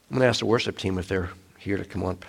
I'm 0.09 0.17
going 0.17 0.21
to 0.21 0.27
ask 0.27 0.39
the 0.39 0.45
worship 0.45 0.77
team 0.77 0.97
if 0.97 1.07
they're 1.07 1.29
here 1.57 1.77
to 1.77 1.85
come 1.85 2.03
up. 2.03 2.25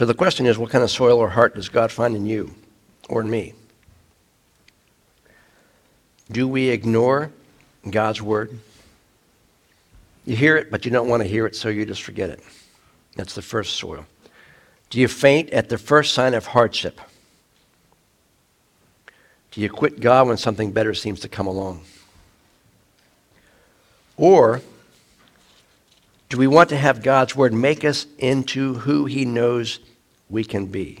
So 0.00 0.06
the 0.06 0.14
question 0.14 0.46
is 0.46 0.56
what 0.56 0.70
kind 0.70 0.82
of 0.82 0.90
soil 0.90 1.18
or 1.18 1.28
heart 1.28 1.56
does 1.56 1.68
God 1.68 1.92
find 1.92 2.16
in 2.16 2.24
you 2.24 2.54
or 3.10 3.20
in 3.20 3.28
me? 3.28 3.52
Do 6.32 6.48
we 6.48 6.70
ignore 6.70 7.32
God's 7.90 8.22
word? 8.22 8.58
You 10.24 10.36
hear 10.36 10.56
it, 10.56 10.70
but 10.70 10.86
you 10.86 10.90
don't 10.90 11.06
want 11.06 11.22
to 11.22 11.28
hear 11.28 11.44
it, 11.44 11.54
so 11.54 11.68
you 11.68 11.84
just 11.84 12.02
forget 12.02 12.30
it. 12.30 12.40
That's 13.14 13.34
the 13.34 13.42
first 13.42 13.76
soil. 13.76 14.06
Do 14.88 14.98
you 14.98 15.06
faint 15.06 15.50
at 15.50 15.68
the 15.68 15.76
first 15.76 16.14
sign 16.14 16.32
of 16.32 16.46
hardship? 16.46 16.98
Do 19.50 19.60
you 19.60 19.68
quit 19.68 20.00
God 20.00 20.28
when 20.28 20.38
something 20.38 20.72
better 20.72 20.94
seems 20.94 21.20
to 21.20 21.28
come 21.28 21.46
along? 21.46 21.82
Or 24.16 24.62
do 26.30 26.38
we 26.38 26.46
want 26.46 26.70
to 26.70 26.78
have 26.78 27.02
God's 27.02 27.36
word 27.36 27.52
make 27.52 27.84
us 27.84 28.06
into 28.16 28.72
who 28.72 29.04
he 29.04 29.26
knows 29.26 29.80
we 30.30 30.44
can 30.44 30.66
be. 30.66 31.00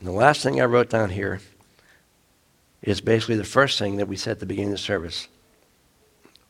And 0.00 0.08
the 0.08 0.12
last 0.12 0.42
thing 0.42 0.60
I 0.60 0.64
wrote 0.64 0.90
down 0.90 1.10
here 1.10 1.40
is 2.82 3.00
basically 3.00 3.36
the 3.36 3.44
first 3.44 3.78
thing 3.78 3.96
that 3.96 4.08
we 4.08 4.16
said 4.16 4.32
at 4.32 4.40
the 4.40 4.46
beginning 4.46 4.72
of 4.72 4.78
the 4.78 4.82
service. 4.82 5.28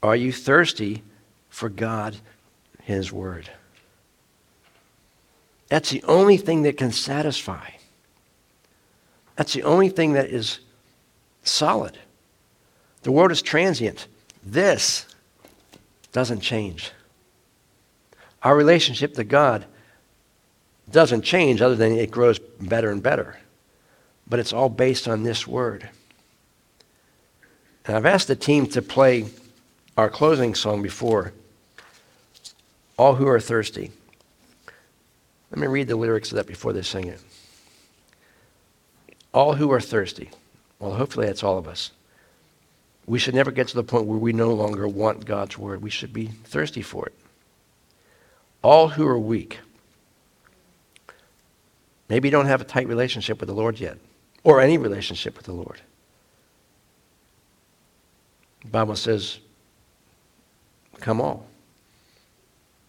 Are 0.02 0.16
you 0.16 0.32
thirsty 0.32 1.02
for 1.48 1.68
God, 1.68 2.16
His 2.82 3.12
Word? 3.12 3.50
That's 5.68 5.90
the 5.90 6.02
only 6.04 6.36
thing 6.36 6.62
that 6.62 6.76
can 6.76 6.92
satisfy. 6.92 7.70
That's 9.36 9.52
the 9.52 9.64
only 9.64 9.88
thing 9.88 10.12
that 10.12 10.30
is 10.30 10.60
solid. 11.42 11.98
The 13.02 13.12
world 13.12 13.32
is 13.32 13.42
transient. 13.42 14.06
This 14.44 15.06
doesn't 16.12 16.40
change. 16.40 16.92
Our 18.42 18.56
relationship 18.56 19.14
to 19.14 19.24
God 19.24 19.66
doesn't 20.90 21.22
change 21.22 21.60
other 21.60 21.74
than 21.74 21.92
it 21.92 22.10
grows 22.10 22.38
better 22.38 22.90
and 22.90 23.02
better. 23.02 23.38
But 24.28 24.40
it's 24.40 24.52
all 24.52 24.68
based 24.68 25.06
on 25.08 25.22
this 25.22 25.46
word. 25.46 25.88
And 27.84 27.96
I've 27.96 28.06
asked 28.06 28.28
the 28.28 28.36
team 28.36 28.66
to 28.68 28.82
play 28.82 29.26
our 29.96 30.10
closing 30.10 30.54
song 30.54 30.82
before 30.82 31.32
All 32.96 33.14
Who 33.14 33.28
Are 33.28 33.40
Thirsty. 33.40 33.92
Let 35.50 35.60
me 35.60 35.68
read 35.68 35.88
the 35.88 35.96
lyrics 35.96 36.32
of 36.32 36.36
that 36.36 36.46
before 36.46 36.72
they 36.72 36.82
sing 36.82 37.06
it. 37.06 37.20
All 39.32 39.54
who 39.54 39.70
are 39.70 39.80
thirsty. 39.80 40.30
Well, 40.78 40.94
hopefully 40.94 41.26
that's 41.26 41.44
all 41.44 41.58
of 41.58 41.68
us. 41.68 41.92
We 43.06 43.18
should 43.18 43.34
never 43.34 43.50
get 43.50 43.68
to 43.68 43.76
the 43.76 43.84
point 43.84 44.06
where 44.06 44.18
we 44.18 44.32
no 44.32 44.52
longer 44.52 44.88
want 44.88 45.26
God's 45.26 45.56
word. 45.56 45.82
We 45.82 45.90
should 45.90 46.12
be 46.12 46.26
thirsty 46.26 46.82
for 46.82 47.06
it. 47.06 47.14
All 48.62 48.88
who 48.88 49.06
are 49.06 49.18
weak. 49.18 49.60
Maybe 52.08 52.28
you 52.28 52.32
don't 52.32 52.46
have 52.46 52.60
a 52.60 52.64
tight 52.64 52.88
relationship 52.88 53.40
with 53.40 53.48
the 53.48 53.54
Lord 53.54 53.80
yet, 53.80 53.98
or 54.44 54.60
any 54.60 54.78
relationship 54.78 55.36
with 55.36 55.46
the 55.46 55.52
Lord. 55.52 55.80
The 58.62 58.68
Bible 58.68 58.96
says, 58.96 59.38
come 61.00 61.20
all. 61.20 61.46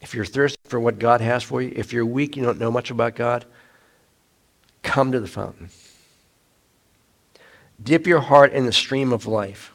If 0.01 0.13
you're 0.13 0.25
thirsty 0.25 0.59
for 0.65 0.79
what 0.79 0.99
God 0.99 1.21
has 1.21 1.43
for 1.43 1.61
you, 1.61 1.73
if 1.75 1.91
you're 1.91 2.05
weak, 2.05 2.37
you 2.37 2.43
don't 2.43 2.59
know 2.59 2.71
much 2.71 2.91
about 2.91 3.15
God, 3.15 3.45
come 4.83 5.11
to 5.11 5.19
the 5.19 5.27
fountain. 5.27 5.69
Dip 7.81 8.07
your 8.07 8.21
heart 8.21 8.53
in 8.53 8.65
the 8.65 8.73
stream 8.73 9.11
of 9.11 9.25
life. 9.25 9.73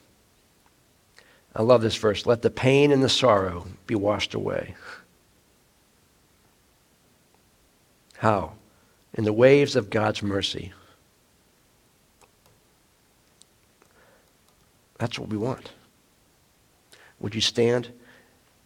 I 1.55 1.61
love 1.61 1.81
this 1.81 1.95
verse. 1.95 2.25
Let 2.25 2.41
the 2.41 2.49
pain 2.49 2.91
and 2.91 3.03
the 3.03 3.09
sorrow 3.09 3.67
be 3.85 3.95
washed 3.95 4.33
away. 4.33 4.75
How? 8.17 8.53
In 9.13 9.23
the 9.23 9.33
waves 9.33 9.75
of 9.75 9.89
God's 9.89 10.23
mercy. 10.23 10.73
That's 14.97 15.19
what 15.19 15.29
we 15.29 15.37
want. 15.37 15.71
Would 17.19 17.35
you 17.35 17.41
stand? 17.41 17.89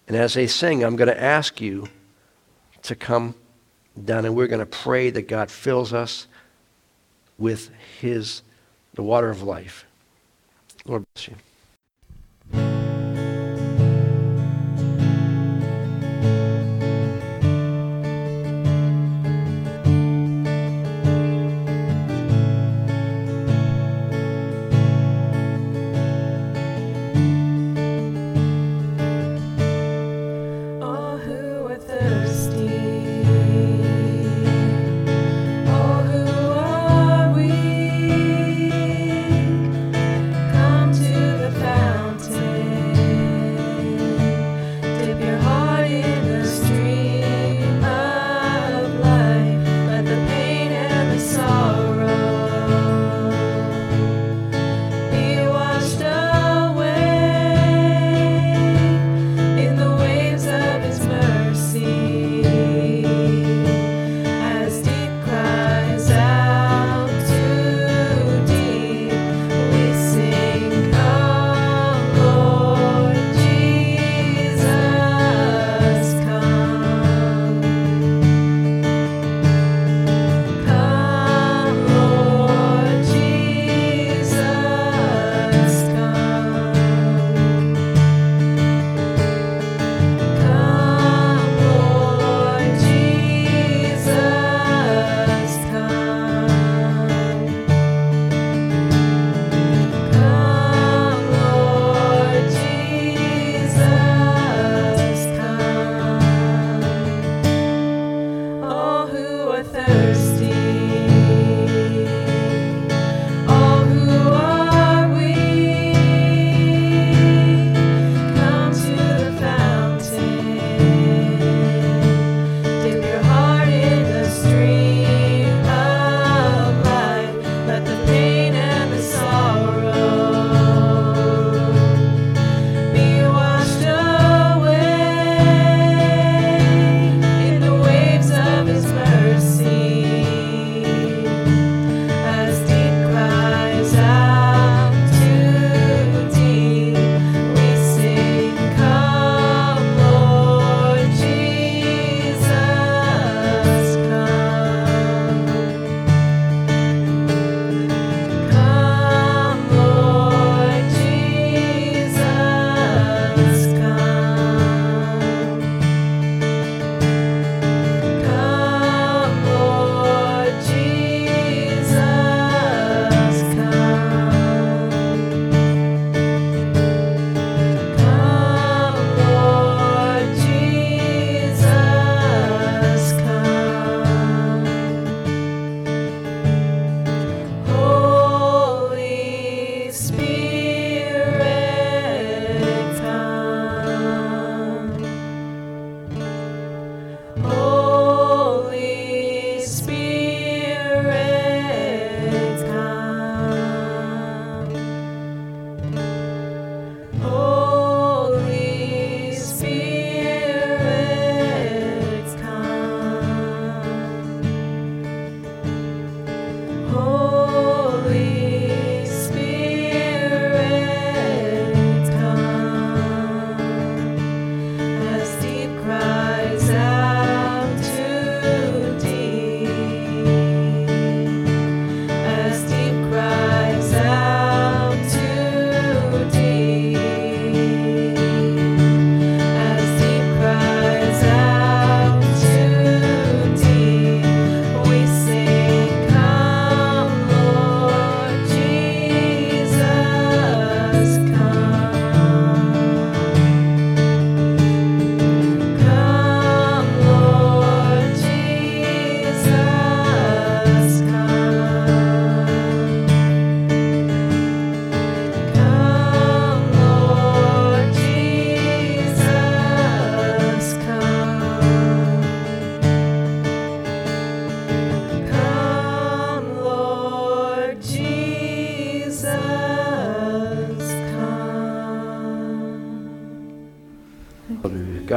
And 0.07 0.15
as 0.15 0.33
they 0.33 0.47
sing, 0.47 0.83
I'm 0.83 0.95
going 0.95 1.09
to 1.09 1.21
ask 1.21 1.59
you 1.59 1.89
to 2.83 2.95
come 2.95 3.35
down 4.05 4.25
and 4.25 4.35
we're 4.35 4.47
going 4.47 4.59
to 4.59 4.65
pray 4.65 5.09
that 5.09 5.27
God 5.27 5.51
fills 5.51 5.93
us 5.93 6.27
with 7.37 7.71
his 7.99 8.41
the 8.93 9.03
water 9.03 9.29
of 9.29 9.43
life. 9.43 9.85
Lord 10.85 11.05
bless 11.13 11.27
you. 11.27 11.35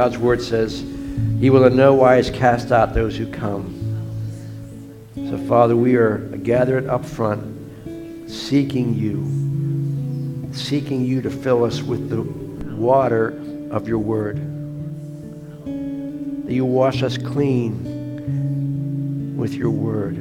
God's 0.01 0.17
word 0.17 0.41
says, 0.41 0.79
He 1.39 1.51
will 1.51 1.65
in 1.65 1.75
no 1.75 1.93
wise 1.93 2.31
cast 2.31 2.71
out 2.71 2.95
those 2.95 3.15
who 3.15 3.31
come. 3.31 3.77
So, 5.13 5.37
Father, 5.47 5.75
we 5.75 5.95
are 5.95 6.17
gathered 6.37 6.87
up 6.87 7.05
front, 7.05 8.27
seeking 8.27 8.95
you, 8.95 10.51
seeking 10.55 11.05
you 11.05 11.21
to 11.21 11.29
fill 11.29 11.63
us 11.63 11.83
with 11.83 12.09
the 12.09 12.23
water 12.73 13.39
of 13.69 13.87
your 13.87 13.99
word. 13.99 14.37
That 16.47 16.51
you 16.51 16.65
wash 16.65 17.03
us 17.03 17.19
clean 17.19 17.77
with 19.37 19.53
your 19.53 19.69
word. 19.69 20.17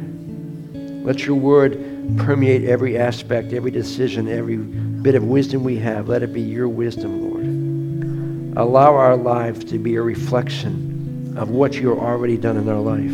Let 1.07 1.25
your 1.25 1.37
word 1.37 2.19
permeate 2.19 2.65
every 2.65 2.99
aspect, 2.99 3.55
every 3.55 3.71
decision, 3.71 4.29
every 4.29 4.59
bit 4.59 5.15
of 5.15 5.25
wisdom 5.25 5.65
we 5.65 5.79
have. 5.79 6.07
Let 6.07 6.23
it 6.23 6.35
be 6.35 6.43
your 6.43 6.69
wisdom, 6.69 7.23
Lord. 7.23 7.30
Allow 8.61 8.95
our 8.95 9.17
lives 9.17 9.65
to 9.71 9.79
be 9.79 9.95
a 9.95 10.03
reflection 10.03 11.33
of 11.39 11.49
what 11.49 11.73
you've 11.73 11.99
already 11.99 12.37
done 12.37 12.59
in 12.59 12.69
our 12.69 12.79
life. 12.79 13.11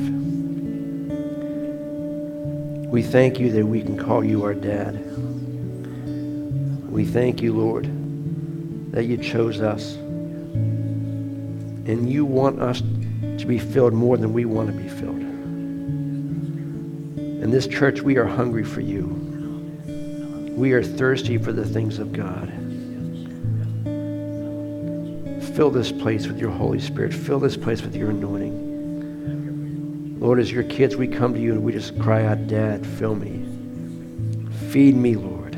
We 2.90 3.00
thank 3.00 3.38
you 3.38 3.52
that 3.52 3.64
we 3.64 3.80
can 3.80 3.96
call 3.96 4.24
you 4.24 4.42
our 4.42 4.54
dad. 4.54 4.94
We 6.90 7.04
thank 7.04 7.42
you, 7.42 7.56
Lord, 7.56 7.84
that 8.90 9.04
you 9.04 9.18
chose 9.18 9.60
us. 9.60 9.94
And 9.94 12.10
you 12.10 12.24
want 12.24 12.60
us 12.60 12.80
to 12.80 13.46
be 13.46 13.60
filled 13.60 13.92
more 13.92 14.16
than 14.16 14.32
we 14.32 14.46
want 14.46 14.68
to 14.68 14.74
be 14.76 14.88
filled. 14.88 15.22
In 17.20 17.52
this 17.52 17.68
church, 17.68 18.00
we 18.00 18.16
are 18.16 18.26
hungry 18.26 18.64
for 18.64 18.80
you. 18.80 19.04
We 20.56 20.72
are 20.72 20.82
thirsty 20.82 21.38
for 21.38 21.52
the 21.52 21.64
things 21.64 22.00
of 22.00 22.12
God. 22.12 22.52
Fill 25.56 25.70
this 25.70 25.90
place 25.90 26.26
with 26.26 26.38
your 26.38 26.50
Holy 26.50 26.78
Spirit. 26.78 27.14
Fill 27.14 27.40
this 27.40 27.56
place 27.56 27.80
with 27.80 27.96
your 27.96 28.10
anointing. 28.10 30.18
Lord, 30.20 30.38
as 30.38 30.52
your 30.52 30.64
kids, 30.64 30.96
we 30.96 31.08
come 31.08 31.32
to 31.32 31.40
you 31.40 31.52
and 31.52 31.62
we 31.62 31.72
just 31.72 31.98
cry 31.98 32.26
out, 32.26 32.46
Dad, 32.46 32.86
fill 32.86 33.14
me. 33.14 33.42
Feed 34.68 34.94
me, 34.94 35.16
Lord. 35.16 35.54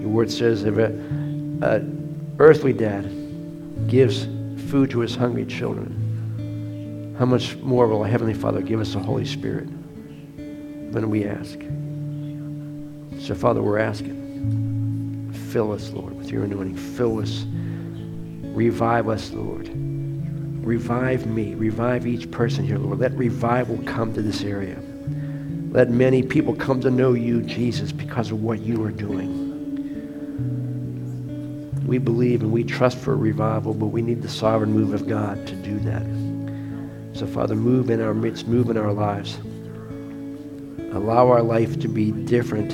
Your 0.00 0.10
word 0.10 0.30
says 0.30 0.62
if 0.62 0.78
an 0.78 2.36
earthly 2.38 2.72
dad 2.72 3.10
gives 3.88 4.28
food 4.70 4.90
to 4.90 5.00
his 5.00 5.16
hungry 5.16 5.46
children, 5.46 7.16
how 7.18 7.24
much 7.24 7.56
more 7.56 7.88
will 7.88 8.02
our 8.02 8.08
Heavenly 8.08 8.34
Father 8.34 8.60
give 8.60 8.78
us 8.78 8.92
the 8.92 9.00
Holy 9.00 9.24
Spirit 9.24 9.66
when 9.66 11.10
we 11.10 11.24
ask? 11.24 11.58
So, 13.26 13.34
Father, 13.34 13.60
we're 13.60 13.78
asking. 13.78 14.19
Fill 15.50 15.72
us, 15.72 15.90
Lord, 15.90 16.16
with 16.16 16.30
your 16.30 16.44
anointing. 16.44 16.76
Fill 16.76 17.18
us. 17.18 17.44
Revive 18.54 19.08
us, 19.08 19.32
Lord. 19.32 19.68
Revive 19.68 21.26
me. 21.26 21.54
Revive 21.54 22.06
each 22.06 22.30
person 22.30 22.64
here, 22.64 22.78
Lord. 22.78 23.00
Let 23.00 23.12
revival 23.16 23.78
come 23.84 24.14
to 24.14 24.22
this 24.22 24.44
area. 24.44 24.80
Let 25.72 25.90
many 25.90 26.22
people 26.22 26.54
come 26.54 26.80
to 26.82 26.90
know 26.90 27.14
you, 27.14 27.42
Jesus, 27.42 27.90
because 27.90 28.30
of 28.30 28.44
what 28.44 28.60
you 28.60 28.84
are 28.84 28.92
doing. 28.92 29.48
We 31.84 31.98
believe 31.98 32.42
and 32.42 32.52
we 32.52 32.62
trust 32.62 32.98
for 32.98 33.16
revival, 33.16 33.74
but 33.74 33.86
we 33.86 34.02
need 34.02 34.22
the 34.22 34.28
sovereign 34.28 34.72
move 34.72 34.94
of 34.94 35.08
God 35.08 35.48
to 35.48 35.56
do 35.56 35.80
that. 35.80 36.06
So, 37.18 37.26
Father, 37.26 37.56
move 37.56 37.90
in 37.90 38.00
our 38.00 38.14
midst, 38.14 38.46
move 38.46 38.70
in 38.70 38.76
our 38.76 38.92
lives. 38.92 39.36
Allow 40.94 41.28
our 41.28 41.42
life 41.42 41.80
to 41.80 41.88
be 41.88 42.12
different 42.12 42.70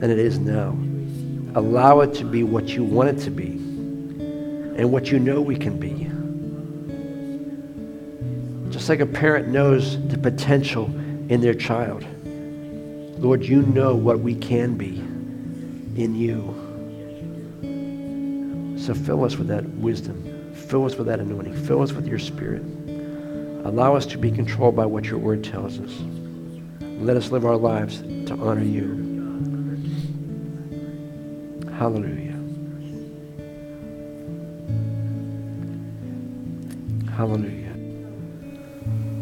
than 0.00 0.12
it 0.12 0.18
is 0.20 0.38
now. 0.38 0.76
Allow 1.54 2.00
it 2.00 2.14
to 2.14 2.24
be 2.24 2.42
what 2.42 2.68
you 2.68 2.82
want 2.82 3.10
it 3.10 3.22
to 3.24 3.30
be 3.30 3.50
and 4.78 4.90
what 4.90 5.10
you 5.10 5.18
know 5.18 5.40
we 5.40 5.56
can 5.56 5.78
be. 5.78 6.08
Just 8.72 8.88
like 8.88 9.00
a 9.00 9.06
parent 9.06 9.48
knows 9.48 10.00
the 10.08 10.16
potential 10.16 10.86
in 11.28 11.42
their 11.42 11.54
child. 11.54 12.06
Lord, 13.22 13.44
you 13.44 13.62
know 13.62 13.94
what 13.94 14.20
we 14.20 14.34
can 14.34 14.76
be 14.76 14.96
in 16.02 16.14
you. 16.14 16.54
So 18.78 18.94
fill 18.94 19.24
us 19.24 19.36
with 19.36 19.48
that 19.48 19.64
wisdom. 19.74 20.54
Fill 20.54 20.86
us 20.86 20.96
with 20.96 21.06
that 21.08 21.20
anointing. 21.20 21.54
Fill 21.54 21.82
us 21.82 21.92
with 21.92 22.06
your 22.06 22.18
spirit. 22.18 22.62
Allow 23.64 23.94
us 23.94 24.06
to 24.06 24.18
be 24.18 24.30
controlled 24.30 24.74
by 24.74 24.86
what 24.86 25.04
your 25.04 25.18
word 25.18 25.44
tells 25.44 25.78
us. 25.78 25.92
Let 26.80 27.16
us 27.16 27.30
live 27.30 27.44
our 27.44 27.56
lives 27.56 28.00
to 28.00 28.34
honor 28.40 28.64
you. 28.64 29.11
Hallelujah. 31.78 32.32
Hallelujah. 37.16 37.74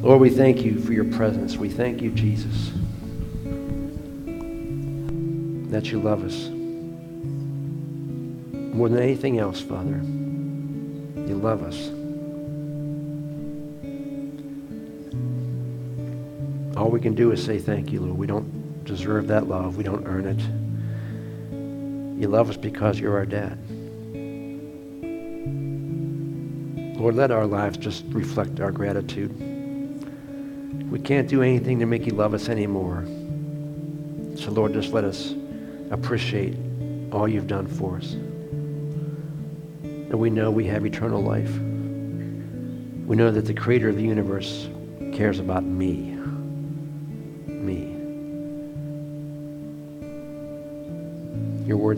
Lord, 0.02 0.20
we 0.20 0.30
thank 0.30 0.62
you 0.62 0.80
for 0.80 0.92
your 0.92 1.04
presence. 1.04 1.56
We 1.56 1.68
thank 1.68 2.00
you, 2.00 2.10
Jesus, 2.10 2.70
that 5.70 5.90
you 5.90 6.00
love 6.00 6.24
us. 6.24 6.48
More 8.74 8.88
than 8.88 9.02
anything 9.02 9.38
else, 9.38 9.60
Father, 9.60 10.00
you 11.26 11.36
love 11.36 11.62
us. 11.62 11.88
All 16.76 16.90
we 16.90 17.00
can 17.00 17.14
do 17.14 17.32
is 17.32 17.44
say 17.44 17.58
thank 17.58 17.92
you, 17.92 18.00
Lord. 18.00 18.16
We 18.16 18.26
don't 18.26 18.84
deserve 18.84 19.26
that 19.26 19.48
love. 19.48 19.76
We 19.76 19.84
don't 19.84 20.06
earn 20.06 20.26
it. 20.26 20.59
You 22.20 22.28
love 22.28 22.50
us 22.50 22.58
because 22.58 23.00
you're 23.00 23.16
our 23.16 23.24
dad. 23.24 23.58
Lord, 26.98 27.14
let 27.14 27.30
our 27.30 27.46
lives 27.46 27.78
just 27.78 28.04
reflect 28.08 28.60
our 28.60 28.70
gratitude. 28.70 29.34
We 30.90 30.98
can't 30.98 31.28
do 31.28 31.40
anything 31.40 31.78
to 31.78 31.86
make 31.86 32.04
you 32.04 32.12
love 32.12 32.34
us 32.34 32.50
anymore. 32.50 33.06
So, 34.36 34.50
Lord, 34.50 34.74
just 34.74 34.92
let 34.92 35.04
us 35.04 35.34
appreciate 35.90 36.58
all 37.10 37.26
you've 37.26 37.46
done 37.46 37.66
for 37.66 37.96
us. 37.96 38.12
And 38.12 40.12
we 40.12 40.28
know 40.28 40.50
we 40.50 40.66
have 40.66 40.84
eternal 40.84 41.22
life. 41.22 41.54
We 41.54 43.16
know 43.16 43.30
that 43.30 43.46
the 43.46 43.54
creator 43.54 43.88
of 43.88 43.96
the 43.96 44.02
universe 44.02 44.68
cares 45.14 45.38
about 45.38 45.64
me. 45.64 46.09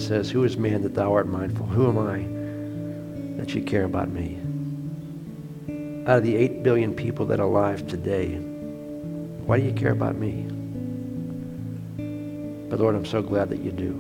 Says, 0.02 0.30
Who 0.30 0.42
is 0.42 0.56
man 0.56 0.82
that 0.82 0.94
thou 0.94 1.12
art 1.14 1.28
mindful? 1.28 1.64
Who 1.66 1.88
am 1.88 1.96
I 1.96 3.38
that 3.40 3.54
you 3.54 3.62
care 3.62 3.84
about 3.84 4.08
me? 4.08 4.36
Out 6.08 6.18
of 6.18 6.24
the 6.24 6.34
8 6.34 6.64
billion 6.64 6.92
people 6.92 7.24
that 7.26 7.38
are 7.38 7.44
alive 7.44 7.86
today, 7.86 8.34
why 8.34 9.60
do 9.60 9.64
you 9.64 9.72
care 9.72 9.92
about 9.92 10.16
me? 10.16 10.42
But 12.68 12.80
Lord, 12.80 12.96
I'm 12.96 13.06
so 13.06 13.22
glad 13.22 13.48
that 13.50 13.60
you 13.60 13.70
do. 13.70 13.92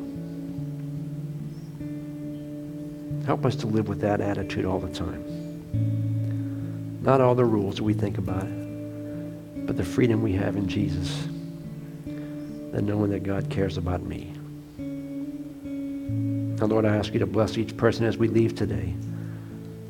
Help 3.24 3.46
us 3.46 3.54
to 3.56 3.68
live 3.68 3.86
with 3.86 4.00
that 4.00 4.20
attitude 4.20 4.64
all 4.64 4.80
the 4.80 4.92
time. 4.92 5.22
Not 7.02 7.20
all 7.20 7.36
the 7.36 7.44
rules 7.44 7.80
we 7.80 7.94
think 7.94 8.18
about, 8.18 8.48
but 9.66 9.76
the 9.76 9.84
freedom 9.84 10.20
we 10.20 10.32
have 10.32 10.56
in 10.56 10.66
Jesus 10.66 11.26
and 12.06 12.86
knowing 12.86 13.10
that 13.10 13.22
God 13.22 13.48
cares 13.50 13.76
about 13.76 14.02
me. 14.02 14.31
Now, 16.62 16.68
Lord, 16.68 16.84
I 16.84 16.94
ask 16.94 17.12
you 17.12 17.18
to 17.18 17.26
bless 17.26 17.58
each 17.58 17.76
person 17.76 18.06
as 18.06 18.16
we 18.16 18.28
leave 18.28 18.54
today. 18.54 18.94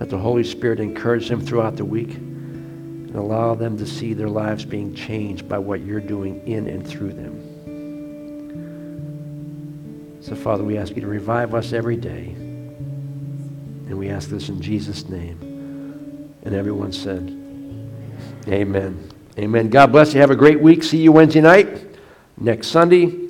Let 0.01 0.09
the 0.09 0.17
Holy 0.17 0.43
Spirit 0.43 0.81
encourage 0.81 1.29
them 1.29 1.39
throughout 1.39 1.77
the 1.77 1.85
week 1.85 2.15
and 2.15 3.15
allow 3.15 3.55
them 3.55 3.77
to 3.77 3.87
see 3.87 4.15
their 4.15 4.31
lives 4.31 4.65
being 4.65 4.95
changed 4.95 5.47
by 5.51 5.59
what 5.59 5.83
you're 5.83 6.01
doing 6.01 6.41
in 6.49 6.67
and 6.69 6.87
through 6.87 7.13
them. 7.13 7.43
So, 10.23 10.35
Father, 10.35 10.65
we 10.65 10.79
ask 10.79 10.97
you 10.97 11.03
to 11.03 11.07
revive 11.07 11.55
us 11.55 11.75
every 11.75 11.97
day. 11.97 12.29
And 12.29 13.99
we 13.99 14.09
ask 14.09 14.31
this 14.31 14.49
in 14.49 14.63
Jesus' 14.63 15.11
name. 15.11 16.33
And 16.43 16.55
everyone 16.55 16.95
said, 16.95 17.21
Amen. 18.49 19.11
Amen. 19.39 19.69
God 19.69 19.93
bless 19.93 20.15
you. 20.15 20.21
Have 20.21 20.31
a 20.31 20.37
great 20.37 20.63
week. 20.63 20.83
See 20.85 21.03
you 21.03 21.13
Wednesday 21.13 21.43
night. 21.43 21.85
Next 22.39 22.69
Sunday. 22.69 23.22